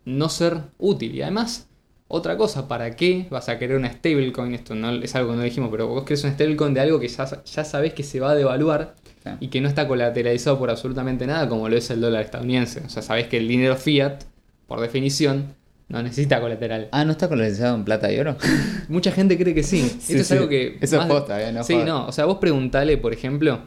no 0.05 0.29
ser 0.29 0.59
útil. 0.79 1.15
Y 1.15 1.23
además, 1.23 1.69
otra 2.09 2.37
cosa, 2.37 2.69
¿para 2.69 2.95
qué 2.97 3.27
vas 3.31 3.49
a 3.49 3.59
querer 3.59 3.77
una 3.77 3.91
stablecoin? 3.93 4.55
Esto 4.55 4.75
no, 4.75 4.91
es 4.91 5.15
algo 5.15 5.31
que 5.31 5.37
no 5.37 5.43
dijimos, 5.43 5.71
pero 5.71 5.89
vos 5.89 6.05
querés 6.05 6.25
una 6.25 6.35
stablecoin 6.35 6.75
de 6.75 6.81
algo 6.81 7.01
que 7.01 7.09
ya, 7.09 7.43
ya 7.45 7.65
sabés 7.65 7.95
que 7.95 8.03
se 8.03 8.21
va 8.21 8.33
a 8.33 8.35
devaluar 8.35 8.97
Sí. 9.23 9.31
y 9.39 9.49
que 9.49 9.61
no 9.61 9.69
está 9.69 9.87
colateralizado 9.87 10.59
por 10.59 10.69
absolutamente 10.69 11.29
nada, 11.29 11.49
como 11.49 11.69
lo 11.69 11.77
es 11.77 11.89
el 11.91 12.01
dólar 12.01 12.25
estadounidense. 12.25 12.81
O 12.85 12.89
sea, 12.89 13.03
sabés 13.03 13.29
que 13.29 13.37
el 13.37 13.47
dinero 13.47 13.77
fiat, 13.77 14.25
por 14.67 14.81
definición, 14.81 15.55
no 15.93 16.03
necesita 16.03 16.41
colateral. 16.41 16.89
Ah, 16.91 17.05
¿no 17.05 17.13
está 17.13 17.29
colorizado 17.29 17.77
en 17.77 17.85
plata 17.85 18.11
y 18.13 18.19
oro? 18.19 18.37
Mucha 18.89 19.13
gente 19.13 19.39
cree 19.39 19.55
que 19.55 19.63
sí. 19.63 19.83
Sí, 19.83 20.15
Esto 20.15 20.17
es 20.23 20.27
sí. 20.27 20.35
algo 20.35 20.49
que. 20.49 20.79
Eso 20.81 21.01
es 21.01 21.07
posta, 21.07 21.49
eh, 21.49 21.53
no 21.53 21.63
Sí, 21.63 21.77
no. 21.77 22.07
O 22.07 22.13
sea, 22.13 22.25
vos 22.25 22.39
preguntale, 22.39 22.97
por 22.99 23.13
ejemplo, 23.13 23.61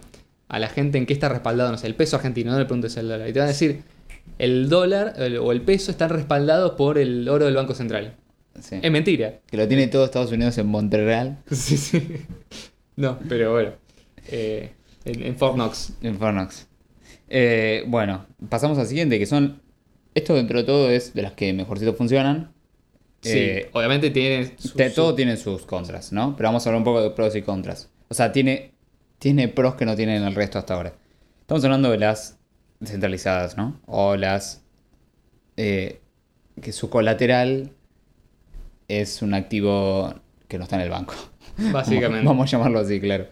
a 0.50 0.60
la 0.60 0.68
gente 0.68 0.98
en 0.98 1.06
qué 1.06 1.14
está 1.14 1.30
respaldado, 1.30 1.72
no 1.72 1.78
sé, 1.78 1.88
el 1.88 1.96
peso 1.96 2.18
argentino, 2.18 2.52
no 2.52 2.60
le 2.60 2.66
preguntes 2.66 2.98
el 2.98 3.08
dólar. 3.08 3.30
Y 3.30 3.34
te 3.34 3.40
van 3.40 3.46
a 3.48 3.52
decir, 3.52 3.84
el 4.40 4.68
dólar 4.70 5.14
el- 5.18 5.38
o 5.38 5.52
el 5.52 5.62
peso 5.62 5.92
están 5.92 6.10
respaldados 6.10 6.72
por 6.72 6.98
el 6.98 7.30
oro 7.30 7.46
del 7.46 7.56
Banco 7.56 7.74
Central. 7.74 8.16
Sí. 8.60 8.80
Es 8.82 8.92
mentira. 8.92 9.40
Que 9.48 9.58
lo 9.58 9.68
tiene 9.68 9.88
todo 9.88 10.06
Estados 10.06 10.32
Unidos 10.32 10.58
en 10.58 10.68
Montreal, 10.68 11.38
Sí, 11.52 11.78
sí. 11.78 12.26
No, 12.96 13.20
pero 13.28 13.52
bueno. 13.54 13.72
Eh, 14.30 14.72
en, 15.04 15.22
en 15.24 15.36
Fort 15.38 15.56
Knox. 15.56 15.94
en 16.02 16.18
Fornox. 16.18 16.68
Eh, 17.28 17.84
bueno, 17.88 18.26
pasamos 18.50 18.78
al 18.78 18.88
siguiente, 18.88 19.20
que 19.20 19.26
son. 19.26 19.62
Esto 20.16 20.34
dentro 20.34 20.58
de 20.60 20.64
todo 20.64 20.90
es 20.90 21.14
de 21.14 21.22
las 21.22 21.34
que 21.34 21.54
mejorcito 21.54 21.94
funcionan. 21.94 22.52
Sí, 23.22 23.32
Eh, 23.38 23.70
obviamente 23.74 24.10
tiene. 24.12 24.54
su- 24.58 24.78
de 24.78 24.90
su- 24.90 24.96
todo 24.96 25.14
tiene 25.16 25.36
sus 25.38 25.66
contras, 25.66 26.12
¿no? 26.12 26.36
Pero 26.36 26.50
vamos 26.50 26.66
a 26.66 26.70
hablar 26.70 26.80
un 26.80 26.84
poco 26.86 27.02
de 27.02 27.10
pros 27.12 27.36
y 27.36 27.42
contras. 27.42 27.90
O 28.08 28.14
sea, 28.14 28.32
tiene, 28.32 28.72
tiene 29.20 29.48
pros 29.48 29.76
que 29.76 29.86
no 29.86 29.96
tienen 29.96 30.24
el 30.24 30.34
resto 30.36 30.58
hasta 30.60 30.74
ahora. 30.76 30.94
Estamos 31.42 31.64
hablando 31.66 31.92
de 31.92 31.98
las 31.98 32.38
descentralizadas, 32.80 33.58
¿no? 33.58 33.80
O 33.88 34.16
las 34.16 34.64
eh, 35.58 36.02
que 36.62 36.72
su 36.72 36.90
colateral 36.90 37.72
es 38.88 39.22
un 39.22 39.34
activo 39.34 40.14
que 40.48 40.58
no 40.58 40.64
está 40.66 40.76
en 40.76 40.82
el 40.84 40.90
banco. 40.90 41.14
Básicamente. 41.72 42.26
Vamos 42.26 42.48
a 42.48 42.52
llamarlo 42.52 42.80
así, 42.80 43.00
claro. 43.00 43.28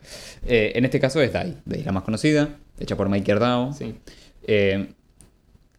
Eh, 0.45 0.71
en 0.75 0.85
este 0.85 0.99
caso 0.99 1.21
es 1.21 1.31
DAI. 1.33 1.57
DAI 1.65 1.79
es 1.81 1.85
la 1.85 1.91
más 1.91 2.03
conocida, 2.03 2.57
hecha 2.79 2.95
por 2.95 3.09
MakerDAO. 3.09 3.73
Sí. 3.73 3.95
Eh, 4.47 4.93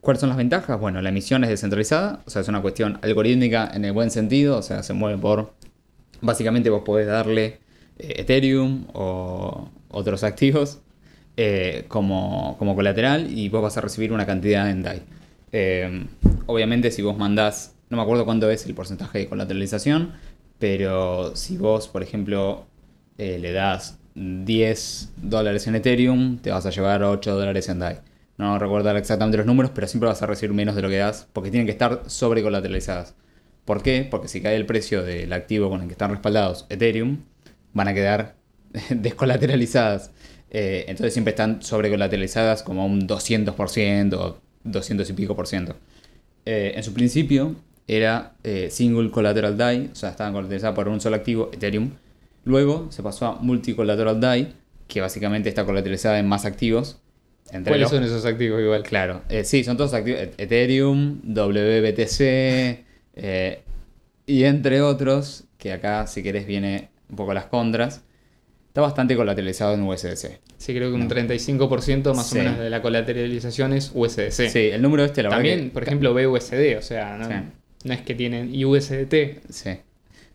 ¿Cuáles 0.05 0.21
son 0.21 0.29
las 0.29 0.37
ventajas? 0.37 0.79
Bueno, 0.79 1.01
la 1.01 1.09
emisión 1.09 1.45
es 1.45 1.51
descentralizada, 1.51 2.21
o 2.27 2.31
sea, 2.31 2.43
es 2.43 2.49
una 2.49 2.61
cuestión 2.61 2.99
algorítmica 3.01 3.71
en 3.73 3.87
el 3.87 3.93
buen 3.93 4.11
sentido, 4.11 4.59
o 4.59 4.63
sea, 4.63 4.83
se 4.83 4.93
mueve 4.93 5.17
por... 5.17 5.55
Básicamente 6.21 6.69
vos 6.69 6.83
podés 6.85 7.07
darle 7.07 7.61
eh, 7.99 8.17
Ethereum 8.19 8.85
o 8.93 9.71
otros 9.89 10.23
activos 10.23 10.81
eh, 11.39 11.87
como, 11.89 12.55
como 12.59 12.75
colateral 12.75 13.31
y 13.31 13.49
vos 13.49 13.63
vas 13.63 13.79
a 13.79 13.81
recibir 13.81 14.13
una 14.13 14.27
cantidad 14.27 14.69
en 14.69 14.83
DAI. 14.83 15.03
Eh, 15.53 16.07
obviamente 16.45 16.91
si 16.91 17.01
vos 17.01 17.17
mandás, 17.17 17.75
no 17.89 17.97
me 17.97 18.03
acuerdo 18.03 18.27
cuánto 18.27 18.51
es 18.51 18.67
el 18.67 18.75
porcentaje 18.75 19.21
de 19.21 19.27
colateralización, 19.27 20.13
pero 20.59 21.35
si 21.35 21.57
vos, 21.57 21.89
por 21.89 22.03
ejemplo, 22.03 22.67
le 23.17 23.53
das 23.53 23.99
10 24.17 25.13
dólares 25.17 25.67
en 25.67 25.77
Ethereum, 25.77 26.37
te 26.37 26.51
vas 26.51 26.67
a 26.67 26.71
llevar 26.71 27.03
8 27.03 27.35
dólares 27.35 27.71
en 27.71 27.79
DAI. 27.79 28.14
No 28.37 28.59
recuerdo 28.59 28.91
exactamente 28.97 29.37
los 29.37 29.47
números, 29.47 29.71
pero 29.75 29.87
siempre 29.87 30.09
vas 30.09 30.23
a 30.23 30.27
recibir 30.27 30.55
menos 30.55 30.75
de 30.75 30.83
lo 30.83 30.89
que 30.89 30.97
das, 30.97 31.29
porque 31.33 31.51
tienen 31.51 31.67
que 31.67 31.73
estar 31.73 32.03
sobrecolateralizadas. 32.07 33.15
¿Por 33.65 33.83
qué? 33.83 34.07
Porque 34.11 34.29
si 34.29 34.41
cae 34.43 34.57
el 34.57 34.67
precio 34.67 35.03
del 35.03 35.33
activo 35.33 35.71
con 35.71 35.81
el 35.81 35.87
que 35.87 35.93
están 35.93 36.11
respaldados 36.11 36.67
Ethereum, 36.69 37.19
van 37.73 37.89
a 37.89 37.95
quedar 37.95 38.37
descolateralizadas. 38.91 40.11
Eh, 40.51 40.85
entonces 40.89 41.13
siempre 41.13 41.31
están 41.31 41.63
sobrecolateralizadas 41.63 42.63
como 42.63 42.87
un 42.87 43.09
200% 43.09 44.15
o 44.15 44.39
200 44.65 45.11
y 45.11 45.13
pico 45.13 45.35
por 45.37 45.47
ciento. 45.47 45.77
Eh, 46.47 46.75
en 46.77 46.83
su 46.83 46.93
principio 46.93 47.57
era 47.87 48.35
eh, 48.45 48.69
single 48.71 49.11
collateral 49.11 49.57
DAI, 49.57 49.91
o 49.93 49.95
sea, 49.95 50.11
estaban 50.11 50.33
colateralizadas 50.33 50.75
por 50.75 50.89
un 50.89 51.01
solo 51.01 51.17
activo, 51.17 51.51
Ethereum. 51.53 51.91
Luego 52.45 52.91
se 52.91 53.03
pasó 53.03 53.27
a 53.27 53.35
multi-collateral 53.37 54.21
DAI, 54.21 54.55
que 54.87 55.01
básicamente 55.01 55.49
está 55.49 55.65
colateralizada 55.65 56.19
en 56.19 56.29
más 56.29 56.45
activos. 56.45 57.01
Entre 57.53 57.71
¿Cuáles 57.71 57.83
los- 57.83 57.91
son 57.91 58.03
esos 58.05 58.25
activos 58.25 58.61
igual? 58.61 58.83
Claro, 58.83 59.23
eh, 59.29 59.45
sí, 59.45 59.63
son 59.65 59.77
todos 59.77 59.95
activos. 59.95 60.21
E- 60.21 60.33
Ethereum, 60.39 61.21
WBTC 61.25 62.85
eh, 63.17 63.61
y 64.27 64.45
entre 64.45 64.81
otros, 64.81 65.45
que 65.59 65.73
acá 65.73 66.07
si 66.07 66.23
querés 66.23 66.47
viene 66.47 66.89
un 67.11 67.17
poco 67.17 67.35
las 67.35 67.47
contras. 67.47 68.03
Está 68.69 68.81
bastante 68.81 69.15
colateralizado 69.15 69.75
en 69.75 69.83
USDC. 69.83 70.41
Sí, 70.59 70.75
creo 70.75 70.89
que 70.91 70.97
un 70.97 71.09
35% 71.09 72.13
más 72.15 72.27
Sí. 72.29 72.39
o 72.39 72.43
menos 72.43 72.59
de 72.59 72.71
la 72.71 72.83
colateralización 72.83 73.73
es 73.73 73.93
USDC. 73.95 74.49
Sí, 74.51 74.59
el 74.73 74.83
número 74.83 75.05
este, 75.05 75.23
la 75.23 75.29
verdad 75.29 75.39
También, 75.39 75.65
que- 75.67 75.71
por 75.71 75.83
ejemplo, 75.85 76.13
BUSD, 76.13 76.77
o 76.79 76.83
sea, 76.83 77.17
no, 77.17 77.27
Sí. 77.29 77.35
no 77.85 77.95
es 77.95 78.01
que 78.01 78.15
tienen 78.17 78.51
USDT. 78.65 79.41
Sí, 79.49 79.71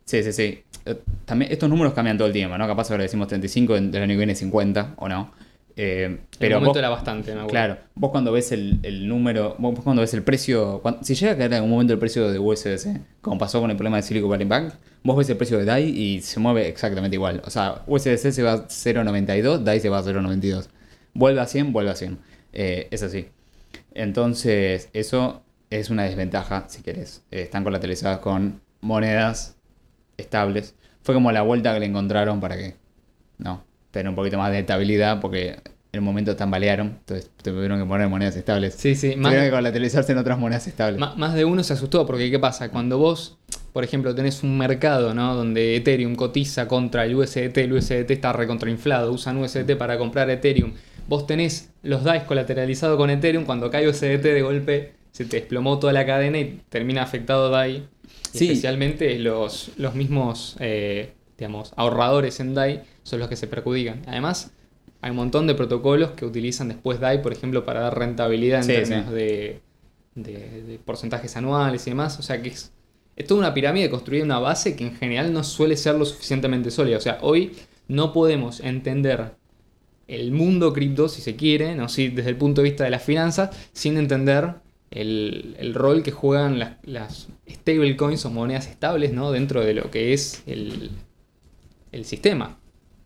sí, 0.05 0.23
sí. 0.23 0.31
sí. 0.31 0.63
Eh, 0.85 0.95
También, 1.25 1.51
estos 1.51 1.69
números 1.69 1.93
cambian 1.93 2.17
todo 2.17 2.27
el 2.27 2.33
tiempo, 2.33 2.57
¿no? 2.57 2.65
Capaz 2.65 2.89
ahora 2.91 3.03
decimos 3.03 3.27
35, 3.27 3.73
del 3.73 4.01
año 4.03 4.13
que 4.13 4.17
viene 4.17 4.35
50 4.35 4.93
o 4.97 5.09
no. 5.09 5.33
Eh, 5.75 6.19
Pero 6.39 6.55
en 6.57 6.61
momento 6.61 6.69
vos- 6.71 6.77
era 6.77 6.89
bastante, 6.89 7.27
me 7.31 7.41
acuerdo. 7.41 7.49
Claro, 7.51 7.77
vos 7.95 8.11
cuando 8.11 8.31
ves 8.33 8.51
el, 8.51 8.79
el 8.83 9.07
número, 9.07 9.55
vos 9.59 9.79
cuando 9.81 10.01
ves 10.01 10.13
el 10.13 10.23
precio, 10.23 10.81
si 11.01 11.15
llega 11.15 11.31
a 11.33 11.37
caer 11.37 11.51
en 11.51 11.55
algún 11.57 11.69
momento 11.71 11.93
el 11.93 11.99
precio 11.99 12.29
de 12.29 12.37
USDC, 12.39 12.99
como 13.21 13.37
pasó 13.37 13.61
con 13.61 13.71
el 13.71 13.77
problema 13.77 13.97
de 13.97 14.03
Silicon 14.03 14.29
Valley 14.29 14.47
Bank, 14.47 14.73
vos 15.03 15.15
ves 15.17 15.29
el 15.29 15.37
precio 15.37 15.57
de 15.57 15.65
DAI 15.65 15.89
y 15.89 16.21
se 16.21 16.39
mueve 16.41 16.67
exactamente 16.67 17.15
igual. 17.15 17.41
O 17.45 17.49
sea, 17.49 17.83
USDC 17.87 18.31
se 18.31 18.43
va 18.43 18.53
a 18.53 18.67
0.92, 18.67 19.59
DAI 19.59 19.79
se 19.79 19.87
va 19.89 19.99
a 19.99 20.03
0.92. 20.03 20.67
Vuelve 21.13 21.39
a 21.41 21.45
100, 21.45 21.71
vuelve 21.71 21.91
a 21.91 21.95
100. 21.95 22.19
Eh, 22.51 22.87
es 22.91 23.01
así. 23.03 23.27
Entonces, 23.93 24.89
eso 24.93 25.43
es 25.69 25.89
una 25.89 26.03
desventaja, 26.03 26.65
si 26.67 26.81
querés. 26.81 27.23
Eh, 27.31 27.41
están 27.41 27.63
colateralizadas 27.63 28.19
con 28.19 28.61
monedas 28.81 29.55
estables. 30.17 30.75
Fue 31.03 31.13
como 31.15 31.31
la 31.31 31.41
vuelta 31.41 31.73
que 31.73 31.79
le 31.79 31.85
encontraron 31.85 32.39
para 32.39 32.57
que, 32.57 32.75
no, 33.37 33.63
tener 33.91 34.09
un 34.09 34.15
poquito 34.15 34.37
más 34.37 34.51
de 34.51 34.59
estabilidad, 34.59 35.19
porque 35.19 35.57
en 35.91 35.99
un 35.99 36.05
momento 36.05 36.35
tambalearon, 36.35 36.97
entonces 36.99 37.31
tuvieron 37.41 37.79
que 37.79 37.85
poner 37.85 38.07
monedas 38.07 38.35
estables. 38.35 38.75
Sí, 38.75 38.95
sí. 38.95 39.15
Más, 39.15 39.31
Tuvieron 39.31 39.45
que 39.45 39.55
colateralizarse 39.55 40.11
en 40.11 40.17
otras 40.19 40.37
monedas 40.37 40.67
estables. 40.67 40.99
más 40.99 41.33
de 41.33 41.45
uno 41.45 41.63
se 41.63 41.73
asustó 41.73 42.05
porque 42.05 42.29
¿qué 42.29 42.37
pasa? 42.37 42.69
Cuando 42.69 42.99
vos, 42.99 43.37
por 43.73 43.83
ejemplo, 43.83 44.13
tenés 44.13 44.43
un 44.43 44.57
mercado, 44.57 45.13
¿no? 45.13 45.33
Donde 45.35 45.75
Ethereum 45.75 46.15
cotiza 46.15 46.67
contra 46.67 47.05
el 47.05 47.15
USDT, 47.15 47.57
el 47.57 47.73
USDT 47.73 48.11
está 48.11 48.33
recontrainflado, 48.33 49.11
usan 49.11 49.37
USDT 49.37 49.77
para 49.77 49.97
comprar 49.97 50.29
Ethereum. 50.29 50.73
Vos 51.07 51.25
tenés 51.25 51.71
los 51.81 52.03
DAIs 52.03 52.23
colateralizados 52.23 52.97
con 52.97 53.09
Ethereum, 53.09 53.45
cuando 53.45 53.71
cae 53.71 53.87
USDT 53.87 54.21
de 54.21 54.41
golpe 54.43 54.99
se 55.11 55.25
te 55.25 55.37
desplomó 55.37 55.79
toda 55.79 55.91
la 55.91 56.05
cadena 56.05 56.39
y 56.39 56.61
termina 56.69 57.01
afectado 57.01 57.49
DAI. 57.49 57.87
Sí. 58.31 58.45
Especialmente 58.45 59.17
los, 59.17 59.71
los 59.77 59.95
mismos, 59.95 60.55
eh, 60.59 61.13
digamos, 61.37 61.73
ahorradores 61.75 62.39
en 62.39 62.53
DAI 62.53 62.83
son 63.09 63.19
los 63.19 63.29
que 63.29 63.35
se 63.35 63.47
perjudican. 63.47 64.01
Además, 64.07 64.51
hay 65.01 65.11
un 65.11 65.17
montón 65.17 65.47
de 65.47 65.55
protocolos 65.55 66.11
que 66.11 66.25
utilizan 66.25 66.67
después 66.69 66.99
DAI, 66.99 67.21
por 67.21 67.31
ejemplo, 67.33 67.65
para 67.65 67.81
dar 67.81 67.97
rentabilidad 67.97 68.59
en 68.59 68.65
Sí, 68.65 68.73
términos 68.73 69.05
sí. 69.09 69.13
de, 69.15 69.61
de- 70.15 70.63
de 70.63 70.79
porcentajes 70.79 71.35
anuales 71.37 71.85
y 71.87 71.91
demás. 71.91 72.19
O 72.19 72.21
sea 72.21 72.41
que 72.41 72.49
es, 72.49 72.71
es 73.15 73.27
toda 73.27 73.39
una 73.39 73.53
pirámide 73.53 73.89
construida 73.89 74.21
en 74.21 74.27
una 74.27 74.39
base 74.39 74.75
que 74.75 74.85
en 74.87 74.95
general 74.95 75.31
no 75.33 75.43
suele 75.43 75.77
ser 75.77 75.95
lo 75.95 76.05
suficientemente 76.05 76.71
sólida. 76.71 76.97
O 76.97 77.01
sea, 77.01 77.17
hoy 77.21 77.53
no 77.87 78.13
podemos 78.13 78.59
entender 78.59 79.35
el 80.07 80.31
mundo 80.31 80.73
cripto, 80.73 81.07
si 81.07 81.21
se 81.21 81.35
quiere, 81.35 81.75
¿no? 81.75 81.87
Sí, 81.89 82.09
desde 82.09 82.29
el 82.31 82.37
punto 82.37 82.61
de 82.61 82.69
vista 82.69 82.83
de 82.83 82.89
las 82.89 83.03
finanzas, 83.03 83.51
sin 83.73 83.97
entender 83.97 84.55
el, 84.91 85.55
el 85.59 85.73
rol 85.75 86.01
que 86.03 86.11
juegan 86.11 86.57
las, 86.59 86.77
las 86.83 87.27
stablecoins 87.49 88.25
o 88.25 88.31
monedas 88.31 88.67
estables 88.67 89.13
¿no? 89.13 89.31
dentro 89.31 89.61
de 89.63 89.73
lo 89.75 89.91
que 89.91 90.13
es 90.13 90.41
el, 90.47 90.89
el 91.91 92.05
sistema. 92.05 92.57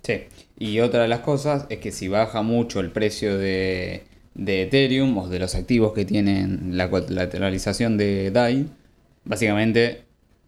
Sí. 0.03 0.23
Y 0.59 0.79
otra 0.79 1.01
de 1.03 1.07
las 1.07 1.21
cosas 1.21 1.65
es 1.69 1.79
que 1.79 1.91
si 1.91 2.07
baja 2.07 2.41
mucho 2.41 2.79
el 2.79 2.91
precio 2.91 3.37
de, 3.37 4.03
de 4.35 4.63
Ethereum 4.63 5.17
o 5.17 5.27
de 5.29 5.39
los 5.39 5.55
activos 5.55 5.93
que 5.93 6.05
tienen 6.05 6.77
la 6.77 6.89
colateralización 6.89 7.97
de 7.97 8.31
DAI, 8.31 8.67
básicamente 9.25 10.03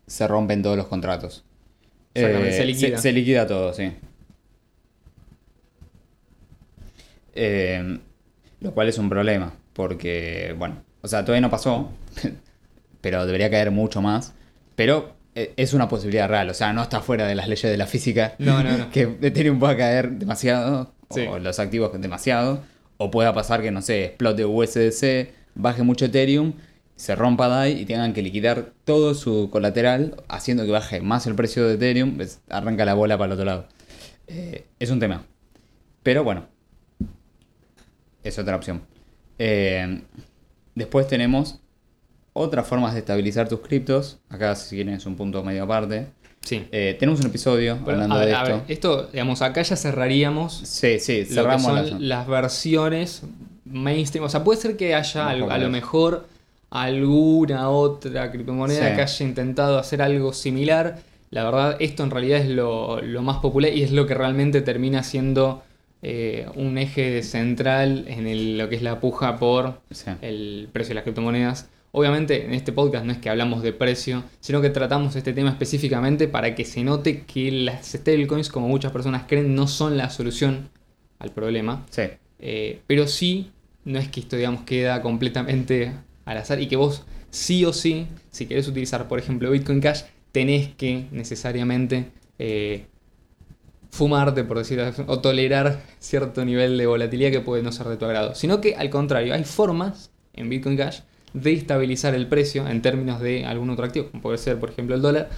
se 0.08 0.28
rompen 0.28 0.62
todos 0.62 0.78
los 0.78 0.88
contratos. 0.88 1.44
Exactamente, 2.14 2.56
Eh, 2.56 2.58
se 2.58 2.66
liquida. 2.66 2.98
se 2.98 3.12
liquida 3.14 3.48
todo, 3.48 3.74
sí. 3.74 3.92
Eh, 7.34 8.00
lo 8.62 8.74
cual 8.74 8.88
es 8.90 8.98
un 8.98 9.10
problema, 9.10 9.54
porque, 9.74 10.56
bueno, 10.58 10.78
o 11.02 11.08
sea, 11.08 11.24
todavía 11.26 11.42
no 11.42 11.50
pasó, 11.52 11.90
pero 13.02 13.26
debería 13.26 13.50
caer 13.50 13.72
mucho 13.72 14.02
más. 14.02 14.34
Pero 14.76 15.16
es 15.36 15.74
una 15.74 15.88
posibilidad 15.90 16.28
real, 16.30 16.50
o 16.50 16.54
sea, 16.54 16.72
no 16.74 16.82
está 16.82 17.02
fuera 17.02 17.28
de 17.28 17.36
las 17.36 17.48
leyes 17.48 17.70
de 17.70 17.78
la 17.78 17.88
física. 17.88 18.36
No, 18.40 18.64
no, 18.64 18.78
no. 18.78 18.90
que 18.92 19.02
Ethereum 19.22 19.60
pueda 19.60 19.76
caer 19.78 20.12
demasiado, 20.12 20.94
Sí. 21.12 21.22
o 21.22 21.38
los 21.38 21.60
activos 21.60 21.92
demasiado, 22.02 22.64
o 22.98 23.12
pueda 23.12 23.34
pasar 23.34 23.62
que, 23.62 23.70
no 23.72 23.82
sé, 23.82 24.06
explote 24.06 24.44
USDC, 24.46 25.30
baje 25.54 25.84
mucho 25.84 26.06
Ethereum, 26.06 26.54
se 26.96 27.14
rompa 27.16 27.48
DAI 27.50 27.82
y 27.82 27.86
tengan 27.86 28.14
que 28.14 28.22
liquidar 28.22 28.72
todo 28.86 29.14
su 29.14 29.50
colateral, 29.52 30.16
haciendo 30.30 30.66
que 30.66 30.72
baje 30.72 31.02
más 31.02 31.28
el 31.28 31.36
precio 31.36 31.68
de 31.68 31.76
Ethereum, 31.76 32.16
pues, 32.16 32.42
arranca 32.50 32.86
la 32.86 32.94
bola 32.94 33.18
para 33.18 33.28
el 33.28 33.32
otro 33.34 33.46
lado. 33.46 33.68
Eh, 34.28 34.66
es 34.80 34.90
un 34.90 35.00
tema. 35.00 35.26
Pero 36.04 36.24
bueno, 36.24 36.48
es 38.24 38.40
otra 38.40 38.56
opción. 38.56 38.82
Eh, 39.38 40.02
después 40.74 41.08
tenemos 41.08 41.60
otras 42.38 42.68
formas 42.68 42.94
de 42.94 43.00
estabilizar 43.00 43.48
tus 43.48 43.62
criptos. 43.62 44.20
Acá, 44.30 44.56
si 44.56 44.76
quieren, 44.76 44.94
es 44.96 45.06
un 45.06 45.16
punto 45.16 45.42
medio 45.42 45.64
aparte. 45.64 46.08
Sí. 46.42 46.68
Eh, 46.72 46.96
tenemos 47.00 47.22
un 47.22 47.28
episodio 47.28 47.80
hablando 47.82 48.18
ver, 48.18 48.28
de 48.28 48.36
a 48.36 48.44
esto. 48.44 48.56
ver, 48.58 48.62
esto, 48.68 49.04
digamos, 49.12 49.42
acá 49.42 49.62
ya 49.62 49.76
cerraríamos 49.78 50.54
Sí, 50.64 51.00
sí, 51.00 51.22
lo 51.22 51.28
que 51.28 51.34
cerramos 51.34 51.88
son 51.90 52.08
las 52.10 52.28
versiones 52.28 53.24
mainstream. 53.64 54.26
O 54.26 54.30
sea, 54.30 54.44
puede 54.44 54.60
ser 54.62 54.76
que 54.78 54.94
haya 54.94 55.30
algo- 55.30 55.50
a 55.50 55.58
lo 55.58 55.70
mejor 55.70 56.28
alguna 56.70 57.70
otra 57.70 58.32
criptomoneda 58.32 58.90
Sí. 58.90 58.96
que 58.96 59.02
haya 59.02 59.26
intentado 59.26 59.80
hacer 59.80 60.02
algo 60.02 60.34
similar. 60.34 61.00
La 61.32 61.44
verdad, 61.46 61.78
esto 61.80 62.04
en 62.04 62.12
realidad 62.12 62.40
es 62.42 62.50
lo, 62.50 63.02
lo 63.02 63.22
más 63.22 63.38
popular 63.38 63.72
y 63.74 63.82
es 63.82 63.92
lo 63.92 64.06
que 64.06 64.14
realmente 64.14 64.62
termina 64.62 65.04
siendo 65.04 65.64
eh, 66.08 66.46
un 66.54 66.78
eje 66.78 67.24
central 67.24 68.06
en 68.08 68.28
el- 68.28 68.60
lo 68.60 68.70
que 68.70 68.76
es 68.76 68.84
la 68.84 69.00
puja 69.00 69.38
por 69.38 69.80
Sí. 69.90 70.12
el 70.22 70.70
precio 70.72 70.90
de 70.90 70.96
las 70.96 71.04
criptomonedas. 71.04 71.68
Obviamente 71.98 72.44
en 72.44 72.54
este 72.54 72.74
podcast 72.74 73.06
no 73.06 73.14
es 73.14 73.20
que 73.20 73.30
hablamos 73.30 73.64
de 73.64 73.72
precio, 73.72 74.26
sino 74.42 74.62
que 74.62 74.70
tratamos 74.70 75.16
este 75.16 75.32
tema 75.32 75.50
específicamente 75.50 76.28
para 76.28 76.54
que 76.54 76.66
se 76.66 76.84
note 76.84 77.22
que 77.22 77.50
las 77.54 77.88
stablecoins, 77.88 78.50
como 78.50 78.68
muchas 78.68 78.92
personas 78.92 79.24
creen, 79.30 79.56
no 79.56 79.66
son 79.66 79.96
la 79.96 80.10
solución 80.10 80.68
al 81.20 81.32
problema. 81.32 81.86
Sí. 81.92 82.02
Eh, 82.40 82.82
pero 82.86 83.08
sí, 83.08 83.50
no 83.86 83.98
es 83.98 84.10
que 84.10 84.20
esto, 84.20 84.36
digamos, 84.36 84.64
queda 84.64 85.02
completamente 85.02 85.94
al 86.26 86.36
azar 86.36 86.60
y 86.60 86.68
que 86.68 86.76
vos 86.76 87.06
sí 87.30 87.64
o 87.64 87.72
sí, 87.72 88.08
si 88.30 88.46
querés 88.46 88.68
utilizar, 88.68 89.08
por 89.08 89.18
ejemplo, 89.18 89.50
Bitcoin 89.50 89.80
Cash, 89.80 90.02
tenés 90.34 90.76
que 90.76 91.06
necesariamente 91.12 92.12
eh, 92.40 92.88
fumarte, 93.92 94.44
por 94.44 94.58
decirlo 94.58 94.84
así, 94.84 95.02
o 95.08 95.22
tolerar 95.22 95.82
cierto 96.00 96.44
nivel 96.44 96.78
de 96.78 96.88
volatilidad 96.88 97.32
que 97.32 97.40
puede 97.40 97.64
no 97.64 97.72
ser 97.72 97.88
de 97.88 97.96
tu 97.96 98.04
agrado. 98.04 98.36
Sino 98.36 98.60
que, 98.60 98.76
al 98.76 98.90
contrario, 98.90 99.34
hay 99.34 99.46
formas 99.46 100.12
en 100.34 100.50
Bitcoin 100.50 100.76
Cash 100.76 101.00
de 101.36 101.54
estabilizar 101.54 102.16
el 102.16 102.28
precio 102.28 102.68
en 102.68 102.82
términos 102.82 103.20
de 103.22 103.46
algún 103.46 103.70
otro 103.70 103.86
activo, 103.86 104.10
como 104.10 104.24
puede 104.24 104.38
ser, 104.38 104.58
por 104.60 104.70
ejemplo, 104.72 104.96
el 104.96 105.02
dólar, 105.02 105.30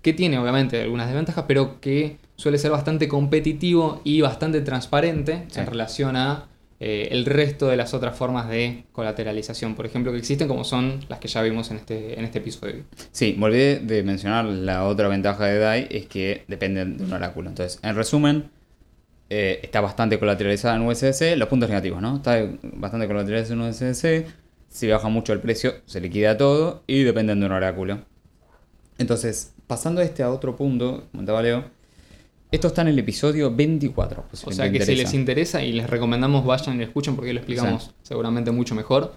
que 0.00 0.12
tiene 0.12 0.38
obviamente 0.38 0.80
algunas 0.82 1.06
desventajas, 1.06 1.44
pero 1.46 1.80
que 1.80 2.16
suele 2.36 2.58
ser 2.58 2.70
bastante 2.70 3.06
competitivo 3.08 4.00
y 4.04 4.20
bastante 4.20 4.60
transparente 4.62 5.44
Sí. 5.48 5.60
en 5.60 5.66
relación 5.66 6.16
a 6.16 6.48
eh, 6.84 7.08
el 7.12 7.24
resto 7.26 7.68
de 7.68 7.76
las 7.76 7.94
otras 7.94 8.16
formas 8.16 8.48
de 8.48 8.82
colateralización, 8.90 9.76
por 9.76 9.86
ejemplo, 9.86 10.10
que 10.10 10.18
existen, 10.18 10.48
como 10.48 10.64
son 10.64 10.98
las 11.08 11.20
que 11.20 11.28
ya 11.28 11.40
vimos 11.42 11.70
en 11.70 11.76
este, 11.76 12.18
en 12.18 12.24
este 12.24 12.38
episodio. 12.38 12.82
Sí, 13.12 13.36
me 13.38 13.44
olvidé 13.44 13.78
de 13.78 14.02
mencionar 14.02 14.44
la 14.46 14.84
otra 14.88 15.06
ventaja 15.06 15.46
de 15.46 15.58
DAI, 15.60 15.86
es 15.92 16.06
que 16.06 16.42
depende 16.48 16.84
de 16.84 17.04
un 17.04 17.12
oráculo. 17.12 17.50
Entonces, 17.50 17.78
en 17.84 17.94
resumen, 17.94 18.50
eh, 19.30 19.60
está 19.62 19.80
bastante 19.80 20.18
colateralizada 20.18 20.74
en 20.74 20.82
USDC, 20.82 21.36
los 21.36 21.46
puntos 21.48 21.68
negativos, 21.68 22.02
¿no? 22.02 22.16
Está 22.16 22.44
bastante 22.64 23.06
colateralizada 23.06 23.54
en 23.54 23.60
USDC, 23.70 24.26
si 24.72 24.88
baja 24.88 25.08
mucho 25.08 25.34
el 25.34 25.40
precio, 25.40 25.74
se 25.84 26.00
liquida 26.00 26.36
todo 26.36 26.82
y 26.86 27.02
dependen 27.02 27.40
de 27.40 27.46
un 27.46 27.52
oráculo. 27.52 28.00
Entonces, 28.96 29.52
pasando 29.66 30.00
este 30.00 30.22
a 30.22 30.30
otro 30.30 30.56
punto, 30.56 31.04
comentaba 31.12 31.42
Leo, 31.42 31.64
esto 32.50 32.68
está 32.68 32.82
en 32.82 32.88
el 32.88 32.98
episodio 32.98 33.54
24. 33.54 34.24
pues, 34.30 34.46
O 34.46 34.50
sea 34.50 34.72
que 34.72 34.84
si 34.84 34.94
les 34.94 35.12
interesa 35.12 35.62
y 35.62 35.72
les 35.72 35.88
recomendamos 35.88 36.44
vayan 36.44 36.76
y 36.76 36.78
lo 36.78 36.84
escuchen 36.84 37.16
porque 37.16 37.32
lo 37.34 37.40
explicamos 37.40 37.94
seguramente 38.02 38.50
mucho 38.50 38.74
mejor. 38.74 39.14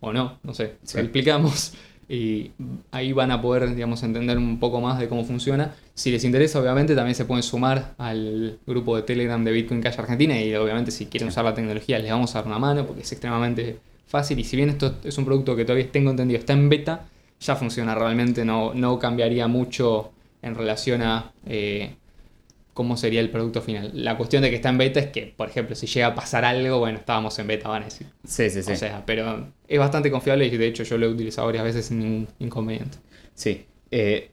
O 0.00 0.12
no, 0.12 0.38
no 0.42 0.54
sé. 0.54 0.76
Sí. 0.82 0.98
Lo 0.98 1.04
explicamos 1.04 1.72
y 2.06 2.50
ahí 2.90 3.12
van 3.12 3.30
a 3.30 3.40
poder, 3.40 3.74
digamos, 3.74 4.02
entender 4.02 4.36
un 4.36 4.60
poco 4.60 4.80
más 4.82 4.98
de 4.98 5.08
cómo 5.08 5.24
funciona. 5.24 5.74
Si 5.94 6.10
les 6.10 6.24
interesa, 6.24 6.60
obviamente, 6.60 6.94
también 6.94 7.14
se 7.14 7.24
pueden 7.24 7.42
sumar 7.42 7.94
al 7.96 8.58
grupo 8.66 8.96
de 8.96 9.02
Telegram 9.02 9.42
de 9.42 9.52
Bitcoin 9.52 9.80
Cash 9.80 9.98
Argentina 9.98 10.38
y 10.38 10.54
obviamente 10.56 10.90
si 10.90 11.06
quieren 11.06 11.28
usar 11.28 11.44
la 11.44 11.54
tecnología 11.54 11.98
les 11.98 12.10
vamos 12.10 12.34
a 12.34 12.40
dar 12.40 12.46
una 12.46 12.58
mano 12.58 12.86
porque 12.86 13.02
es 13.02 13.12
extremadamente 13.12 13.78
fácil 14.10 14.38
y 14.38 14.44
si 14.44 14.56
bien 14.56 14.68
esto 14.68 14.96
es 15.04 15.16
un 15.16 15.24
producto 15.24 15.54
que 15.56 15.64
todavía 15.64 15.90
tengo 15.90 16.10
entendido 16.10 16.40
está 16.40 16.52
en 16.52 16.68
beta, 16.68 17.06
ya 17.40 17.56
funciona 17.56 17.94
realmente, 17.94 18.44
no, 18.44 18.74
no 18.74 18.98
cambiaría 18.98 19.46
mucho 19.46 20.12
en 20.42 20.54
relación 20.54 21.00
a 21.02 21.32
eh, 21.46 21.94
cómo 22.74 22.96
sería 22.96 23.20
el 23.20 23.30
producto 23.30 23.62
final. 23.62 23.92
La 23.94 24.16
cuestión 24.16 24.42
de 24.42 24.50
que 24.50 24.56
está 24.56 24.68
en 24.68 24.78
beta 24.78 25.00
es 25.00 25.06
que, 25.06 25.32
por 25.36 25.48
ejemplo, 25.48 25.74
si 25.76 25.86
llega 25.86 26.08
a 26.08 26.14
pasar 26.14 26.44
algo, 26.44 26.78
bueno, 26.80 26.98
estábamos 26.98 27.38
en 27.38 27.46
beta, 27.46 27.68
van 27.68 27.82
a 27.82 27.84
decir. 27.86 28.08
Sí, 28.26 28.50
sí, 28.50 28.62
sí. 28.62 28.72
O 28.72 28.76
sea, 28.76 29.04
pero 29.06 29.48
es 29.68 29.78
bastante 29.78 30.10
confiable 30.10 30.46
y 30.46 30.56
de 30.56 30.66
hecho 30.66 30.82
yo 30.82 30.98
lo 30.98 31.06
he 31.06 31.08
utilizado 31.08 31.46
varias 31.46 31.64
veces 31.64 31.86
sin 31.86 32.00
ningún 32.00 32.28
inconveniente. 32.40 32.98
Sí. 33.34 33.64
Eh, 33.90 34.30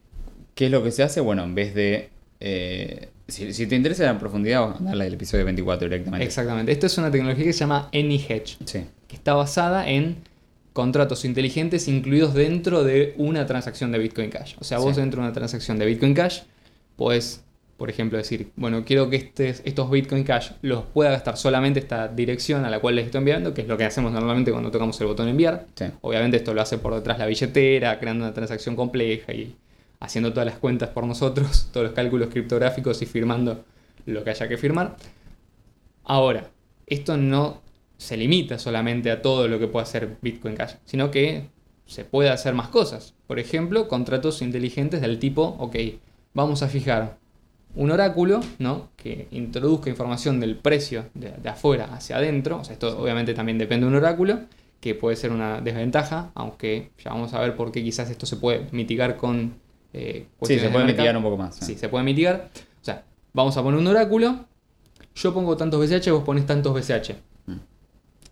¿Qué 0.56 0.66
es 0.66 0.72
lo 0.72 0.84
que 0.84 0.92
se 0.92 1.04
hace? 1.04 1.22
Bueno, 1.22 1.44
en 1.44 1.56
vez 1.56 1.74
de... 1.76 2.10
eh, 2.40 3.10
si, 3.28 3.54
si 3.54 3.68
te 3.68 3.76
interesa 3.76 4.10
en 4.10 4.20
profundidad, 4.20 4.76
dale 4.80 5.06
al 5.06 5.14
episodio 5.14 5.44
24 5.46 5.88
directamente. 5.90 6.26
Exactamente. 6.26 6.72
Esto 6.72 6.86
es 6.88 6.98
una 6.98 7.12
tecnología 7.12 7.44
que 7.46 7.54
se 7.54 7.60
llama 7.60 7.90
AnyHedge, 7.94 8.58
Sí. 8.66 8.86
que 9.08 9.16
está 9.16 9.34
basada 9.34 9.88
en 9.90 10.18
contratos 10.74 11.26
inteligentes 11.26 11.88
incluidos 11.88 12.34
dentro 12.34 12.84
de 12.84 13.14
una 13.18 13.46
transacción 13.48 13.92
de 13.92 13.98
Bitcoin 14.00 14.30
Cash. 14.30 14.54
O 14.60 14.64
sea, 14.64 14.78
vos 14.78 14.96
Sí. 14.96 15.02
dentro 15.02 15.22
de 15.22 15.28
una 15.28 15.34
transacción 15.34 15.80
de 15.80 15.86
Bitcoin 15.88 16.14
Cash 16.14 16.42
podés, 16.96 17.44
por 17.78 17.90
ejemplo, 17.90 18.18
decir, 18.18 18.50
bueno, 18.56 18.84
quiero 18.86 19.10
que 19.10 19.32
estos 19.38 19.90
Bitcoin 19.92 20.24
Cash 20.24 20.52
los 20.62 20.84
pueda 20.86 21.10
gastar 21.12 21.36
solamente 21.38 21.80
esta 21.80 22.08
dirección 22.08 22.64
a 22.64 22.70
la 22.70 22.80
cual 22.80 22.96
les 22.96 23.06
estoy 23.08 23.20
enviando, 23.20 23.54
que 23.54 23.62
es 23.62 23.68
lo 23.68 23.76
que 23.78 23.86
hacemos 23.86 24.12
normalmente 24.12 24.52
cuando 24.52 24.70
tocamos 24.72 25.00
el 25.02 25.08
botón 25.08 25.28
enviar. 25.28 25.66
Sí. 25.76 25.86
Obviamente 26.02 26.38
esto 26.38 26.54
lo 26.54 26.62
hace 26.62 26.78
por 26.78 26.94
detrás 26.94 27.18
la 27.20 27.26
billetera, 27.26 28.00
creando 28.00 28.26
una 28.26 28.34
transacción 28.34 28.76
compleja 28.76 29.34
y 29.34 29.56
haciendo 30.00 30.32
todas 30.32 30.45
las 30.45 30.58
cuentas 30.58 30.89
por 30.89 31.06
nosotros, 31.06 31.70
todos 31.74 31.88
los 31.88 31.95
cálculos 31.95 32.30
criptográficos 32.30 33.02
y 33.02 33.06
firmando 33.06 33.64
lo 34.06 34.24
que 34.24 34.30
haya 34.30 34.48
que 34.48 34.58
firmar. 34.58 34.95
Ahora, 36.04 36.50
esto 36.86 37.18
no 37.18 37.62
se 37.98 38.16
limita 38.16 38.60
solamente 38.60 39.12
a 39.12 39.22
todo 39.22 39.48
lo 39.48 39.60
que 39.60 39.68
puede 39.68 39.84
hacer 39.84 40.18
Bitcoin 40.22 40.56
Cash, 40.56 40.76
sino 40.86 41.12
que 41.12 41.50
se 41.86 42.06
puede 42.06 42.30
hacer 42.30 42.54
más 42.54 42.70
cosas. 42.70 43.16
Por 43.28 43.39
ejemplo, 43.39 43.88
contratos 43.88 44.41
inteligentes 44.41 45.02
del 45.02 45.20
tipo, 45.20 45.56
ok, 45.60 45.76
vamos 46.34 46.62
a 46.64 46.68
fijar 46.68 47.18
un 47.76 47.91
oráculo, 47.91 48.41
¿no? 48.60 48.89
Que 48.95 49.28
introduzca 49.32 49.89
información 49.89 50.39
del 50.39 50.58
precio 50.58 51.06
de, 51.14 51.32
de 51.32 51.50
afuera 51.50 51.89
hacia 51.93 52.18
adentro. 52.18 52.60
O 52.60 52.64
sea, 52.64 52.74
esto 52.74 53.00
obviamente 53.00 53.34
también 53.34 53.58
depende 53.58 53.86
de 53.86 53.91
un 53.91 53.95
oráculo, 53.98 54.39
que 54.80 54.95
puede 54.95 55.16
ser 55.16 55.32
una 55.32 55.62
desventaja, 55.62 56.32
aunque 56.36 56.91
ya 57.04 57.12
vamos 57.12 57.34
a 57.34 57.39
ver 57.39 57.56
por 57.56 57.72
qué 57.72 57.84
quizás 57.84 58.10
esto 58.10 58.26
se 58.26 58.38
puede 58.38 58.68
mitigar 58.72 59.18
con... 59.18 59.56
eh, 59.94 60.28
Sí, 60.44 60.60
se 60.60 60.66
de 60.66 60.70
puede 60.70 60.86
mitigar 60.86 61.16
un 61.18 61.24
poco 61.24 61.38
más. 61.38 61.56
Sí, 61.56 61.76
se 61.76 61.90
puede 61.90 62.04
mitigar. 62.04 62.50
O 62.82 62.86
sea, 62.86 63.04
vamos 63.34 63.56
a 63.58 63.64
poner 63.64 63.80
un 63.80 63.88
oráculo. 63.88 64.46
Yo 65.16 65.34
pongo 65.34 65.58
tantos 65.58 65.80
BCH, 65.80 66.12
vos 66.12 66.24
pones 66.24 66.46
tantos 66.46 66.74
BCH. 66.74 67.12
Mm. 67.48 67.56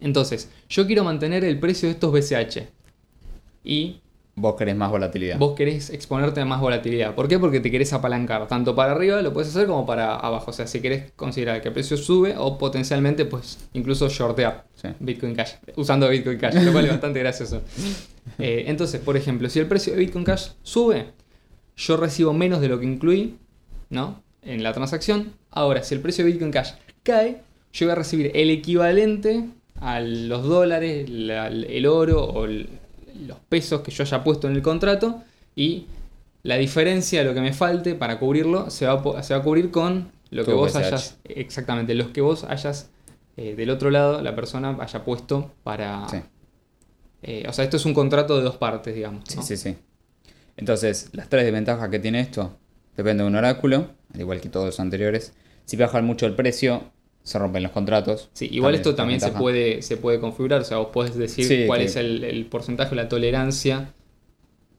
Entonces, 0.01 0.49
yo 0.69 0.85
quiero 0.85 1.03
mantener 1.03 1.43
el 1.43 1.59
precio 1.59 1.87
de 1.89 1.93
estos 1.93 2.11
BCH. 2.11 2.67
Y 3.63 4.01
Vos 4.37 4.55
querés 4.57 4.75
más 4.75 4.91
volatilidad. 4.91 5.39
vos 5.39 5.55
querés 5.55 5.89
exponerte 5.91 6.41
a 6.41 6.45
más 6.45 6.59
volatilidad. 6.59 7.15
¿Por 7.15 7.29
qué? 7.29 7.39
Porque 7.39 7.61
te 7.61 7.71
querés 7.71 7.93
apalancar. 7.93 8.49
Tanto 8.49 8.75
para 8.75 8.91
arriba 8.91 9.21
lo 9.21 9.31
puedes 9.31 9.49
hacer 9.49 9.65
como 9.65 9.85
para 9.85 10.17
abajo. 10.17 10.51
O 10.51 10.53
sea, 10.53 10.67
si 10.67 10.81
querés 10.81 11.13
considerar 11.15 11.61
que 11.61 11.69
el 11.69 11.73
precio 11.73 11.95
sube 11.95 12.35
o 12.37 12.57
potencialmente, 12.57 13.23
pues 13.23 13.69
incluso 13.71 14.09
shortear 14.09 14.65
Sí. 14.75 14.89
Bitcoin 14.99 15.35
Cash. 15.35 15.53
Usando 15.77 16.09
Bitcoin 16.09 16.37
Cash, 16.37 16.55
lo 16.55 16.73
cual 16.73 16.83
es 16.83 16.91
bastante 16.91 17.19
gracioso. 17.19 17.61
Eh, 18.39 18.65
entonces, 18.67 18.99
por 18.99 19.15
ejemplo, 19.15 19.47
si 19.49 19.59
el 19.59 19.67
precio 19.67 19.93
de 19.93 19.99
Bitcoin 19.99 20.25
Cash 20.25 20.49
sube, 20.63 21.05
yo 21.77 21.97
recibo 21.97 22.33
menos 22.33 22.61
de 22.61 22.69
lo 22.69 22.79
que 22.79 22.85
incluí, 22.85 23.37
¿no? 23.89 24.21
En 24.41 24.63
la 24.63 24.73
transacción. 24.73 25.33
Ahora, 25.51 25.83
si 25.83 25.95
el 25.95 26.01
precio 26.01 26.23
de 26.25 26.31
Bitcoin 26.31 26.51
Cash 26.51 26.71
cae, 27.03 27.41
yo 27.73 27.85
voy 27.87 27.91
a 27.91 27.95
recibir 27.95 28.31
el 28.33 28.49
equivalente 28.49 29.45
a 29.81 29.99
los 29.99 30.43
dólares, 30.43 31.09
la- 31.09 31.47
el 31.47 31.85
oro 31.85 32.23
o 32.23 32.45
el- 32.45 32.69
los 33.27 33.39
pesos 33.39 33.81
que 33.81 33.91
yo 33.91 34.03
haya 34.03 34.23
puesto 34.23 34.47
en 34.47 34.55
el 34.55 34.61
contrato 34.61 35.21
y 35.55 35.85
la 36.43 36.57
diferencia 36.57 37.19
de 37.21 37.25
lo 37.25 37.33
que 37.33 37.41
me 37.41 37.53
falte 37.53 37.95
para 37.95 38.19
cubrirlo 38.19 38.69
se 38.69 38.85
va 38.85 39.01
a, 39.17 39.23
se 39.23 39.33
va 39.33 39.39
a 39.39 39.43
cubrir 39.43 39.71
con 39.71 40.11
lo 40.31 40.43
que 40.45 40.51
vos 40.57 40.75
hayas, 40.87 41.17
exactamente, 41.23 41.95
los 41.95 42.07
que 42.09 42.21
vos 42.21 42.43
hayas 42.43 42.89
eh, 43.37 43.55
del 43.55 43.69
otro 43.69 43.89
lado, 43.89 44.21
la 44.21 44.33
persona 44.35 44.77
haya 44.79 45.03
puesto 45.03 45.51
para... 45.63 46.07
Sí. 46.07 46.17
eh, 47.23 47.45
o 47.49 47.53
sea, 47.53 47.63
esto 47.65 47.77
es 47.77 47.85
un 47.85 47.93
contrato 47.93 48.37
de 48.37 48.43
dos 48.43 48.55
partes, 48.57 48.93
digamos. 48.95 49.23
Sí, 49.27 49.39
sí, 49.41 49.57
sí. 49.57 49.75
Entonces, 50.57 51.09
las 51.13 51.29
tres 51.29 51.43
desventajas 51.43 51.89
que 51.89 51.99
tiene 51.99 52.19
esto, 52.21 52.57
depende 52.95 53.23
de 53.23 53.29
un 53.29 53.35
oráculo, 53.35 53.89
al 54.13 54.19
igual 54.21 54.41
que 54.41 54.49
todos 54.49 54.65
los 54.67 54.79
anteriores. 54.79 55.33
Si 55.65 55.75
bajan 55.77 56.05
mucho 56.05 56.25
el 56.25 56.35
precio, 56.35 56.91
se 57.23 57.39
rompen 57.39 57.63
los 57.63 57.71
contratos. 57.71 58.29
Sí, 58.33 58.45
igual 58.51 58.73
También 58.73 58.79
esto 58.79 58.89
es 58.91 58.95
también 58.95 59.19
se 59.19 59.31
puede, 59.31 59.81
se 59.81 59.97
puede 59.97 60.19
configurar, 60.19 60.61
o 60.61 60.63
sea, 60.63 60.77
vos 60.77 60.89
podés 60.93 61.15
decir 61.15 61.45
Sí, 61.45 61.63
cuál 61.67 61.79
que- 61.79 61.85
es 61.85 61.95
el, 61.95 62.23
el 62.23 62.45
porcentaje, 62.45 62.95
la 62.95 63.09
tolerancia. 63.09 63.93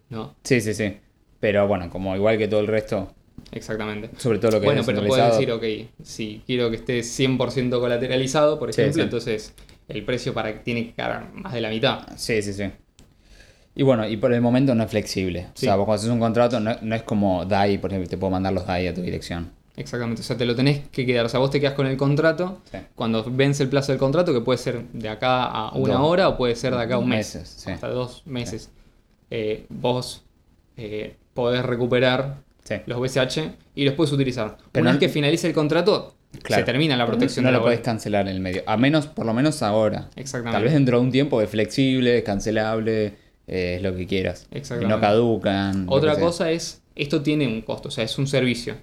No, 0.09 0.35
Sí, 0.45 0.61
sí, 0.61 0.73
sí. 0.73 0.97
Pero 1.41 1.67
bueno, 1.69 1.91
como 1.91 2.15
igual 2.17 2.39
que 2.39 2.49
todo 2.49 2.61
el 2.61 2.67
resto, 2.69 3.13
exactamente. 3.53 4.11
sobre 4.19 4.39
todo 4.39 4.53
lo 4.53 4.61
que 4.61 4.67
Bueno, 4.67 4.81
es 4.81 4.87
pero 4.87 5.05
puedes 5.07 5.31
decir, 5.33 5.51
ok, 5.53 5.65
si 6.03 6.43
quiero 6.47 6.71
que 6.71 6.77
esté 6.77 7.03
100% 7.03 7.81
colateralizado, 7.81 8.59
por 8.59 8.71
ejemplo, 8.71 8.95
sí. 8.95 9.01
entonces 9.03 9.53
el 9.89 10.05
precio 10.05 10.33
para 10.33 10.63
tiene 10.63 10.87
que 10.87 10.95
quedar 10.95 11.33
más 11.35 11.53
de 11.53 11.61
la 11.61 11.69
mitad. 11.71 12.07
Sí, 12.17 12.41
sí, 12.43 12.53
sí. 12.53 12.71
Y 13.77 13.83
bueno, 13.83 14.09
y 14.09 14.17
por 14.17 14.33
el 14.33 14.41
momento 14.41 14.75
no 14.75 14.83
es 14.85 14.91
flexible. 14.91 15.49
Sí. 15.55 15.67
O 15.67 15.69
sea, 15.69 15.77
vos 15.77 15.85
cuando 15.85 16.01
haces 16.01 16.11
un 16.11 16.19
contrato 16.19 16.59
no, 16.59 16.75
no 16.81 16.95
es 16.95 17.03
como 17.03 17.45
DAI, 17.45 17.79
por 17.79 17.91
ejemplo, 17.91 18.09
te 18.09 18.17
puedo 18.17 18.31
mandar 18.31 18.53
los 18.55 18.67
DAI 18.67 18.89
a 18.89 18.95
tu 18.95 19.03
dirección. 19.03 19.51
Exactamente, 19.77 20.23
o 20.23 20.25
sea, 20.25 20.39
te 20.39 20.47
lo 20.47 20.57
tenés 20.57 20.89
que 20.91 21.05
quedar. 21.05 21.27
O 21.27 21.29
sea, 21.29 21.39
vos 21.39 21.51
te 21.51 21.61
quedas 21.61 21.75
con 21.75 21.87
el 21.87 21.99
contrato. 21.99 22.63
Sí. 22.73 22.79
Cuando 22.95 23.23
vence 23.31 23.63
el 23.63 23.69
plazo 23.69 23.93
del 23.93 23.99
contrato, 23.99 24.33
que 24.33 24.41
puede 24.41 24.57
ser 24.57 24.83
de 24.95 25.09
acá 25.11 25.45
a 25.45 25.73
una 25.77 25.95
Dos- 25.95 26.03
hora 26.09 26.29
o 26.31 26.37
puede 26.39 26.57
ser 26.57 26.75
de 26.75 26.81
acá 26.81 26.95
a 26.95 26.99
un 26.99 27.09
mes. 27.11 27.35
meses, 27.35 27.55
sí. 27.59 27.71
Hasta 27.71 27.89
dos 27.89 28.23
meses. 28.25 28.71
Eh, 29.31 29.67
vos 29.69 30.25
eh, 30.79 31.17
podés 31.35 31.63
recuperar 31.65 32.37
los 32.87 32.99
BCH 32.99 33.51
y 33.75 33.85
los 33.85 33.93
puedes 33.95 34.13
utilizar. 34.13 34.57
Pero 34.73 34.83
Una 34.83 34.93
no- 34.93 34.99
vez 34.99 35.07
que 35.07 35.13
finalice 35.13 35.47
el 35.47 35.53
contrato, 35.53 36.15
Claro. 36.43 36.63
se 36.63 36.67
termina 36.67 36.97
la 36.97 37.07
protección 37.07 37.45
No 37.45 37.49
de 37.49 37.53
la 37.53 37.59
lo 37.59 37.65
podés 37.65 37.81
cancelar 37.81 38.27
en 38.29 38.35
el 38.35 38.41
medio. 38.41 38.63
A 38.67 38.77
menos, 38.79 39.07
por 39.07 39.27
lo 39.27 39.35
menos 39.35 39.63
ahora. 39.63 40.09
Exactamente. 40.17 40.57
Tal 40.57 40.65
vez 40.65 40.73
dentro 40.73 40.99
de 40.99 41.05
un 41.05 41.13
tiempo 41.13 41.41
es 41.43 41.49
flexible, 41.51 42.19
es 42.19 42.25
cancelable, 42.25 43.15
eh, 43.47 43.75
es 43.77 43.83
lo 43.83 43.95
que 43.97 44.07
quieras. 44.07 44.47
Y 44.53 44.59
Exactamente. 44.59 44.95
no 44.95 45.01
caducan. 45.01 45.87
Otra 45.89 46.19
cosa 46.19 46.51
es, 46.51 46.83
esto 46.95 47.23
tiene 47.23 47.47
un 47.47 47.63
costo, 47.63 47.89
o 47.89 47.91
sea, 47.91 48.05
es 48.05 48.17
un 48.19 48.27
servicio. 48.27 48.77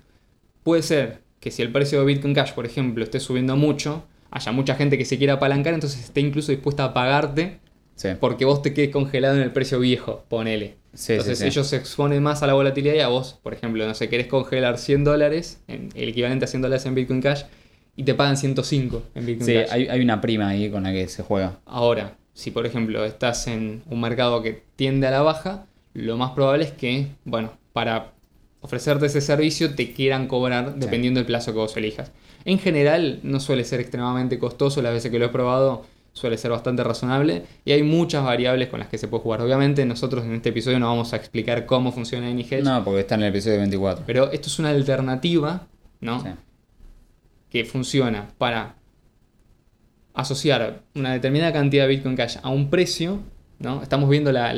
Puede 0.63 0.81
ser 0.83 1.19
que 1.39 1.51
si 1.51 1.61
el 1.61 1.71
precio 1.71 1.99
de 1.99 2.05
Bitcoin 2.05 2.33
Cash, 2.33 2.53
por 2.53 2.65
ejemplo, 2.65 3.03
esté 3.03 3.19
subiendo 3.19 3.55
mucho, 3.57 4.03
haya 4.31 4.51
mucha 4.51 4.75
gente 4.75 4.97
que 4.97 5.05
se 5.05 5.17
quiera 5.17 5.33
apalancar, 5.33 5.73
entonces 5.73 6.01
esté 6.03 6.21
incluso 6.21 6.51
dispuesta 6.51 6.85
a 6.85 6.93
pagarte 6.93 7.59
Sí. 7.95 8.09
porque 8.19 8.43
vos 8.45 8.61
te 8.63 8.73
quedes 8.73 8.89
congelado 8.89 9.35
en 9.35 9.43
el 9.43 9.51
precio 9.51 9.79
viejo, 9.79 10.25
ponele. 10.27 10.77
Sí, 10.95 11.13
entonces 11.13 11.37
sí, 11.37 11.43
sí. 11.43 11.47
ellos 11.49 11.67
se 11.67 11.75
exponen 11.75 12.23
más 12.23 12.41
a 12.41 12.47
la 12.47 12.53
volatilidad 12.53 12.95
y 12.95 12.99
a 13.01 13.07
vos, 13.07 13.39
por 13.43 13.53
ejemplo, 13.53 13.85
no 13.85 13.93
sé, 13.93 14.09
querés 14.09 14.25
congelar 14.27 14.77
100 14.79 15.03
dólares, 15.03 15.61
el 15.67 16.09
equivalente 16.09 16.45
a 16.45 16.47
100 16.47 16.61
dólares 16.63 16.85
en 16.87 16.95
Bitcoin 16.95 17.21
Cash, 17.21 17.43
y 17.95 18.03
te 18.03 18.15
pagan 18.15 18.37
105 18.37 19.03
en 19.13 19.25
Bitcoin 19.27 19.45
Sí, 19.45 19.53
Cash. 19.53 19.67
hay, 19.71 19.87
hay 19.89 20.01
una 20.01 20.21
prima 20.21 20.47
ahí 20.47 20.71
con 20.71 20.81
la 20.83 20.91
que 20.91 21.07
se 21.07 21.21
juega. 21.21 21.59
Ahora, 21.65 22.15
si 22.33 22.51
por 22.51 22.65
ejemplo 22.65 23.05
estás 23.05 23.47
en 23.47 23.83
un 23.89 24.01
mercado 24.01 24.41
que 24.41 24.63
tiende 24.75 25.07
a 25.07 25.11
la 25.11 25.21
baja, 25.21 25.65
lo 25.93 26.17
más 26.17 26.31
probable 26.31 26.63
es 26.65 26.71
que, 26.71 27.07
bueno, 27.25 27.53
para 27.73 28.11
ofrecerte 28.61 29.05
ese 29.07 29.21
servicio 29.21 29.75
te 29.75 29.93
quieran 29.93 30.27
cobrar 30.27 30.75
dependiendo 30.75 31.19
del 31.19 31.27
plazo 31.27 31.51
que 31.51 31.59
vos 31.59 31.75
elijas. 31.77 32.11
En 32.45 32.59
general 32.59 33.19
no 33.23 33.39
suele 33.39 33.63
ser 33.63 33.79
extremadamente 33.79 34.39
costoso, 34.39 34.81
las 34.81 34.93
veces 34.93 35.11
que 35.11 35.19
lo 35.19 35.25
he 35.25 35.29
probado 35.29 35.85
suele 36.13 36.37
ser 36.37 36.51
bastante 36.51 36.83
razonable 36.83 37.43
y 37.65 37.71
hay 37.71 37.81
muchas 37.83 38.23
variables 38.23 38.69
con 38.69 38.79
las 38.79 38.87
que 38.89 38.97
se 38.97 39.07
puede 39.07 39.23
jugar. 39.23 39.41
Obviamente 39.41 39.85
nosotros 39.85 40.23
en 40.25 40.33
este 40.35 40.49
episodio 40.49 40.79
no 40.79 40.87
vamos 40.87 41.11
a 41.13 41.17
explicar 41.17 41.65
cómo 41.65 41.91
funciona 41.91 42.27
AnyHedge, 42.27 42.61
No, 42.63 42.83
porque 42.83 43.01
está 43.01 43.15
en 43.15 43.23
el 43.23 43.29
episodio 43.29 43.57
24. 43.57 44.03
pero 44.05 44.31
esto 44.31 44.47
es 44.47 44.59
una 44.59 44.69
alternativa, 44.69 45.67
¿no? 46.01 46.21
Sí. 46.21 46.29
que 47.49 47.65
funciona 47.65 48.29
para 48.37 48.75
asociar 50.13 50.81
una 50.95 51.13
determinada 51.13 51.51
cantidad 51.53 51.83
de 51.83 51.89
Bitcoin 51.95 52.15
Cash 52.15 52.37
a 52.43 52.49
un 52.49 52.69
precio, 52.69 53.19
¿no? 53.59 53.81
Estamos 53.81 54.09
viendo 54.09 54.31
la, 54.31 54.53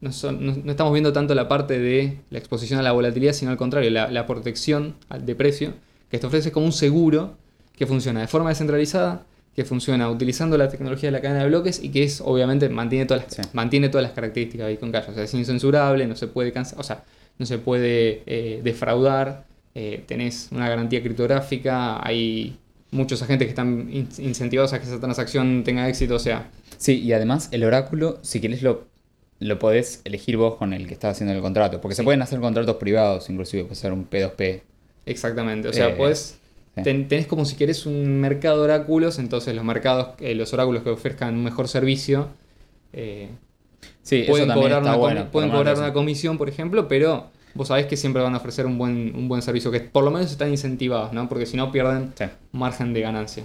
no, 0.00 0.12
son- 0.12 0.44
no- 0.44 0.56
no 0.64 0.70
estamos 0.70 0.92
viendo 0.92 1.12
tanto 1.12 1.34
la 1.34 1.48
parte 1.48 1.78
de 1.78 2.18
la 2.30 2.38
exposición 2.38 2.78
a 2.80 2.82
la 2.82 2.92
volatilidad, 2.92 3.32
sino 3.32 3.50
al 3.50 3.56
contrario, 3.56 3.90
la, 3.90 4.10
la 4.10 4.26
protección 4.26 4.94
de 5.18 5.34
precio, 5.34 5.72
que 6.10 6.18
te 6.18 6.26
ofrece 6.26 6.52
como 6.52 6.66
un 6.66 6.72
seguro 6.72 7.36
que 7.76 7.86
funciona 7.86 8.20
de 8.20 8.26
forma 8.28 8.50
descentralizada, 8.50 9.24
que 9.54 9.64
funciona 9.64 10.08
utilizando 10.08 10.56
la 10.56 10.68
tecnología 10.68 11.08
de 11.08 11.12
la 11.12 11.20
cadena 11.20 11.40
de 11.42 11.48
bloques 11.48 11.82
y 11.82 11.90
que 11.90 12.04
es, 12.04 12.20
obviamente, 12.20 12.68
mantiene 12.68 13.04
todas 13.06 13.24
las, 13.24 13.34
Sí. 13.34 13.42
mantiene 13.52 13.88
todas 13.88 14.02
las 14.04 14.12
características 14.12 14.66
de 14.66 14.72
Bitcoin 14.72 14.92
Cash. 14.92 15.08
O 15.10 15.14
sea, 15.14 15.24
es 15.24 15.34
incensurable, 15.34 16.06
no 16.06 16.14
se 16.14 16.28
puede 16.28 16.52
cancelar, 16.52 16.80
o 16.80 16.84
sea, 16.84 17.02
no 17.38 17.46
se 17.46 17.58
puede 17.58 18.22
eh, 18.26 18.60
defraudar, 18.62 19.44
eh, 19.74 20.04
tenés 20.06 20.48
una 20.52 20.68
garantía 20.68 21.00
criptográfica, 21.02 22.04
hay 22.06 22.58
muchos 22.92 23.22
agentes 23.22 23.46
que 23.46 23.50
están 23.50 23.88
in- 23.92 24.08
incentivados 24.18 24.72
a 24.72 24.80
que 24.80 24.86
esa 24.86 24.98
transacción 25.00 25.62
tenga 25.64 25.88
éxito, 25.88 26.14
o 26.16 26.18
sea, 26.18 26.50
Sí, 26.76 26.98
y 27.00 27.12
además 27.12 27.48
el 27.52 27.64
oráculo, 27.64 28.18
si 28.22 28.40
querés 28.40 28.62
lo, 28.62 28.84
lo 29.38 29.58
podés 29.58 30.00
elegir 30.04 30.36
vos 30.36 30.56
con 30.56 30.72
el 30.72 30.86
que 30.86 30.94
estás 30.94 31.12
haciendo 31.16 31.34
el 31.34 31.40
contrato. 31.42 31.80
Porque 31.80 31.94
se 31.94 32.02
pueden 32.02 32.22
hacer 32.22 32.40
contratos 32.40 32.76
privados, 32.76 33.28
inclusive 33.30 33.64
puede 33.64 33.76
ser 33.76 33.92
un 33.92 34.08
P2P. 34.08 34.62
exactamente, 35.06 35.68
o 35.68 35.72
sea, 35.72 35.88
Eh, 35.88 35.96
podés- 35.98 36.36
sí. 36.76 36.82
ten- 36.82 37.08
tenés 37.08 37.26
como 37.26 37.44
si 37.44 37.56
querés 37.56 37.84
un 37.86 38.20
mercado 38.20 38.58
de 38.58 38.64
oráculos, 38.64 39.18
entonces 39.18 39.54
los 39.54 39.64
mercados, 39.64 40.10
eh, 40.20 40.34
los 40.34 40.52
oráculos 40.52 40.82
que 40.82 40.90
ofrezcan 40.90 41.34
un 41.34 41.44
mejor 41.44 41.68
servicio, 41.68 42.28
eh, 42.92 43.28
Sí, 44.02 44.24
pueden 44.28 44.50
eso 44.50 44.60
cobrar, 44.60 44.82
una, 44.82 44.96
bueno. 44.96 45.28
pueden 45.30 45.50
cobrar 45.50 45.76
una 45.78 45.92
comisión, 45.92 46.36
por 46.38 46.48
ejemplo, 46.48 46.86
pero 46.88 47.28
vos 47.54 47.68
sabés 47.68 47.86
que 47.86 47.96
siempre 47.96 48.22
van 48.22 48.34
a 48.34 48.38
ofrecer 48.38 48.66
un 48.66 48.78
buen, 48.78 49.12
un 49.16 49.28
buen 49.28 49.42
servicio, 49.42 49.70
que 49.70 49.80
por 49.80 50.04
lo 50.04 50.10
menos 50.10 50.30
están 50.30 50.50
incentivados, 50.50 51.12
¿no? 51.12 51.28
Porque 51.28 51.46
si 51.46 51.56
no 51.56 51.70
pierden 51.72 52.12
Sí. 52.18 52.24
margen 52.52 52.92
de 52.92 53.00
ganancia. 53.00 53.44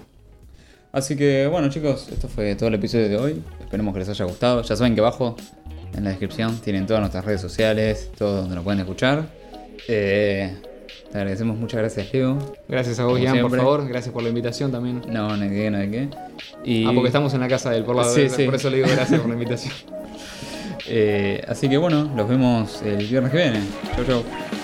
Así 0.92 1.14
que 1.16 1.46
bueno 1.46 1.68
chicos, 1.68 2.08
esto 2.10 2.28
fue 2.28 2.54
todo 2.54 2.68
el 2.68 2.74
episodio 2.74 3.08
de 3.08 3.16
hoy. 3.18 3.42
Esperemos 3.60 3.92
que 3.92 4.00
les 4.00 4.08
haya 4.08 4.24
gustado. 4.24 4.62
Ya 4.62 4.76
saben 4.76 4.94
que 4.94 5.00
abajo 5.00 5.36
en 5.94 6.04
la 6.04 6.10
descripción 6.10 6.58
tienen 6.60 6.86
todas 6.86 7.00
nuestras 7.00 7.24
redes 7.24 7.40
sociales, 7.40 8.10
todo 8.16 8.36
donde 8.42 8.54
nos 8.54 8.64
pueden 8.64 8.80
escuchar. 8.80 9.26
Eh, 9.88 10.54
te 11.12 11.18
agradecemos, 11.18 11.56
muchas 11.58 11.80
gracias 11.80 12.12
Leo. 12.14 12.38
Gracias 12.68 12.98
a 12.98 13.04
vos, 13.04 13.20
Ian, 13.20 13.40
por 13.42 13.56
favor. 13.56 13.86
Gracias 13.86 14.12
por 14.12 14.22
la 14.22 14.28
invitación 14.30 14.72
también. 14.72 15.02
No, 15.08 15.36
no 15.36 15.42
hay 15.44 15.50
qué, 15.50 15.70
no 15.70 15.78
hay 15.78 15.90
qué. 15.90 16.08
Y, 16.64 16.84
Ah, 16.86 16.92
porque 16.94 17.08
estamos 17.08 17.32
en 17.34 17.40
la 17.40 17.48
casa 17.48 17.70
del 17.70 17.84
por, 17.84 17.96
la- 17.96 18.04
Sí, 18.04 18.28
sí. 18.30 18.44
por 18.44 18.54
eso 18.54 18.70
le 18.70 18.76
digo 18.78 18.88
gracias 18.90 19.20
por 19.20 19.28
la 19.28 19.34
invitación. 19.34 19.74
eh, 20.88 21.42
así 21.48 21.68
que 21.68 21.76
bueno, 21.76 22.10
los 22.16 22.28
vemos 22.28 22.82
el 22.82 23.06
viernes 23.06 23.30
que 23.32 23.38
viene. 23.38 23.60
Chau 23.94 24.04
chau. 24.04 24.55